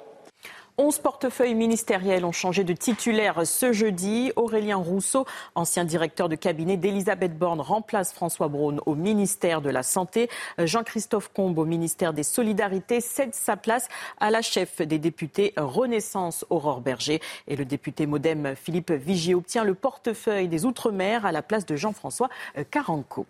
[0.78, 4.32] 11 portefeuilles ministériels ont changé de titulaire ce jeudi.
[4.36, 5.26] Aurélien Rousseau,
[5.56, 10.30] ancien directeur de cabinet d'Elisabeth Borne, remplace François Braun au ministère de la Santé.
[10.58, 13.88] Jean-Christophe Combe au ministère des Solidarités cède sa place
[14.20, 17.22] à la chef des députés Renaissance Aurore Berger.
[17.48, 21.76] Et le député modem Philippe Vigier obtient le portefeuille des Outre-mer à la place de
[21.76, 22.30] Jean-François
[22.70, 23.26] Caranco.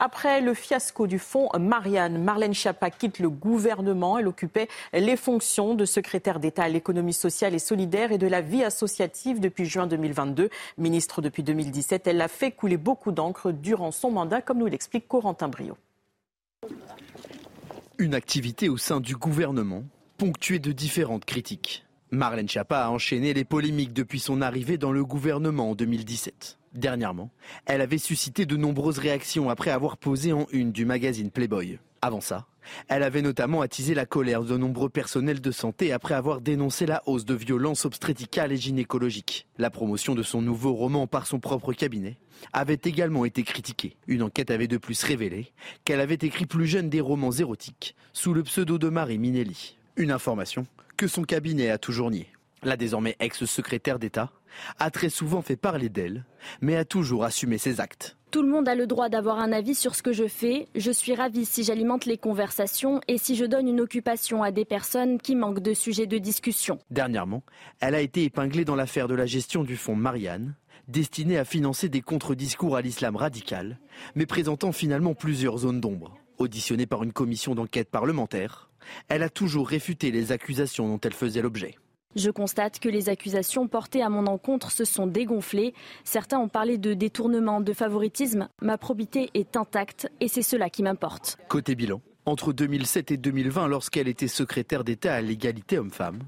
[0.00, 4.16] Après le fiasco du fonds Marianne, Marlène Schiappa quitte le gouvernement.
[4.16, 8.40] Elle occupait les fonctions de secrétaire d'État à l'économie sociale et solidaire et de la
[8.40, 10.50] vie associative depuis juin 2022.
[10.78, 15.08] Ministre depuis 2017, elle a fait couler beaucoup d'encre durant son mandat, comme nous l'explique
[15.08, 15.76] Corentin Brio.
[17.98, 19.82] Une activité au sein du gouvernement,
[20.16, 21.84] ponctuée de différentes critiques.
[22.12, 26.56] Marlène Schiappa a enchaîné les polémiques depuis son arrivée dans le gouvernement en 2017.
[26.78, 27.32] Dernièrement,
[27.66, 31.80] elle avait suscité de nombreuses réactions après avoir posé en une du magazine Playboy.
[32.02, 32.46] Avant ça,
[32.86, 37.02] elle avait notamment attisé la colère de nombreux personnels de santé après avoir dénoncé la
[37.06, 39.48] hausse de violences obstétricales et gynécologiques.
[39.58, 42.16] La promotion de son nouveau roman par son propre cabinet
[42.52, 43.96] avait également été critiquée.
[44.06, 45.52] Une enquête avait de plus révélé
[45.84, 49.76] qu'elle avait écrit plus jeune des romans érotiques sous le pseudo de Marie Minelli.
[49.96, 50.64] Une information
[50.96, 52.28] que son cabinet a toujours niée.
[52.62, 54.30] La désormais ex-secrétaire d'État
[54.78, 56.24] a très souvent fait parler d'elle,
[56.60, 58.16] mais a toujours assumé ses actes.
[58.30, 60.68] Tout le monde a le droit d'avoir un avis sur ce que je fais.
[60.74, 64.66] Je suis ravie si j'alimente les conversations et si je donne une occupation à des
[64.66, 66.78] personnes qui manquent de sujets de discussion.
[66.90, 67.42] Dernièrement,
[67.80, 70.56] elle a été épinglée dans l'affaire de la gestion du fonds Marianne,
[70.88, 73.78] destiné à financer des contre-discours à l'islam radical,
[74.14, 76.18] mais présentant finalement plusieurs zones d'ombre.
[76.36, 78.70] Auditionnée par une commission d'enquête parlementaire,
[79.08, 81.76] elle a toujours réfuté les accusations dont elle faisait l'objet.
[82.16, 85.74] Je constate que les accusations portées à mon encontre se sont dégonflées.
[86.04, 88.48] Certains ont parlé de détournement, de favoritisme.
[88.62, 91.36] Ma probité est intacte et c'est cela qui m'importe.
[91.48, 96.20] Côté bilan, entre 2007 et 2020, lorsqu'elle était secrétaire d'État à l'égalité homme-femme,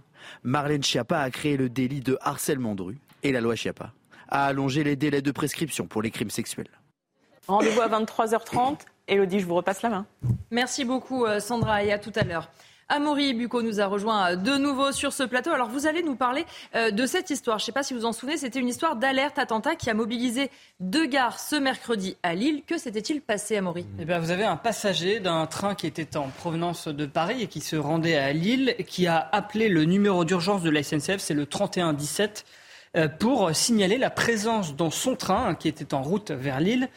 [0.42, 3.92] Marlène Schiappa a créé le délit de harcèlement de rue et la loi Schiappa
[4.28, 6.70] a allongé les délais de prescription pour les crimes sexuels.
[7.48, 8.78] Rendez-vous à 23h30.
[9.08, 10.06] Elodie, je vous repasse la main.
[10.52, 12.48] Merci beaucoup euh, Sandra et à tout à l'heure.
[12.90, 15.52] Amaury Bucco nous a rejoint euh, de nouveau sur ce plateau.
[15.52, 16.44] Alors vous allez nous parler
[16.74, 17.58] euh, de cette histoire.
[17.58, 19.94] Je ne sais pas si vous en souvenez, c'était une histoire d'alerte attentat qui a
[19.94, 20.50] mobilisé
[20.80, 22.62] deux gares ce mercredi à Lille.
[22.66, 23.86] Que s'était-il passé, Amaury?
[24.00, 27.46] Eh bien, Vous avez un passager d'un train qui était en provenance de Paris et
[27.46, 31.34] qui se rendait à Lille, qui a appelé le numéro d'urgence de la SNCF, c'est
[31.34, 32.44] le 3117,
[32.96, 36.88] euh, pour signaler la présence dans son train qui était en route vers Lille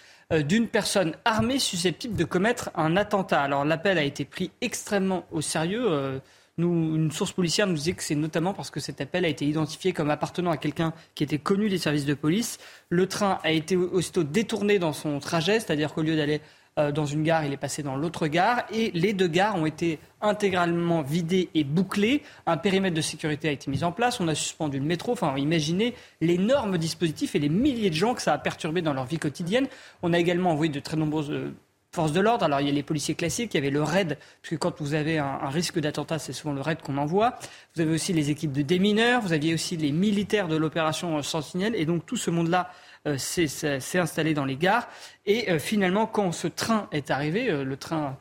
[0.42, 3.42] d'une personne armée susceptible de commettre un attentat.
[3.42, 5.86] Alors l'appel a été pris extrêmement au sérieux.
[5.88, 6.20] Euh,
[6.58, 9.92] une source policière nous disait que c'est notamment parce que cet appel a été identifié
[9.92, 12.60] comme appartenant à quelqu'un qui était connu des services de police.
[12.90, 17.06] Le train a été aussitôt détourné dans son trajet, c'est-à-dire qu'au lieu d'aller euh, dans
[17.06, 18.64] une gare, il est passé dans l'autre gare.
[18.72, 22.24] Et les deux gares ont été intégralement vidées et bouclées.
[22.46, 24.20] Un périmètre de sécurité a été mis en place.
[24.20, 25.12] On a suspendu le métro.
[25.12, 29.06] Enfin, imaginez l'énorme dispositif et les milliers de gens que ça a perturbé dans leur
[29.06, 29.68] vie quotidienne.
[30.02, 31.54] On a également envoyé de très nombreuses euh,
[31.94, 32.44] forces de l'ordre.
[32.44, 34.82] Alors, il y a les policiers classiques, il y avait le RAID, parce que quand
[34.82, 37.38] vous avez un, risque d'attentat, c'est souvent le RAID qu'on envoie.
[37.76, 41.76] Vous avez aussi les équipes de démineurs, vous aviez aussi les militaires de l'opération Sentinelle.
[41.76, 44.88] Et donc, tout ce monde-là euh, s'est installé dans les gares.
[45.26, 48.18] Et euh, finalement, quand ce train est arrivé, euh, le train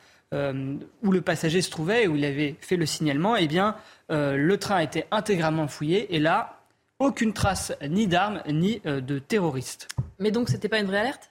[1.03, 3.77] où le passager se trouvait, où il avait fait le signalement, eh bien,
[4.09, 6.17] le train a été intégralement fouillé.
[6.17, 6.63] Et là,
[6.99, 9.89] aucune trace ni d'armes ni de terroristes.
[10.21, 11.29] Mais donc, c'était pas une vraie alerte?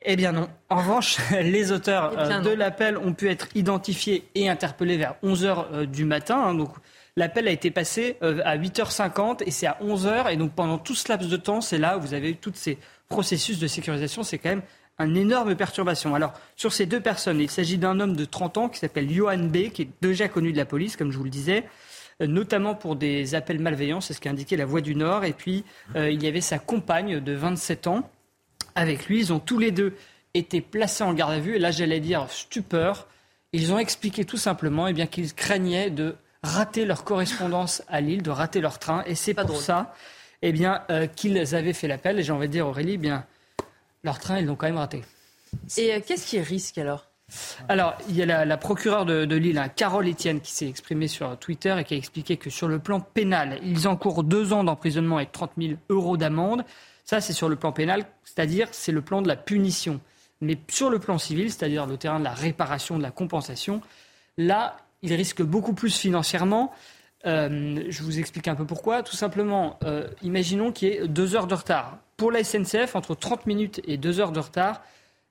[0.00, 0.48] Eh bien non.
[0.70, 5.84] En revanche, les auteurs eh de l'appel ont pu être identifiés et interpellés vers 11h
[5.84, 6.38] du matin.
[6.38, 6.54] Hein.
[6.54, 6.70] donc
[7.16, 10.32] L'appel a été passé euh, à 8h50 et c'est à 11h.
[10.32, 12.54] Et donc pendant tout ce laps de temps, c'est là où vous avez eu tous
[12.54, 12.78] ces
[13.08, 14.22] processus de sécurisation.
[14.22, 14.62] C'est quand même
[14.98, 16.14] une énorme perturbation.
[16.14, 19.38] Alors, sur ces deux personnes, il s'agit d'un homme de 30 ans qui s'appelle Johan
[19.38, 21.64] B, qui est déjà connu de la police, comme je vous le disais,
[22.20, 25.24] euh, notamment pour des appels malveillants, c'est ce qu'a indiqué la Voix du Nord.
[25.24, 25.64] Et puis,
[25.96, 28.10] euh, il y avait sa compagne de 27 ans
[28.74, 29.18] avec lui.
[29.18, 29.94] Ils ont tous les deux
[30.34, 31.56] été placés en garde à vue.
[31.56, 33.08] Et là, j'allais dire stupeur.
[33.52, 38.30] Ils ont expliqué tout simplement eh qu'ils craignaient de rater leur correspondance à Lille, de
[38.30, 39.02] rater leur train.
[39.06, 39.94] Et c'est pour ça
[40.42, 42.18] eh bien, euh, qu'ils avaient fait l'appel.
[42.18, 43.24] Et j'ai envie de dire, Aurélie, eh bien,
[44.02, 45.02] leur train, ils l'ont quand même raté.
[45.76, 47.06] Et euh, qu'est-ce qui risque alors?
[47.68, 51.38] Alors, il y a la, procureure de, Lille, hein, Carole Etienne, qui s'est exprimée sur
[51.38, 55.18] Twitter et qui a expliqué que sur le plan pénal, ils encourent deux ans d'emprisonnement
[55.18, 56.64] et 30 000 euros d'amende.
[57.04, 60.00] Ça, c'est sur le plan pénal, c'est-à-dire c'est le plan de la punition.
[60.42, 63.80] Mais sur le plan civil, c'est-à-dire le terrain de la réparation, de la compensation,
[64.36, 66.72] là, il risque beaucoup plus financièrement.
[67.26, 69.02] Euh, je vous explique un peu pourquoi.
[69.02, 71.98] Tout simplement, euh, imaginons qu'il y ait deux heures de retard.
[72.16, 74.82] Pour la SNCF, entre 30 minutes et deux heures de retard,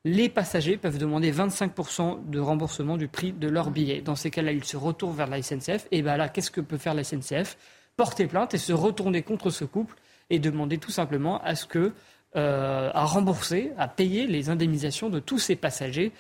[0.03, 4.01] les passagers peuvent demander 25% de remboursement du prix de leur billet.
[4.01, 5.87] Dans ces cas-là, ils se retournent vers la SNCF.
[5.91, 7.57] Et bien là, qu'est-ce que peut faire la SNCF
[7.97, 9.95] Porter plainte et se retourner contre ce couple
[10.29, 11.93] et demander tout simplement à ce que
[12.37, 16.13] euh, à rembourser, à payer les indemnisations de tous ces passagers.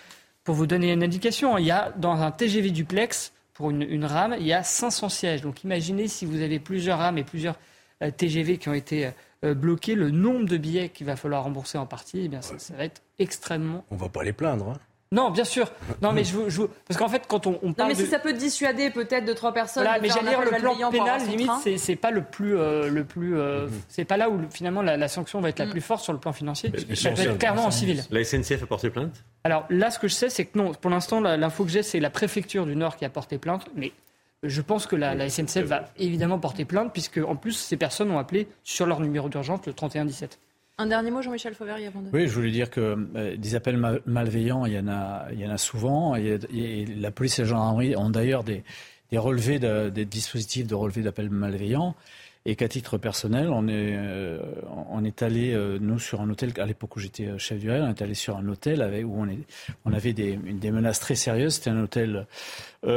[0.43, 4.35] Pour vous donner une indication, il y a dans un TGV duplex pour une, rame,
[4.39, 5.41] il y a 500 sièges.
[5.41, 7.59] Donc imaginez si vous avez plusieurs rames et plusieurs
[8.01, 9.11] euh, TGV qui ont été
[9.43, 12.55] euh, bloqués, le nombre de billets qu'il va falloir rembourser en partie, eh bien, ça,
[12.75, 13.85] va être extrêmement...
[13.91, 14.69] On ne va pas les plaindre.
[14.69, 14.79] Hein.
[15.13, 15.69] Non, bien sûr.
[16.01, 18.17] Non, mais je, je parce qu'en fait, quand on, on parle non, mais si ça
[18.17, 19.83] peut dissuader peut-être de trois personnes.
[19.83, 23.35] Là, mais j'allais dire le plan pénal, limite, c'est pas le plus, euh, le plus,
[23.35, 23.69] mm-hmm.
[23.89, 25.71] c'est pas là où finalement la, sanction va être la mm.
[25.71, 26.71] plus forte sur le plan financier.
[26.95, 28.03] Ça peut être clairement en civil.
[28.09, 29.23] La SNCF a porté plainte?
[29.43, 30.71] Alors là, ce que je sais, c'est que non.
[30.73, 33.65] Pour l'instant, l'info que j'ai, c'est la préfecture du Nord qui a porté plainte.
[33.75, 33.91] Mais
[34.43, 38.17] je pense que la, SNCF va évidemment porter plainte, puisque en plus, ces personnes ont
[38.17, 40.39] appelé sur leur numéro d'urgence le 3117.
[40.81, 42.09] Un dernier mot, Jean-Michel Fauvergue, avant de...
[42.11, 43.77] Oui, je voulais dire que euh, des appels
[44.07, 46.15] malveillants, il y en a, il y en a souvent.
[46.15, 48.63] La police et la gendarmerie ont d'ailleurs des,
[49.13, 51.95] relevés, des dispositifs de relevés d'appels malveillants.
[52.47, 54.39] Et qu'à titre personnel, on est, euh,
[55.19, 58.01] allé, euh, nous, sur un hôtel, à l'époque où j'étais chef du RAID, on est
[58.01, 59.23] allé sur un hôtel où
[59.85, 60.35] on, avait des,
[60.71, 61.53] menaces très sérieuses.
[61.53, 62.25] C'était un hôtel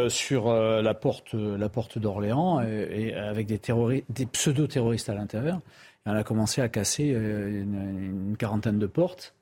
[0.09, 5.61] sur la porte, la porte d'Orléans, avec des pseudo-terroristes à l'intérieur.
[6.06, 9.35] On a commencé à casser une, une quarantaine de portes.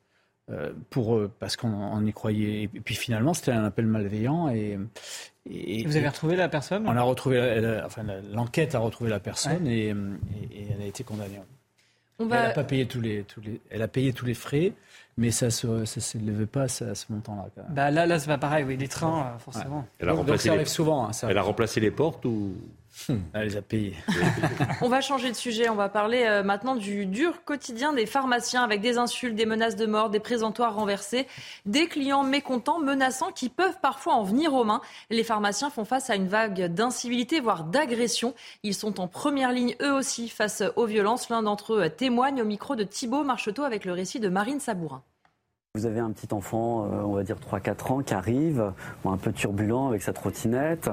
[0.90, 2.64] Pour, parce qu'on y croyait.
[2.64, 4.78] Et puis finalement, c'était un appel malveillant et,
[5.46, 6.86] vous avez retrouvé la personne?
[6.86, 8.02] On a retrouvé, enfin,
[8.32, 11.40] l'enquête a retrouvé la personne et, elle a été condamnée.
[12.18, 14.72] Elle n'a pas payé tous les, tous les, elle a payé tous les frais,
[15.16, 17.64] mais ça ne s'élevait pas à ce, montant-là.
[17.70, 18.64] Bah là, là, c'est pas pareil.
[18.64, 19.86] Oui, les trains, forcément.
[19.98, 21.08] Elle a remplacé ça arrive souvent.
[21.08, 22.54] Hein, elle a remplacé les portes ou.
[23.34, 23.96] Elle les a payés.
[24.82, 25.68] on va changer de sujet.
[25.68, 29.76] On va parler euh, maintenant du dur quotidien des pharmaciens avec des insultes, des menaces
[29.76, 31.26] de mort, des présentoirs renversés,
[31.66, 34.80] des clients mécontents, menaçants qui peuvent parfois en venir aux mains.
[35.10, 38.34] Les pharmaciens font face à une vague d'incivilité, voire d'agression.
[38.62, 41.28] Ils sont en première ligne eux aussi face aux violences.
[41.28, 45.02] L'un d'entre eux témoigne au micro de Thibault Marcheteau avec le récit de Marine Sabourin.
[45.74, 48.74] Vous avez un petit enfant, euh, on va dire 3-4 ans, qui arrive,
[49.06, 50.90] un peu turbulent avec sa trottinette.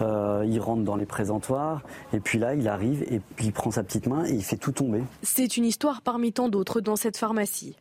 [0.00, 1.82] Euh, il rentre dans les présentoirs
[2.12, 4.56] et puis là, il arrive et puis il prend sa petite main et il fait
[4.56, 5.02] tout tomber.
[5.24, 7.74] C'est une histoire parmi tant d'autres dans cette pharmacie.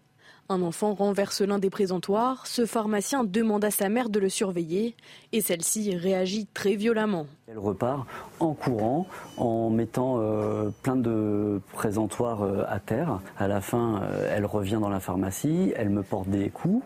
[0.51, 4.95] Un enfant renverse l'un des présentoirs, ce pharmacien demande à sa mère de le surveiller
[5.31, 7.27] et celle-ci réagit très violemment.
[7.47, 8.07] Elle repart
[8.39, 9.05] en courant,
[9.37, 13.19] en mettant euh, plein de présentoirs euh, à terre.
[13.37, 16.83] À la fin, euh, elle revient dans la pharmacie, elle me porte des coups.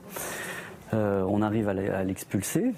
[0.91, 2.73] on arrive à l'expulser.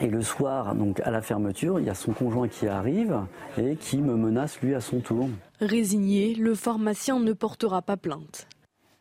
[0.00, 3.18] Et le soir, donc à la fermeture, il y a son conjoint qui arrive
[3.58, 5.28] et qui me menace lui à son tour.
[5.60, 8.46] Résigné, le pharmacien ne portera pas plainte.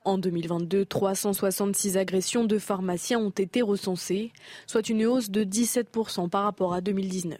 [0.05, 4.34] En 2022, 366 agressions de pharmaciens ont été recensées,
[4.67, 7.39] soit une hausse de 17% par rapport à 2019.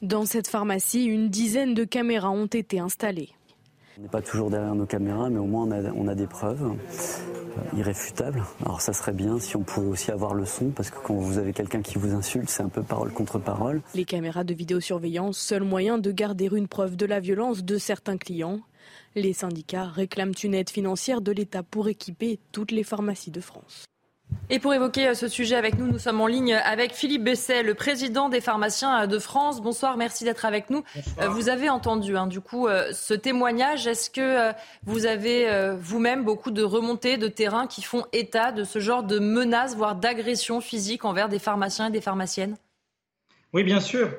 [0.00, 3.28] Dans cette pharmacie, une dizaine de caméras ont été installées.
[3.98, 7.78] On n'est pas toujours derrière nos caméras, mais au moins on a, des preuves euh,
[7.78, 8.42] irréfutables.
[8.64, 11.38] Alors ça serait bien si on pouvait aussi avoir le son, parce que quand vous
[11.38, 13.82] avez quelqu'un qui vous insulte, c'est un peu parole contre parole.
[13.94, 18.16] Les caméras de vidéosurveillance, seul moyen de garder une preuve de la violence de certains
[18.16, 18.60] clients.
[19.16, 23.84] Les syndicats réclament une aide financière de l'État pour équiper toutes les pharmacies de France.
[24.50, 27.62] Et pour évoquer euh, ce sujet avec nous, nous sommes en ligne avec Philippe Besset,
[27.62, 29.62] le président des pharmaciens euh, de France.
[29.62, 30.82] Bonsoir, merci d'être avec nous.
[31.20, 33.86] Euh, vous avez entendu hein, du coup ce témoignage.
[33.86, 34.52] Est-ce que
[34.84, 39.18] vous avez vous-même beaucoup de remontées de terrain qui font état de ce genre de
[39.18, 42.56] menaces, voire d'agressions physiques envers des pharmaciens et des pharmaciennes?
[43.52, 44.10] Oui, bien sûr.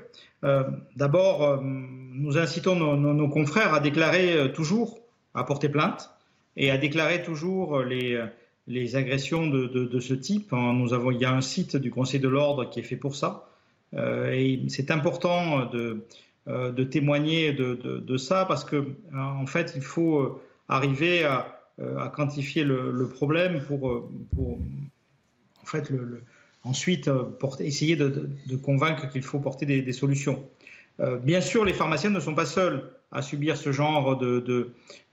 [0.96, 5.00] D'abord, nous incitons nos, confrères à déclarer toujours,
[5.34, 6.12] à porter plainte
[6.56, 10.54] et à déclarer toujours les agressions de, ce type.
[10.54, 12.96] Hein, nous avons, il y a un site du Conseil de l'ordre qui est fait
[12.96, 13.50] pour ça.
[13.94, 16.06] Euh, et c'est important de,
[16.48, 18.86] euh, témoigner de, ça parce que
[19.16, 21.52] en fait, il faut arriver à,
[22.16, 24.08] quantifier le, problème pour,
[25.62, 25.92] en fait,
[26.66, 27.10] ensuite
[27.40, 28.30] porter, essayer de,
[28.62, 30.44] convaincre qu'il faut porter des, solutions.
[31.00, 34.20] Euh, bien sûr, les pharmaciens ne sont pas seuls à subir ce genre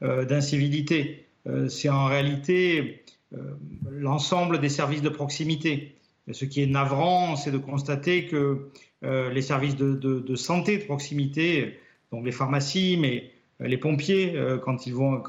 [0.01, 1.27] d'incivilité.
[1.69, 3.03] c'est en réalité
[3.35, 3.55] euh,
[3.91, 5.97] l'ensemble des services de proximité.
[6.31, 8.69] ce qui est navrant, c'est de constater que
[9.05, 11.79] euh, les services de, santé de proximité,
[12.11, 13.31] donc les pharmacies, mais
[13.61, 14.35] euh, les pompiers,
[14.65, 15.23] quand ils vont,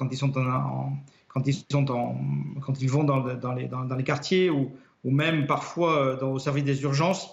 [3.04, 4.72] dans, les, quartiers ou,
[5.04, 7.30] ou même parfois dans, au service des urgences,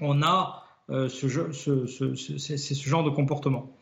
[0.00, 3.76] on a ce, ce, genre de comportement.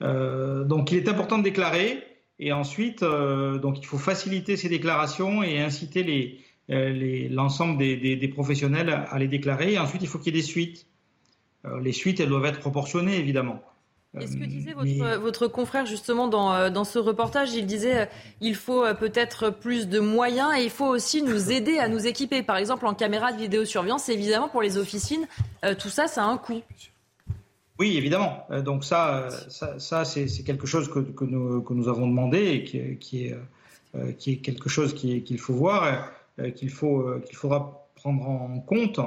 [0.00, 2.02] donc il est important de déclarer
[2.38, 6.38] et ensuite, euh, donc il faut faciliter ces déclarations et inciter
[6.70, 9.72] euh, l'ensemble des, des, professionnels à les déclarer.
[9.72, 10.86] Et ensuite, il faut qu'il y ait des suites.
[11.64, 13.62] Euh, les suites, elles doivent être proportionnées, évidemment.
[14.20, 18.08] Est ce que disait votre, votre confrère justement dans, dans, ce reportage, il disait
[18.40, 22.42] il faut peut-être plus de moyens et il faut aussi nous aider à nous équiper.
[22.42, 25.26] Par exemple, en caméra de vidéosurveillance, évidemment, pour les officines,
[25.78, 26.62] tout ça, ça a un coût.
[27.78, 28.46] Oui, évidemment.
[28.50, 32.38] Euh, donc ça, ça, ça c'est quelque chose que, que, nous, que, nous, avons demandé
[32.38, 33.36] et qui, qui, est,
[33.94, 38.60] euh, qui est, quelque chose qu'il faut voir, euh, qu'il faut, qu'il faudra prendre en
[38.60, 39.00] compte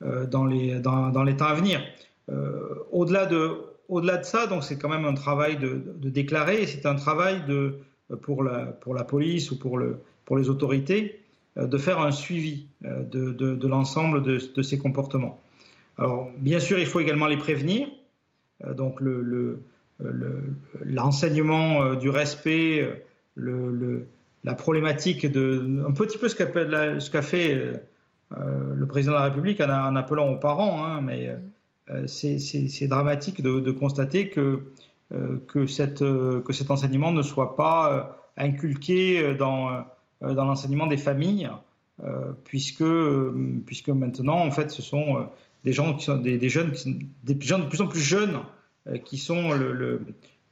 [0.00, 1.80] dans les, dans, dans les temps à venir.
[2.92, 3.58] Au-delà de,
[3.88, 7.42] au-delà de ça, donc c'est quand même un travail de, déclarer, c'est un travail
[8.22, 11.20] pour, la, police ou pour, le, pour les autorités
[11.56, 15.40] de faire un suivi de, de l'ensemble de, ces comportements.
[15.98, 17.88] Alors, bien sûr, il faut également les prévenir,
[18.64, 19.00] euh, donc
[20.84, 22.82] l'enseignement euh, du respect,
[23.38, 24.06] euh,
[24.42, 27.72] la problématique de un petit peu ce qu'a fait
[28.30, 31.34] le président de la République en, appelant aux parents, hein, mais
[32.06, 34.62] c'est dramatique de, constater que,
[35.46, 39.84] que, cette, que cet enseignement ne soit pas inculqué dans,
[40.20, 41.50] l'enseignement des familles,
[42.44, 42.84] puisque,
[43.66, 45.28] puisque maintenant, en fait, ce sont
[45.64, 46.72] des gens qui sont des, jeunes,
[47.24, 48.40] des gens de plus en plus jeunes
[48.86, 50.02] euh, qui sont le,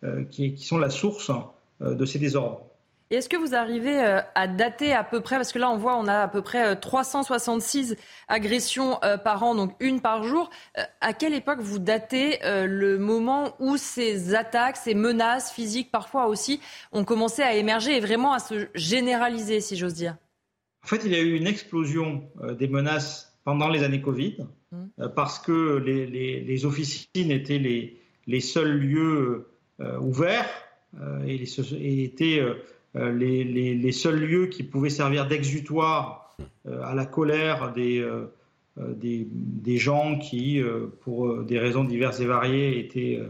[0.05, 1.31] euh, qui, sont la source
[1.83, 2.67] euh, de ces désordres.
[3.17, 3.99] Est-ce que vous arrivez
[4.35, 6.77] à dater à peu près, parce que là on voit on a à peu près
[6.77, 7.97] 366
[8.29, 10.51] agressions par an, donc une par jour.
[11.01, 16.61] À quelle époque vous datez le moment où ces attaques, ces menaces physiques parfois aussi
[16.93, 20.17] ont commencé à émerger et vraiment à se généraliser, si j'ose dire?
[20.85, 22.25] En fait, il y a eu une explosion
[22.59, 24.37] des menaces pendant les années Covid.
[24.73, 27.59] Euh, parce que les, officines étaient
[28.27, 29.49] les, seuls lieux
[29.81, 30.49] euh, ouverts
[31.01, 32.43] euh, et, étaient
[32.95, 36.37] les, seuls lieux qui pouvaient servir d'exutoire
[36.67, 38.07] à la colère des,
[38.77, 40.63] des, gens qui,
[41.01, 43.21] pour des raisons diverses et variées, étaient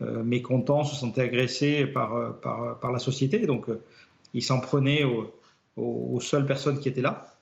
[0.00, 3.46] mécontents, se sentaient agressés par, par, la société.
[3.46, 3.66] Donc,
[4.34, 5.04] ils s'en prenaient
[5.76, 7.36] aux, seules personnes qui étaient là.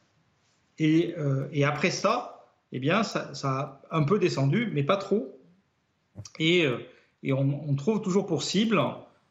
[0.79, 1.15] Et,
[1.53, 2.41] et après ça,
[2.73, 5.37] eh bien, ça, a un peu descendu, mais pas trop.
[6.39, 6.79] Et, euh,
[7.33, 8.81] on, trouve toujours pour cible,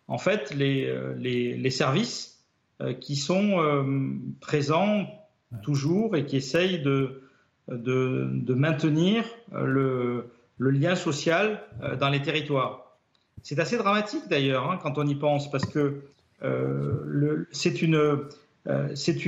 [0.09, 2.43] en fait, les, euh, services
[2.81, 3.57] euh, qui sont
[4.41, 5.07] présents
[5.63, 7.21] toujours et qui essayent de,
[7.67, 9.23] maintenir
[9.53, 10.29] le,
[10.59, 11.63] lien social
[11.99, 12.97] dans les territoires.
[13.41, 16.01] C'est assez dramatique d'ailleurs hein, quand on y pense, parce que
[17.51, 18.19] c'est une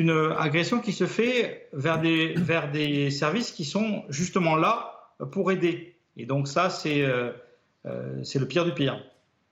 [0.10, 5.52] euh, agression qui se fait vers des, vers des services qui sont justement là pour
[5.52, 5.96] aider.
[6.18, 7.32] Et donc ça, c'est euh,
[7.86, 9.04] euh, le pire du pire.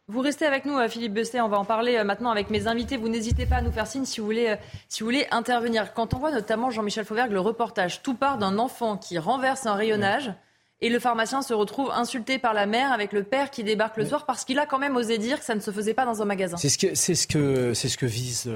[0.09, 1.39] Vous restez avec nous, Philippe Besset.
[1.39, 2.97] On va en parler maintenant avec mes invités.
[2.97, 4.55] Vous n'hésitez pas à nous faire signe si vous voulez,
[4.87, 5.93] si vous voulez intervenir.
[5.93, 9.75] Quand on voit notamment Jean-Michel Fauvergue, le reportage, tout part d'un enfant qui renverse un
[9.75, 10.33] rayonnage.
[10.81, 14.05] Et le pharmacien se retrouve insulté par la mère avec le père qui débarque le
[14.05, 16.23] soir parce qu'il a quand même osé dire que ça ne se faisait pas dans
[16.23, 16.57] un magasin.
[16.57, 18.49] C'est ce que, c'est ce que, c'est ce que visent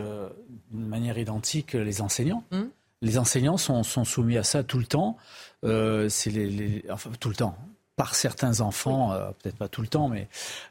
[0.72, 2.44] d'une manière identique les enseignants.
[2.52, 2.70] Hum.
[3.04, 5.18] Les enseignants sont, sont, soumis à ça tout le temps.
[5.66, 7.56] Euh, c'est les, les, enfin, tout le temps
[7.96, 10.28] par certains enfants, euh, peut-être pas tout le temps, mais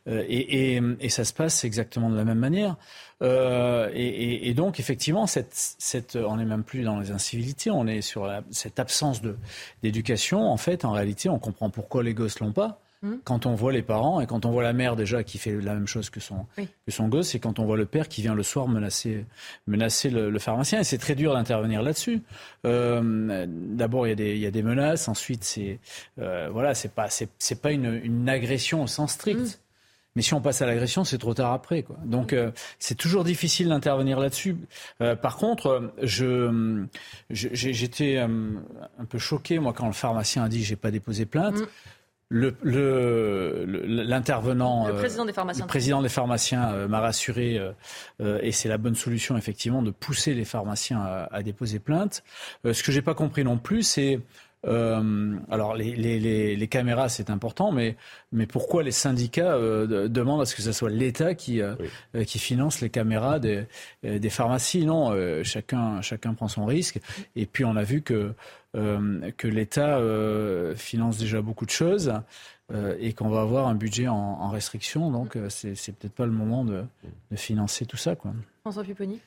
[0.09, 2.77] euh, et, et, et, ça se passe exactement de la même manière.
[3.23, 7.87] Euh, et, et, donc effectivement, cette, cette, on n'est même plus dans les incivilités, on
[7.87, 9.37] est sur la, cette absence de
[9.83, 10.51] d'éducation.
[10.51, 12.82] En fait, en réalité, on comprend pourquoi les gosses l'ont pas.
[13.03, 13.15] Mmh.
[13.25, 15.75] Quand on voit les parents et quand on voit la mère déjà qui fait la
[15.75, 18.35] même chose que son, que son gosse et quand on voit le père qui vient
[18.35, 19.27] le soir menacer,
[19.67, 20.81] menacer le, le pharmacien.
[20.81, 22.23] Et c'est très dur d'intervenir là-dessus.
[22.65, 25.09] Euh, D'abord, il y, a des, il y a des menaces.
[25.09, 25.81] Ensuite, c'est
[26.21, 29.41] euh, voilà, c'est pas, c'est pas une, une, agression au sens strict.
[29.41, 29.63] Mmh.
[30.15, 31.83] Mais si on passe à l'agression, c'est trop tard après.
[31.83, 31.97] Quoi.
[32.05, 34.57] Donc euh, c'est toujours difficile d'intervenir là-dessus.
[35.01, 36.85] Euh, par contre, je,
[37.31, 38.27] j'étais euh,
[38.99, 41.61] un peu choqué moi quand le pharmacien a dit j'ai pas déposé plainte.
[41.61, 41.67] Mmh
[42.33, 47.73] l'intervenant, le, le, président des pharmaciens, le président des pharmaciens euh, m'a rassuré, euh,
[48.21, 52.25] euh, et c'est la bonne solution effectivement de pousser les pharmaciens à, à déposer plainte.
[52.65, 54.19] ce que j'ai pas compris non plus, c'est
[54.67, 57.97] euh, alors les, les, les, les caméras c'est important, mais,
[58.31, 61.75] mais pourquoi les syndicats euh, demandent à ce que ce soit l'État qui, euh,
[62.27, 63.65] qui finance les caméras des,
[64.03, 64.87] des pharmacies?
[64.87, 65.13] Non,
[65.43, 67.01] chacun, chacun prend son risque.
[67.37, 68.35] Et puis on a vu que,
[68.73, 69.99] que l'État
[70.77, 72.13] finance déjà beaucoup de choses.
[73.01, 76.33] et qu'on va avoir un budget en, en restriction, donc c'est, c'est peut-être pas le
[76.33, 76.85] moment de,
[77.31, 78.17] de financer tout ça.
[78.17, 78.33] Quoi.
[78.63, 79.21] François Pupponi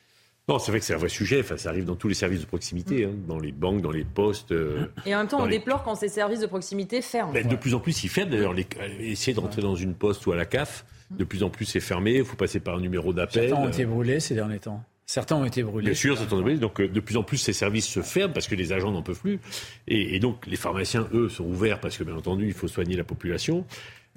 [0.48, 1.40] non, c'est vrai que c'est un vrai sujet.
[1.40, 4.04] Enfin, ça arrive dans tous les services de proximité, hein, dans les banques, dans les
[4.04, 4.52] postes.
[4.52, 7.32] Euh, et en même temps, on déplore quand ces services de proximité ferment.
[7.32, 8.30] Ben, de plus en plus, ils ferment.
[8.30, 8.66] D'ailleurs, les...
[9.00, 11.80] essayer de rentrer dans une poste ou à la CAF, de plus en plus, c'est
[11.80, 12.18] fermé.
[12.18, 13.48] Il faut passer par un numéro d'appel.
[13.48, 14.84] Certains ont été brûlés ces derniers temps.
[15.04, 15.86] Certains ont été brûlés.
[15.86, 16.58] Bien sûr, certains ont été brûlés.
[16.58, 19.02] Donc, euh, de plus en plus, ces services se ferment parce que les agents n'en
[19.02, 19.40] peuvent plus.
[19.86, 22.96] Et, et, donc, les pharmaciens, eux, sont ouverts parce que, bien entendu, il faut soigner
[22.96, 23.64] la population.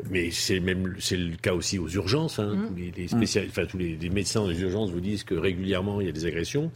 [0.09, 2.39] Mais c'est même c'est le cas aussi aux urgences.
[2.39, 2.55] Hein.
[2.55, 2.67] Mmh.
[2.67, 3.45] Tous les, les spécial...
[3.45, 3.49] mmh.
[3.49, 6.25] enfin, tous les, les, médecins des urgences vous disent que régulièrement il y a des
[6.25, 6.71] agressions.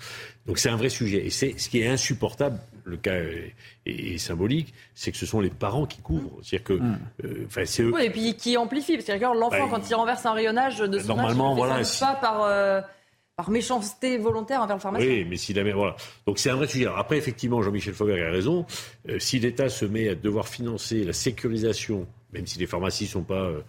[0.45, 1.25] Donc c'est un vrai sujet.
[1.25, 2.59] Et c'est ce qui est insupportable.
[2.85, 3.53] Le cas est,
[3.85, 6.39] est, est symbolique, c'est que ce sont les parents qui couvrent.
[6.41, 6.99] C'est-à-dire que, mmh.
[7.25, 7.93] euh, enfin, c'est eux.
[7.93, 8.97] Oui, et puis qui amplifient.
[8.97, 11.99] Parce que l'enfant, bah, quand il renverse un rayonnage de son normalement, âge, voilà, si...
[11.99, 12.43] pas par.
[12.43, 12.81] Euh
[13.35, 15.09] par méchanceté volontaire envers le pharmacien.
[15.09, 15.95] Oui, mais si la voilà.
[16.27, 16.85] Donc c'est un vrai sujet.
[16.85, 18.65] Alors après, effectivement, Jean-Michel Fauvergue a raison.
[19.09, 23.09] Euh, si l'État se met à devoir financer la sécurisation même si les pharmacies ne
[23.09, 23.61] sont pas euh,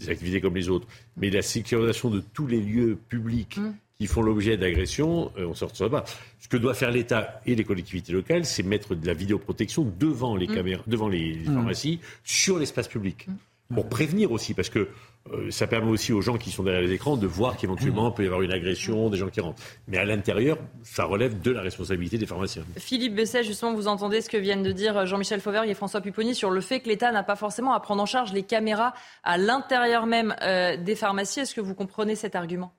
[0.00, 0.86] des activités comme les autres,
[1.16, 3.72] mais la sécurisation de tous les lieux publics mmh.
[3.98, 6.04] qui font l'objet d'agressions, euh, on ne sortira pas.
[6.40, 10.36] Ce que doit faire l'État et les collectivités locales, c'est mettre de la vidéoprotection devant
[10.36, 10.54] les, mmh.
[10.54, 12.06] caméras, devant les, les pharmacies, mmh.
[12.24, 13.28] sur l'espace public.
[13.74, 14.88] Pour prévenir aussi, parce que
[15.32, 18.14] euh, ça permet aussi aux gens qui sont derrière les écrans de voir qu'éventuellement il
[18.14, 19.62] peut y avoir une agression, des gens qui rentrent.
[19.86, 22.64] Mais à l'intérieur, ça relève de la responsabilité des pharmaciens.
[22.76, 26.34] Philippe Besset, justement, vous entendez ce que viennent de dire Jean-Michel Fauvergue et François Pupponi
[26.34, 29.36] sur le fait que l'État n'a pas forcément à prendre en charge les caméras à
[29.36, 31.40] l'intérieur même euh, des pharmacies.
[31.40, 32.72] Est-ce que vous comprenez cet argument?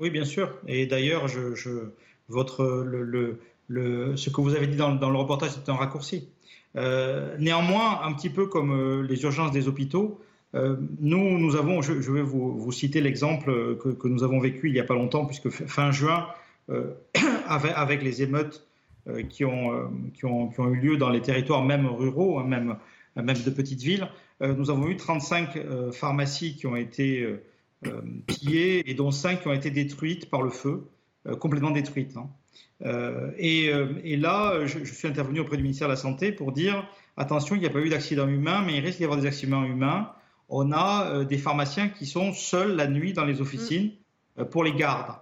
[0.00, 0.58] Oui, bien sûr.
[0.66, 1.70] Et d'ailleurs, je, je,
[2.28, 5.76] votre, le, le, le, ce que vous avez dit dans, dans le reportage, c'est un
[5.76, 6.28] raccourci.
[6.76, 10.23] Euh, néanmoins, un petit peu comme euh, les urgences des hôpitaux, euh,
[11.00, 14.80] nous, nous avons, je, vais vous, citer l'exemple que, que, nous avons vécu il n'y
[14.80, 16.28] a pas longtemps, puisque fin juin,
[16.70, 16.94] euh,
[17.46, 18.66] avec, les émeutes
[19.08, 19.90] euh, qui, ont,
[20.22, 22.76] eu lieu dans les territoires même ruraux, hein, même,
[23.16, 24.08] de petites villes,
[24.40, 25.56] nous avons eu 35
[25.92, 27.24] pharmacies qui ont été
[28.26, 30.88] pillées et dont 5 qui ont été détruites par le feu,
[31.38, 32.16] complètement détruites.
[32.16, 32.28] Hein.
[32.84, 36.86] Euh, et, là, je, suis intervenu auprès du ministère de la Santé pour dire
[37.16, 39.64] attention, il n'y a pas eu d'accident humain, mais il risque d'y avoir des accidents
[39.64, 40.10] humains
[40.48, 44.40] on a euh, des pharmaciens qui sont seuls la nuit dans les officines mm.
[44.40, 45.16] euh, pour les gardes,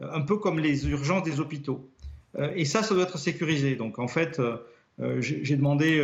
[0.00, 1.90] euh, un peu comme les urgences des hôpitaux.
[2.56, 3.76] et ça, ça doit être sécurisé.
[3.76, 4.40] Donc en fait,
[5.20, 6.02] j'ai demandé,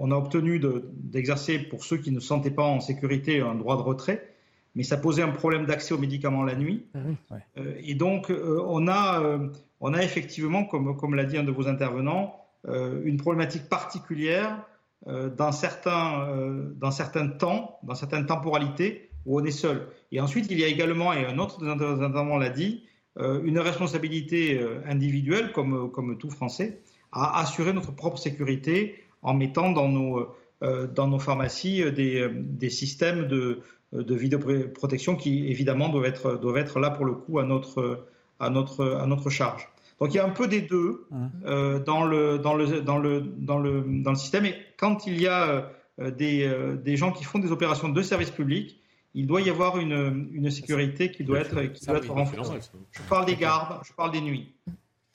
[0.00, 0.60] on a obtenu
[0.92, 4.34] d'exercer de, pour ceux qui ne se sentaient pas en sécurité un droit de retrait,
[4.74, 6.86] mais ça posait un problème d'accès aux médicaments la nuit.
[7.30, 7.36] Ah
[7.78, 9.38] et donc on a,
[9.80, 14.58] on a effectivement, comme, comme l'a dit un de vos intervenants, une problématique particulière
[15.06, 19.86] euh, dans, certains, euh, dans certains temps, dans certaines temporalités où on est seul.
[20.12, 22.84] Et ensuite, il y a également, et un autre des intervenants l'a dit,
[23.18, 26.80] euh, une responsabilité individuelle, comme, comme tout Français,
[27.12, 33.28] à assurer notre propre sécurité en mettant dans nos, dans nos pharmacies des, des systèmes
[33.28, 33.60] de,
[33.92, 38.06] de vidéoprotection qui, évidemment, doivent être, doivent être là pour le coup à notre,
[38.40, 39.68] à notre, à notre charge.
[40.00, 41.06] Donc il y a un peu des deux
[41.46, 44.44] euh, dans, le, dans, le, dans, le, dans, le, dans le système.
[44.44, 48.02] Et quand il y a euh, des, euh, des gens qui font des opérations de
[48.02, 48.80] service public,
[49.14, 52.58] il doit y avoir une, sécurité qui doit être, qui doit être renforcée.
[52.90, 54.52] Je parle des gardes, je parle des nuits.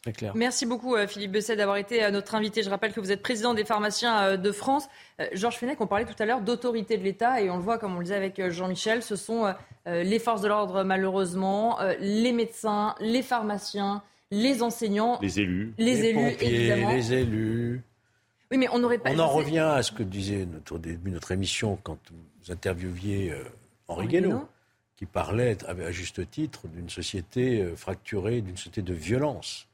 [0.01, 0.31] Très clair.
[0.34, 2.64] Merci beaucoup Philippe Besset d'avoir été notre invité.
[2.64, 4.88] Je rappelle que vous êtes président des pharmaciens de France.
[5.34, 7.93] Georges Fenech, on parlait tout à l'heure d'autorité de l'État et on le voit comme
[7.93, 9.53] on le disait avec Jean-Michel, ce sont
[9.85, 14.01] les forces de l'ordre malheureusement, les médecins, les pharmaciens,
[14.31, 16.93] les enseignants, les élus, les, élus pompiers, évidemment.
[16.93, 17.81] les élus.
[18.51, 19.11] Oui, mais on n'aurait pas.
[19.11, 22.51] On en revient à ce que disait notre, au début de notre émission quand vous
[22.51, 23.34] interviewiez
[23.88, 24.47] Henri Guénaud,
[24.95, 29.69] qui parlait à juste titre d'une société fracturée, d'une société de violence.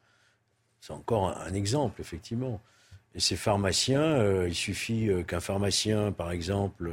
[0.86, 2.62] C'est encore un, exemple, effectivement.
[3.16, 6.92] Et ces pharmaciens, euh, il suffit euh, qu'un pharmacien, par exemple,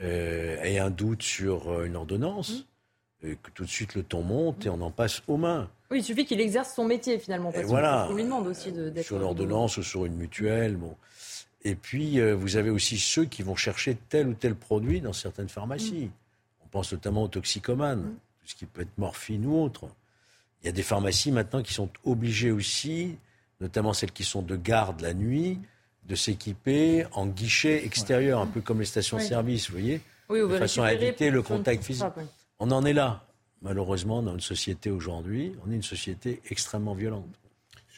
[0.00, 2.64] euh, ait un doute sur une ordonnance,
[3.22, 3.26] mmh.
[3.26, 5.68] et que tout de suite le ton monte et on en passe aux mains.
[5.92, 7.52] Oui, il suffit qu'il exerce son métier finalement.
[7.52, 8.08] Parce voilà.
[8.10, 9.04] On lui demande aussi d'être.
[9.04, 10.76] Sur l'ordonnance ou sur une mutuelle.
[10.76, 10.96] Bon.
[11.64, 15.50] Et puis, vous avez aussi ceux qui vont chercher tel ou tel produit dans certaines
[15.50, 16.06] pharmacies.
[16.06, 16.64] Mmh.
[16.64, 18.14] On pense notamment aux toxicomanes, mmh.
[18.40, 19.86] tout ce qui peut être morphine ou autre.
[20.62, 23.16] Il y a des pharmacies maintenant qui sont obligées aussi,
[23.60, 25.60] notamment celles qui sont de garde la nuit,
[26.08, 30.00] de s'équiper en guichet extérieur, un peu comme les stations-service, vous voyez,
[30.30, 32.06] de façon à éviter le contact physique.
[32.58, 33.24] On en est là,
[33.62, 35.52] malheureusement, dans une société aujourd'hui.
[35.64, 37.38] On est une société extrêmement violente.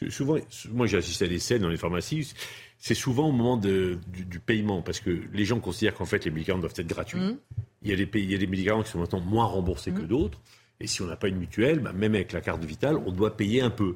[0.09, 0.37] Souvent,
[0.71, 2.33] moi j'ai assisté à des scènes dans les pharmacies,
[2.77, 3.97] c'est souvent au moment du,
[4.45, 7.19] paiement, parce que les gens considèrent qu'en fait les médicaments doivent être gratuits.
[7.19, 7.37] Mmh.
[7.81, 10.01] Il, y a des, il, y a des, médicaments qui sont maintenant moins remboursés que
[10.01, 10.07] mmh.
[10.07, 10.41] d'autres.
[10.81, 13.37] Et si on n'a pas une mutuelle, bah, même avec la carte vitale, on doit
[13.37, 13.95] payer un peu.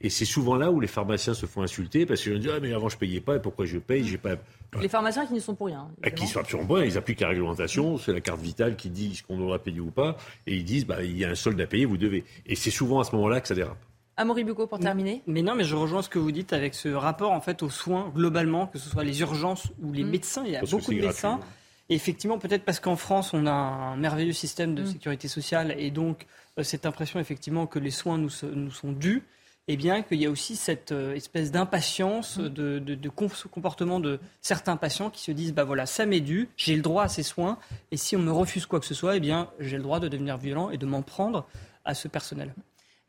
[0.00, 2.72] Et c'est souvent là où les pharmaciens se font insulter parce qu'ils disent ah mais
[2.72, 4.36] avant je payais pas et pourquoi je paye j'ai pas.
[4.80, 5.88] Les pharmaciens qui ne sont pour rien.
[6.02, 9.16] Ah, qui sont absolument pas, ils appliquent la réglementation, c'est la carte vitale qui dit
[9.16, 10.16] ce qu'on doit payer ou pas
[10.46, 12.24] et ils disent bah il y a un solde à payer, vous devez.
[12.46, 13.78] Et c'est souvent à ce moment-là que ça dérape.
[14.16, 15.22] Amaury Bucco pour terminer.
[15.28, 17.70] Mais non, mais je rejoins ce que vous dites avec ce rapport en fait aux
[17.70, 20.10] soins globalement, que ce soit les urgences ou les mmh.
[20.10, 20.42] médecins.
[20.44, 21.40] Il y a beaucoup de médecins
[21.88, 24.86] effectivement, peut-être parce qu'en France, on a un merveilleux système de mm.
[24.86, 26.26] sécurité sociale et donc
[26.58, 29.22] euh, cette impression effectivement que les soins nous, sont dus, et
[29.68, 32.48] eh bien qu'il y a aussi cette euh, espèce d'impatience, mm.
[32.48, 36.82] de, comportement de certains patients qui se disent bah voilà, ça m'est dû, j'ai le
[36.82, 37.58] droit à ces soins,
[37.92, 40.08] et si on me refuse quoi que ce soit, eh bien j'ai le droit de
[40.08, 41.46] devenir violent et de m'en prendre
[41.84, 42.52] à ce personnel.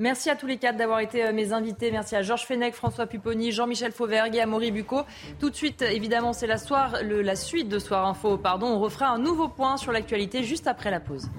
[0.02, 1.92] Merci à tous les quatre d'avoir été euh, mes invités.
[1.92, 5.02] Merci à Georges Fenech, François Pupponi, Jean-Michel Fauvergue et Amaury Bucco.
[5.40, 6.56] Tout de suite, évidemment, c'est la,
[7.02, 8.38] la suite de Soir Info.
[8.38, 8.68] Pardon.
[8.68, 11.30] On refera un nouveau point sur l'actualité juste après la pause.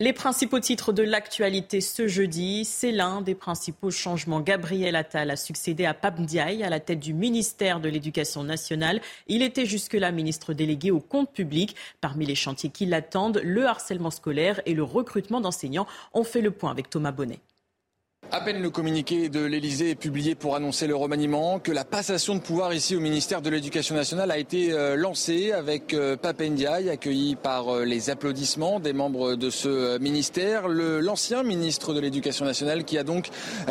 [0.00, 4.38] Les principaux titres de l'actualité ce jeudi, c'est l'un des principaux changements.
[4.40, 9.00] Gabriel Attal a succédé à Pape Ndiaye à la tête du ministère de l'Éducation nationale.
[9.26, 11.74] Il était jusque-là ministre délégué au compte public.
[12.00, 15.88] Parmi les chantiers qui l'attendent, le harcèlement scolaire et le recrutement d'enseignants.
[16.14, 17.40] On fait le point avec Thomas Bonnet.
[18.30, 22.34] À peine le communiqué de l'Elysée est publié pour annoncer le remaniement, que la passation
[22.34, 26.42] de pouvoir ici au ministère de l'Éducation nationale a été euh, lancée avec euh, Pape
[26.42, 30.68] Ndiaye, accueilli par euh, les applaudissements des membres de ce ministère.
[30.68, 33.28] L'ancien ministre de l'Éducation nationale qui a donc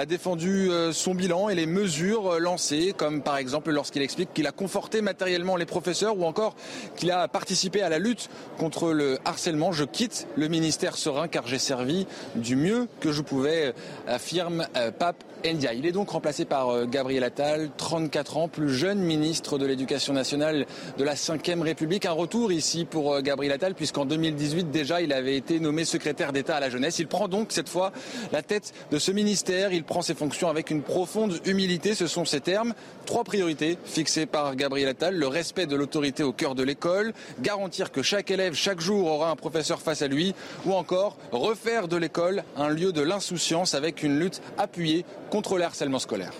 [0.08, 5.02] défendu son bilan et les mesures lancées, comme par exemple lorsqu'il explique qu'il a conforté
[5.02, 6.56] matériellement les professeurs ou encore
[6.96, 9.72] qu'il a participé à la lutte contre le harcèlement.
[9.72, 13.74] Je quitte le ministère serein car j'ai servi du mieux que je pouvais,
[14.08, 19.00] affirmer euh, Pape Il est donc remplacé par euh, Gabriel Attal, 34 ans, plus jeune
[19.00, 20.66] ministre de l'Éducation nationale
[20.98, 22.06] de la Ve République.
[22.06, 26.34] Un retour ici pour euh, Gabriel Attal, puisqu'en 2018 déjà il avait été nommé secrétaire
[26.34, 27.00] d'État à la jeunesse.
[27.00, 27.92] Il prend donc cette fois
[28.32, 29.74] la tête de ce ministère.
[29.74, 31.94] Il prend ses fonctions avec une profonde humilité.
[31.94, 32.74] Ce sont ses termes.
[33.06, 35.16] Trois priorités fixées par Gabriel Attal.
[35.16, 39.30] Le respect de l'autorité au cœur de l'école, garantir que chaque élève chaque jour aura
[39.30, 40.34] un professeur face à lui,
[40.66, 45.64] ou encore refaire de l'école un lieu de l'insouciance avec une lutte appuyée contre le
[45.64, 46.34] harcèlement scolaire.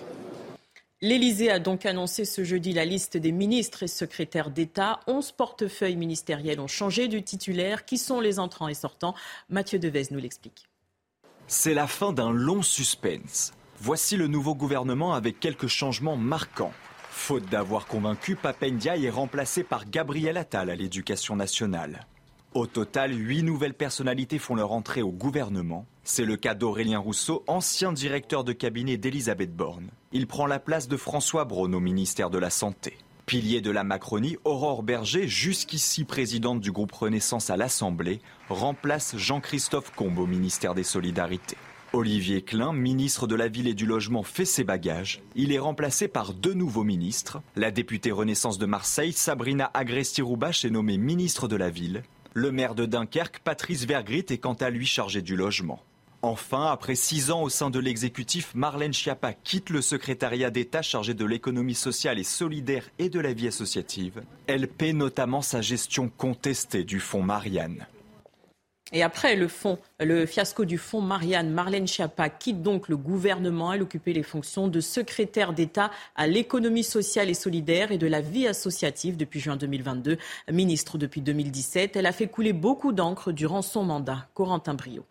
[1.02, 5.00] L'Élysée a donc annoncé ce jeudi la liste des ministres et secrétaires d'État.
[5.06, 7.86] Onze portefeuilles ministériels ont changé du titulaire.
[7.86, 9.14] Qui sont les entrants et sortants?
[9.50, 10.68] Mathieu Devez nous l'explique.
[11.46, 13.54] C'est la fin d'un long suspense.
[13.80, 16.74] Voici le nouveau gouvernement avec quelques changements marquants.
[17.12, 22.08] Faute d'avoir convaincu, Papendia est remplacé par Gabriel Attal à l'éducation nationale.
[22.54, 25.86] Au total, huit nouvelles personnalités font leur entrée au gouvernement.
[26.04, 29.90] C'est le cas d'Aurélien Rousseau, ancien directeur de cabinet d'Elisabeth Borne.
[30.14, 32.98] Il prend la place de François Braun au ministère de la Santé.
[33.26, 39.92] Pilier de la Macronie, Aurore Berger, jusqu'ici présidente du groupe Renaissance à l'Assemblée, remplace Jean-Christophe
[39.92, 41.58] Combe au ministère des Solidarités.
[41.94, 45.22] Olivier Klein, ministre de la Ville et du Logement, fait ses bagages.
[45.36, 47.42] Il est remplacé par deux nouveaux ministres.
[47.56, 52.04] La députée Renaissance de Marseille, Sabrina Agresti-Roubache, est nommée ministre de la Ville.
[52.40, 55.82] Le maire de Dunkerque, Patrice Vergrit, est quant à lui chargé du logement.
[56.22, 61.16] Enfin, après six ans au sein de l'exécutif, Marlène Schiappa quitte le secrétariat d'État chargé
[61.16, 64.22] de l'économie sociale et solidaire et de la vie associative.
[64.46, 67.88] Elle paie notamment sa gestion contestée du fonds Marianne.
[68.94, 73.74] Et après le, fiasco du fonds Marianne, Marlène Schiappa quitte donc le gouvernement.
[73.74, 78.22] Elle occupait les fonctions de secrétaire d'État à l'économie sociale et solidaire et de la
[78.22, 80.18] vie associative depuis juin 2022.
[80.52, 84.28] Ministre depuis 2017, elle a fait couler beaucoup d'encre durant son mandat.
[84.34, 85.06] Corentin Brio.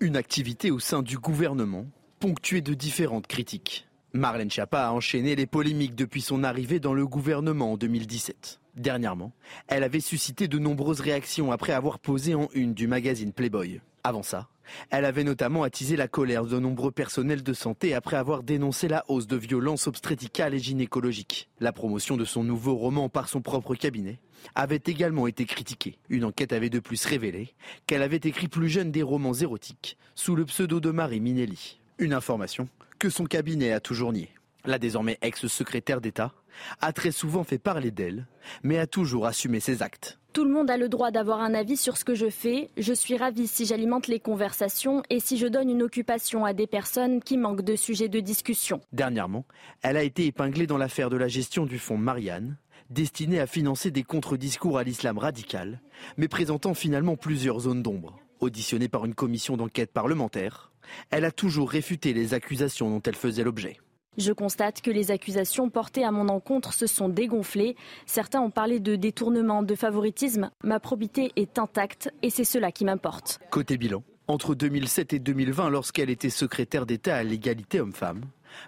[0.00, 1.84] Une activité au sein du gouvernement,
[2.20, 3.86] ponctuée de différentes critiques.
[4.14, 8.60] Marlène Schiappa a enchaîné les polémiques depuis son arrivée dans le gouvernement en 2017.
[8.78, 9.32] Dernièrement,
[9.66, 13.80] elle avait suscité de nombreuses réactions après avoir posé en une du magazine Playboy.
[14.04, 14.48] Avant ça,
[14.90, 19.04] elle avait notamment attisé la colère de nombreux personnels de santé après avoir dénoncé la
[19.08, 21.48] hausse de violences obstétricales et gynécologiques.
[21.58, 24.20] La promotion de son nouveau roman par son propre cabinet
[24.54, 25.98] avait également été critiquée.
[26.08, 27.54] Une enquête avait de plus révélé
[27.86, 31.80] qu'elle avait écrit plus jeune des romans érotiques sous le pseudo de Marie Minelli.
[31.98, 32.68] Une information
[33.00, 34.30] que son cabinet a toujours niée.
[34.64, 36.32] La désormais ex-secrétaire d'État
[36.80, 38.26] a très souvent fait parler d'elle,
[38.62, 40.18] mais a toujours assumé ses actes.
[40.32, 42.70] Tout le monde a le droit d'avoir un avis sur ce que je fais.
[42.76, 46.66] Je suis ravie si j'alimente les conversations et si je donne une occupation à des
[46.66, 48.80] personnes qui manquent de sujets de discussion.
[48.92, 49.46] Dernièrement,
[49.82, 52.56] elle a été épinglée dans l'affaire de la gestion du fonds Marianne,
[52.90, 55.80] destiné à financer des contre-discours à l'islam radical,
[56.16, 58.18] mais présentant finalement plusieurs zones d'ombre.
[58.40, 60.72] Auditionnée par une commission d'enquête parlementaire,
[61.10, 63.78] elle a toujours réfuté les accusations dont elle faisait l'objet.
[64.18, 67.76] Je constate que les accusations portées à mon encontre se sont dégonflées.
[68.04, 70.50] Certains ont parlé de détournement, de favoritisme.
[70.64, 73.38] Ma probité est intacte et c'est cela qui m'importe.
[73.50, 78.22] Côté bilan, entre 2007 et 2020, lorsqu'elle était secrétaire d'État à l'égalité homme-femme,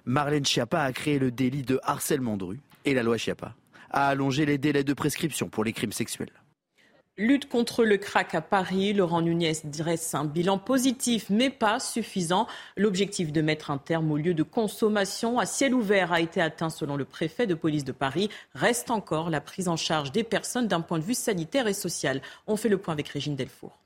[0.05, 3.57] Marlène Schiappa a créé le délit de harcèlement de rue et la loi Schiappa
[3.91, 6.31] a allongé les délais de prescription pour les crimes sexuels.
[7.19, 8.95] Lutte contre le crack à Paris.
[8.95, 12.47] Laurent Nunez dresse un bilan positif, mais pas suffisant.
[12.77, 16.70] L'objectif de mettre un terme au lieu de consommation à ciel ouvert a été atteint
[16.70, 18.31] selon le préfet de police de Paris.
[18.55, 22.23] Reste encore la prise en charge des personnes d'un point de vue sanitaire et social.
[22.47, 23.80] On fait le point avec Régine Delfour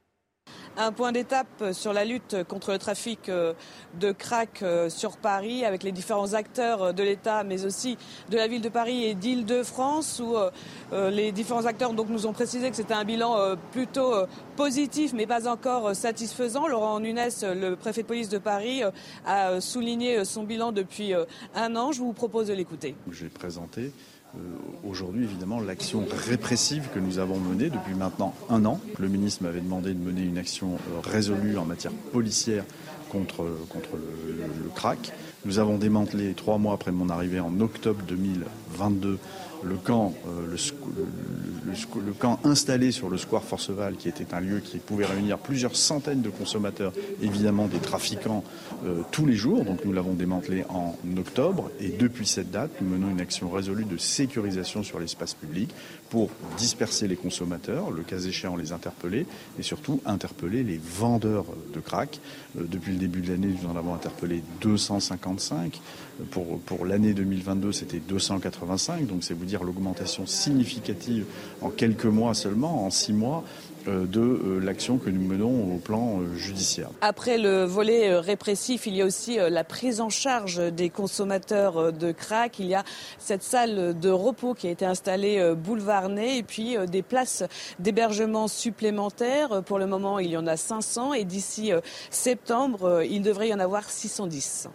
[0.77, 3.53] un point d'étape sur la lutte contre le trafic euh,
[4.01, 7.97] de crack euh, sur Paris avec les différents acteurs euh, de l'État mais aussi
[8.31, 10.37] de la ville de Paris et d'Île-de-France où
[10.93, 14.15] les différents acteurs nous ont précisé que c'était un bilan plutôt
[14.57, 16.67] positif mais pas encore satisfaisant.
[16.67, 18.83] Laurent Nunes, le préfet de police de Paris,
[19.27, 21.13] a souligné son bilan depuis
[21.55, 21.93] un an.
[21.93, 22.95] Je vous propose de l'écouter.
[23.35, 23.93] Présenté
[24.89, 28.81] aujourd'hui, évidemment, l'action répressive que nous avons menée depuis maintenant un an.
[28.99, 32.65] Le ministre m'avait demandé de mener une action euh, résolue en matière policière
[33.11, 35.13] contre, contre le, le crack.
[35.45, 39.19] Nous avons démantelé trois mois après mon arrivée en octobre 2022
[39.65, 44.79] le camp, euh, le, camp installé sur le square Forceval, qui était un lieu qui
[44.79, 46.93] pouvait réunir plusieurs centaines de consommateurs,
[47.23, 48.45] évidemment des trafiquants,
[48.85, 49.65] euh, tous les jours.
[49.65, 51.71] Donc nous l'avons démantelé en octobre.
[51.81, 55.71] Et depuis cette date, nous menons une action résolue de sécurisation sur l'espace public
[56.11, 59.27] pour disperser les consommateurs, le cas échéant les interpeller,
[59.59, 62.21] et surtout interpeller les vendeurs de crack.
[62.59, 65.81] Euh, depuis le début de l'année, nous en avons interpellé 255.
[66.31, 69.07] Pour, pour l'année 2022, c'était 285.
[69.07, 71.25] Donc c'est vous dire l'augmentation significative
[71.61, 75.79] en quelques mois seulement, en six mois, euh, de euh, l'action que nous menons au
[75.79, 76.89] plan euh, judiciaire.
[77.01, 82.13] Après le volet répressif, il y a aussi la prise en charge des consommateurs de
[82.13, 82.59] crack.
[82.59, 82.85] Il y a
[83.19, 87.45] cette salle de repos qui a été installée boulevard Ney et puis des places
[87.79, 89.63] d'hébergement supplémentaires.
[89.65, 91.73] Pour le moment, il y en a 500 et d'ici
[92.11, 94.69] septembre, il devrait y en avoir 610.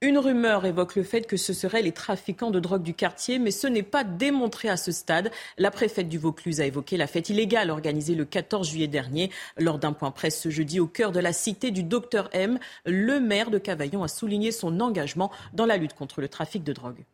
[0.00, 3.50] Une rumeur évoque le fait que ce seraient les trafiquants de drogue du quartier, mais
[3.50, 5.32] ce n'est pas démontré à ce stade.
[5.56, 9.32] La préfète du Vaucluse a évoqué la fête illégale organisée le 14 juillet dernier.
[9.56, 13.18] Lors d'un point presse ce jeudi au cœur de la cité du docteur M, le
[13.18, 17.04] maire de Cavaillon a souligné son engagement dans la lutte contre le trafic de drogue.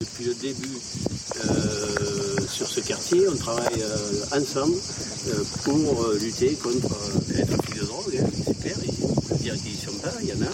[0.00, 0.76] Depuis le début
[1.44, 4.74] euh, sur ce quartier, on travaille euh, ensemble
[5.28, 8.16] euh, pour lutter contre le trafic de drogue.
[8.20, 9.07] Hein,
[9.40, 10.50] il faut dire qu'ils ne sont pas, il y en a.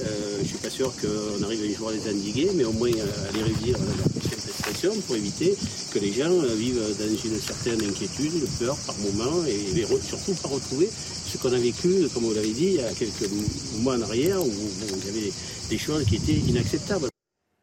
[0.00, 2.72] Euh, je ne suis pas sûr qu'on arrive un jour à les endiguer, mais au
[2.72, 5.56] moins euh, à les réduire leur expression pour éviter
[5.92, 10.34] que les gens euh, vivent dans une certaine inquiétude, une peur par moment, et, surtout
[10.34, 10.88] pas retrouver
[11.30, 13.30] ce qu'on a vécu, comme vous l'avez dit, il y a quelques
[13.78, 15.32] mois en arrière, où il y avait
[15.68, 17.09] des choses qui étaient inacceptables.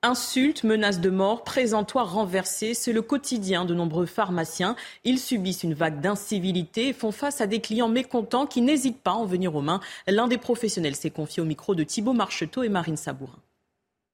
[0.04, 4.76] Insultes, menaces de mort, présentoirs renversés, c'est le quotidien de nombreux pharmaciens.
[5.06, 9.12] Ils subissent une vague d'incivilité et font face à des clients mécontents qui n'hésitent pas
[9.12, 9.80] à en venir aux mains.
[10.06, 13.40] L'un des professionnels s'est confié au micro de Thibault Marcheteau et Marine Sabourin.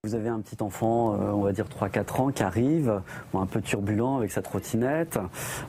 [0.06, 3.02] Vous avez un petit enfant, euh, on va dire 3-4 ans, qui arrive,
[3.34, 5.20] un peu turbulent avec sa trottinette.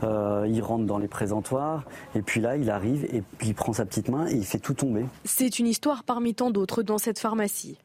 [0.05, 1.83] Euh, il rentre dans les présentoirs.
[2.15, 4.61] Et puis là, il arrive et puis il prend sa petite main et il fait
[4.61, 5.07] tout tomber.
[5.25, 7.79] C'est une histoire parmi tant d'autres dans cette pharmacie.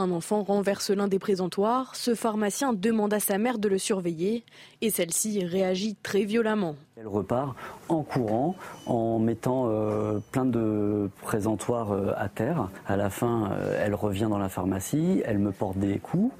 [0.00, 4.44] Un enfant renverse l'un des présentoirs, ce pharmacien demande à sa mère de le surveiller
[4.80, 6.74] et celle-ci réagit très violemment.
[6.96, 7.54] Elle repart
[7.90, 8.54] en courant,
[8.86, 12.70] en mettant euh, plein de présentoirs euh, à terre.
[12.86, 16.32] À la fin, euh, elle revient dans la pharmacie, elle me porte des coups.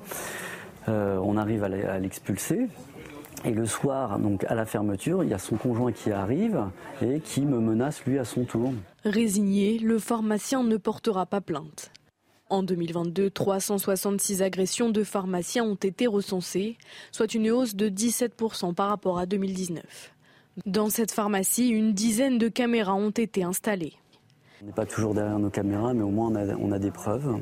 [0.89, 2.66] on arrive à l'expulser.
[3.45, 6.65] Et le soir, donc à la fermeture, il y a son conjoint qui arrive
[7.03, 8.73] et qui me menace lui à son tour.
[9.05, 11.91] Résigné, le pharmacien ne portera pas plainte.
[12.51, 16.77] En 2022, 366 agressions de pharmaciens ont été recensées,
[17.12, 20.12] soit une hausse de 17% par rapport à 2019.
[20.66, 23.93] Dans cette pharmacie, une dizaine de caméras ont été installées.
[24.62, 27.39] On n'est pas toujours derrière nos caméras, mais au moins on a, des preuves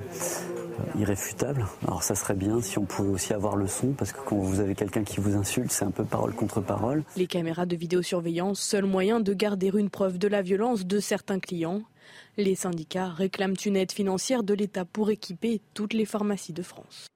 [0.99, 1.67] irréfutables.
[1.87, 4.61] Alors ça serait bien si on pouvait aussi avoir le son, parce que quand vous
[4.61, 7.03] avez quelqu'un qui vous insulte, c'est un peu parole contre parole.
[7.17, 11.41] Les caméras de vidéosurveillance, seul moyen de garder une preuve de la violence de certains
[11.41, 11.83] clients.
[12.41, 17.09] Les syndicats réclament une aide financière de l'État pour équiper toutes les pharmacies de France.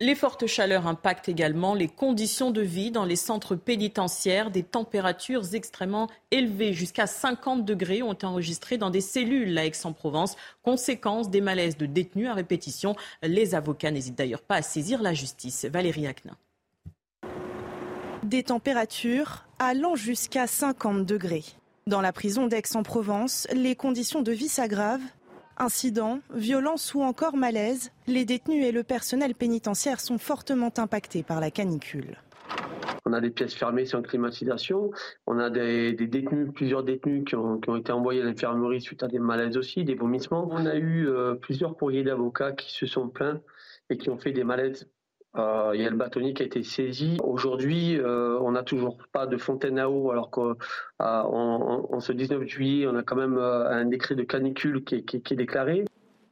[0.00, 4.52] Les fortes chaleurs impactent également les conditions de vie dans les centres pénitentiaires.
[4.52, 10.36] Des températures extrêmement élevées, jusqu'à 50 degrés, ont été enregistrées dans des cellules à Aix-en-Provence.
[10.62, 12.94] Conséquence des malaises de détenus à répétition.
[13.24, 15.64] Les avocats n'hésitent d'ailleurs pas à saisir la justice.
[15.64, 16.36] Valérie Aknin.
[18.22, 21.44] Des températures allant jusqu'à 50 degrés.
[21.86, 25.04] Dans la prison d'Aix-en-Provence, les conditions de vie s'aggravent.
[25.58, 31.40] Incidents, violences ou encore malaise, les détenus et le personnel pénitentiaire sont fortement impactés par
[31.40, 32.16] la canicule.
[33.04, 34.92] On a des pièces fermées sans climatisation.
[35.26, 39.18] On a des, détenus, plusieurs détenus qui ont, été envoyés à l'infirmerie suite à des
[39.18, 40.48] malaises aussi, des vomissements.
[40.50, 43.42] On a eu euh, plusieurs courriers d'avocats qui se sont plaints
[43.90, 44.88] et qui ont fait des malaises
[45.36, 47.16] euh, il y a le bâtonnier qui a été saisi.
[47.22, 50.54] Aujourd'hui, euh, on n'a toujours pas de fontaine à eau, alors qu'en
[51.00, 55.84] euh, ce 19 juillet, on a quand même un décret de canicule qui est, déclaré.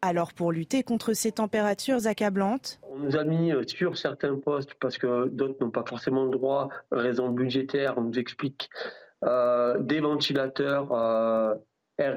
[0.03, 2.81] Alors pour lutter contre ces températures accablantes?
[2.91, 6.69] On nous a mis sur certains postes, parce que d'autres n'ont pas forcément le droit,
[6.91, 8.71] raison budgétaire, on nous explique,
[9.23, 10.93] des ventilateurs
[11.99, 12.17] air,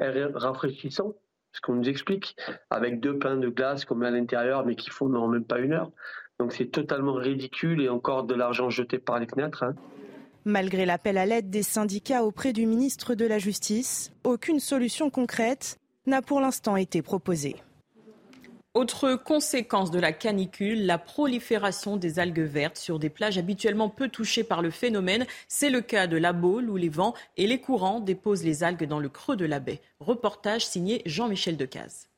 [0.00, 1.14] air rafraîchissants
[1.56, 2.36] ce qu'on nous explique,
[2.70, 5.58] avec deux pains de glace qu'on met à l'intérieur, mais qui font non même pas
[5.58, 5.90] une heure.
[6.38, 9.62] Donc c'est totalement ridicule et encore de l'argent jeté par les fenêtres.
[9.62, 9.74] Hein.
[10.44, 15.78] Malgré l'appel à l'aide des syndicats auprès du ministre de la Justice, aucune solution concrète
[16.06, 17.56] n'a pour l'instant été proposée.
[18.76, 24.10] Autre conséquence de la canicule, la prolifération des algues vertes sur des plages habituellement peu
[24.10, 25.24] touchées par le phénomène.
[25.48, 28.84] C'est le cas de la Baule où les vents et les courants déposent les algues
[28.84, 29.80] dans le creux de la baie.
[29.98, 32.10] Reportage signé Jean-Michel Decaze.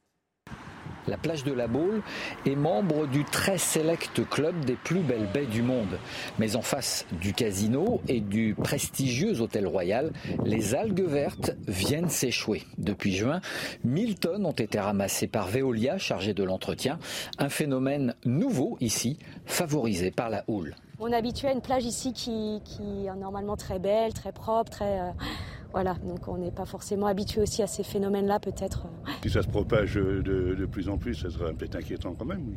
[1.08, 2.02] La plage de la Baule
[2.44, 5.98] est membre du très select club des plus belles baies du monde.
[6.38, 10.12] Mais en face du casino et du prestigieux hôtel royal,
[10.44, 12.62] les algues vertes viennent s'échouer.
[12.76, 13.40] Depuis juin,
[13.84, 16.98] 1000 tonnes ont été ramassées par Veolia, chargée de l'entretien.
[17.38, 20.74] Un phénomène nouveau ici, favorisé par la houle.
[21.00, 22.60] On est à une plage ici qui,
[23.06, 25.00] est normalement très belle, très propre, très...
[25.00, 25.10] Euh,
[25.72, 28.86] voilà, donc on n'est pas forcément habitué aussi à ces phénomènes-là peut-être.
[29.22, 32.54] Si ça se propage de, plus en plus, ça serait peut-être inquiétant quand même.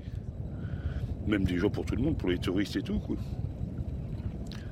[1.28, 3.00] Même des jours pour tout le monde, pour les touristes et tout.
[3.00, 3.18] Quoi.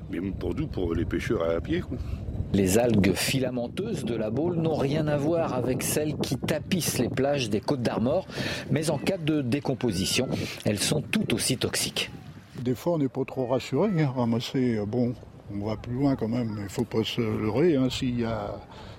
[0.09, 1.83] Même pour nous, pour les pêcheurs à pied.
[2.53, 7.09] Les algues filamenteuses de la Baule n'ont rien à voir avec celles qui tapissent les
[7.09, 8.25] plages des Côtes d'Armor,
[8.71, 10.27] mais en cas de décomposition,
[10.65, 12.09] elles sont tout aussi toxiques.
[12.59, 13.89] Des fois, on n'est pas trop rassuré.
[14.01, 14.11] Hein.
[14.15, 15.13] Ramasser, euh, bon,
[15.53, 16.53] on va plus loin quand même.
[16.57, 17.75] Il ne faut pas se leurrer.
[17.75, 17.89] Hein.
[17.89, 18.55] S'il y a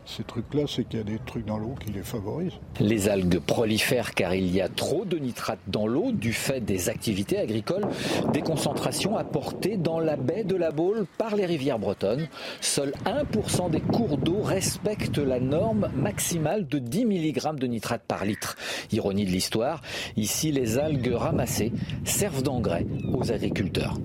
[0.06, 2.58] ces trucs-là, c'est qu'il y a des trucs dans l'eau qui les favorisent.
[2.80, 6.88] Les algues prolifèrent car il y a trop de nitrates dans l'eau du fait des
[6.88, 7.86] activités agricoles,
[8.32, 12.28] des concentrations apportées dans la baie de la Baule par les rivières bretonnes.
[12.60, 18.24] Seul 1% des cours d'eau respectent la norme maximale de 10 mg de nitrate par
[18.24, 18.56] litre.
[18.90, 19.80] Ironie de l'histoire,
[20.16, 21.72] ici les algues ramassées
[22.04, 23.96] servent d'engrais aux agriculteurs.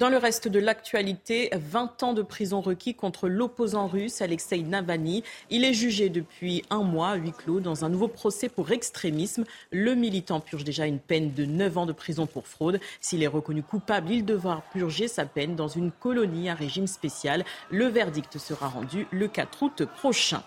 [0.00, 5.22] Dans le reste de l'actualité, 20 ans de prison requis contre l'opposant russe Alexei Navalny.
[5.50, 9.44] Il est jugé depuis un mois à huis clos dans un nouveau procès pour extrémisme.
[9.70, 12.80] Le militant purge déjà une peine de 9 ans de prison pour fraude.
[13.02, 17.44] S'il est reconnu coupable, il devra purger sa peine dans une colonie à régime spécial.
[17.70, 20.42] Le verdict sera rendu le 4 août prochain.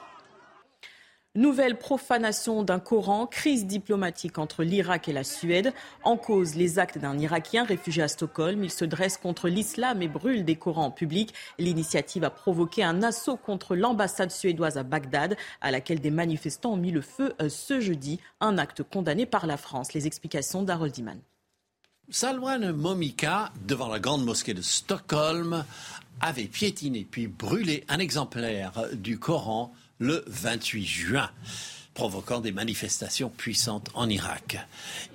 [1.35, 5.73] Nouvelle profanation d'un Coran, crise diplomatique entre l'Irak et la Suède.
[6.03, 8.63] En cause, les actes d'un Irakien réfugié à Stockholm.
[8.63, 11.33] Il se dresse contre l'islam et brûle des Corans en public.
[11.57, 16.77] L'initiative a provoqué un assaut contre l'ambassade suédoise à Bagdad, à laquelle des manifestants ont
[16.77, 18.19] mis le feu euh, ce jeudi.
[18.39, 19.93] Un acte condamné par la France.
[19.93, 21.19] Les explications d'Harold Iman.
[22.11, 25.65] Salwan Momika, devant la grande mosquée de Stockholm,
[26.21, 31.29] avait piétiné puis brûlé un exemplaire du Coran le 28 juin
[31.93, 34.57] provoquant des manifestations puissantes en Irak.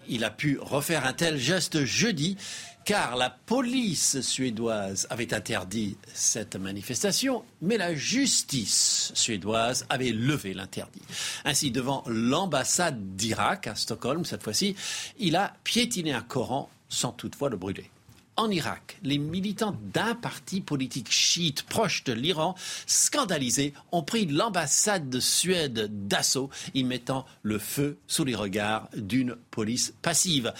[0.09, 2.37] Il a pu refaire un tel geste jeudi
[2.85, 11.03] car la police suédoise avait interdit cette manifestation, mais la justice suédoise avait levé l'interdit.
[11.45, 14.75] Ainsi, devant l'ambassade d'Irak à Stockholm, cette fois-ci,
[15.19, 17.91] il a piétiné un Coran sans toutefois le brûler
[18.39, 22.55] en Irak, les militants d'un parti politique chiite proche de l'Iran,
[22.87, 29.35] scandalisés, ont pris l'ambassade de Suède d'assaut, y mettant le feu sous les regards d'une
[29.51, 30.55] police passive.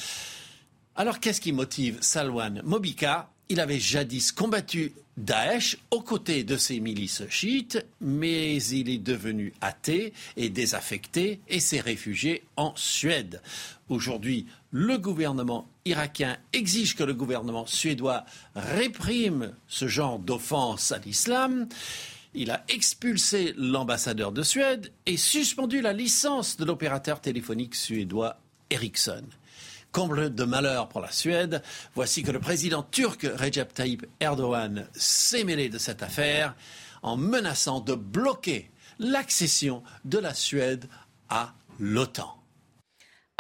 [0.97, 6.81] Alors qu'est-ce qui motive Salwan Mobika Il avait jadis combattu Daesh aux côtés de ses
[6.81, 13.41] milices chiites, mais il est devenu athée et désaffecté et s'est réfugié en Suède.
[13.89, 18.25] Aujourd'hui, le gouvernement irakien exige que le gouvernement suédois
[18.55, 21.69] réprime ce genre d'offense à l'islam.
[22.35, 28.39] Il a expulsé l'ambassadeur de Suède et suspendu la licence de l'opérateur téléphonique suédois
[28.71, 29.25] Ericsson.
[29.91, 31.63] Comble de malheur pour la Suède,
[31.95, 36.55] voici que le président turc Recep Tayyip Erdogan s'est mêlé de cette affaire
[37.03, 40.89] en menaçant de bloquer l'accession de la Suède
[41.31, 42.38] à l'OTAN.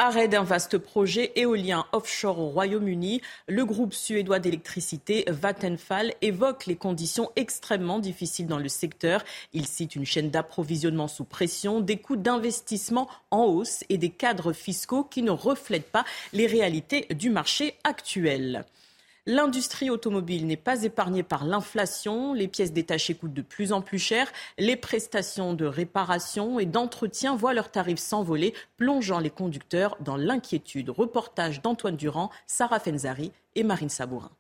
[0.00, 6.76] Arrêt d'un vaste projet éolien offshore au Royaume-Uni, le groupe suédois d'électricité Vattenfall évoque les
[6.76, 9.24] conditions extrêmement difficiles dans le secteur.
[9.54, 14.52] Il cite une chaîne d'approvisionnement sous pression, des coûts d'investissement en hausse et des cadres
[14.52, 18.64] fiscaux qui ne reflètent pas les réalités du marché actuel.
[19.30, 22.32] L'industrie automobile n'est pas épargnée par l'inflation.
[22.32, 24.26] Les pièces détachées coûtent de plus en plus cher.
[24.56, 30.88] Les prestations de réparation et d'entretien voient leurs tarifs s'envoler, plongeant les conducteurs dans l'inquiétude.
[30.88, 34.30] Reportage d'Antoine Durand, Sarah Fenzari et Marine Sabourin.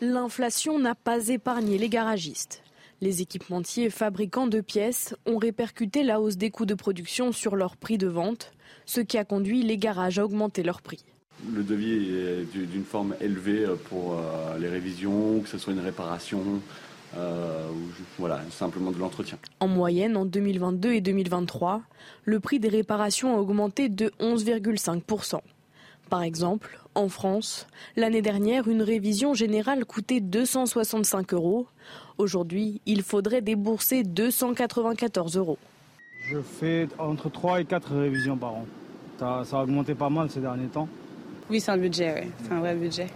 [0.00, 2.62] L'inflation n'a pas épargné les garagistes.
[3.00, 7.76] Les équipementiers fabricants de pièces ont répercuté la hausse des coûts de production sur leur
[7.76, 8.52] prix de vente,
[8.86, 11.04] ce qui a conduit les garages à augmenter leur prix
[11.52, 16.42] le devis est d'une forme élevée pour euh, les révisions, que ce soit une réparation,
[17.16, 19.38] euh, ou voilà, simplement de l'entretien.
[19.60, 21.82] En moyenne, en 2022 et 2023,
[22.24, 25.40] le prix des réparations a augmenté de 11,5%.
[26.10, 27.66] Par exemple, en France,
[27.96, 31.66] l'année dernière, une révision générale coûtait 265 euros.
[32.18, 35.58] Aujourd'hui, il faudrait débourser 294 euros.
[36.30, 38.66] Je fais entre 3 et 4 révisions par an.
[39.18, 40.88] Ça, ça a augmenté pas mal ces derniers temps.
[41.50, 42.30] Oui, c'est un budget, oui.
[42.42, 43.06] c'est un vrai budget.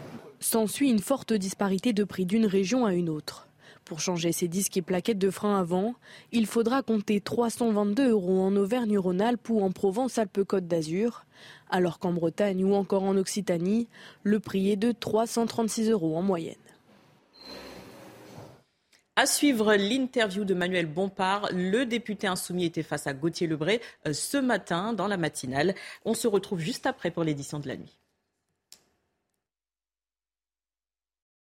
[0.40, 3.48] S'ensuit une forte disparité de prix d'une région à une autre.
[3.86, 5.94] Pour changer ces disques et plaquettes de frein avant,
[6.30, 11.24] il faudra compter 322 euros en Auvergne-Rhône-Alpes ou en Provence-Alpes-Côte d'Azur,
[11.70, 13.88] alors qu'en Bretagne ou encore en Occitanie,
[14.24, 16.54] le prix est de 336 euros en moyenne.
[19.16, 21.48] À suivre l'interview de Manuel Bompard.
[21.52, 25.74] Le député insoumis était face à Gauthier Lebray euh, ce matin dans la matinale.
[26.04, 27.98] On se retrouve juste après pour l'édition de la nuit.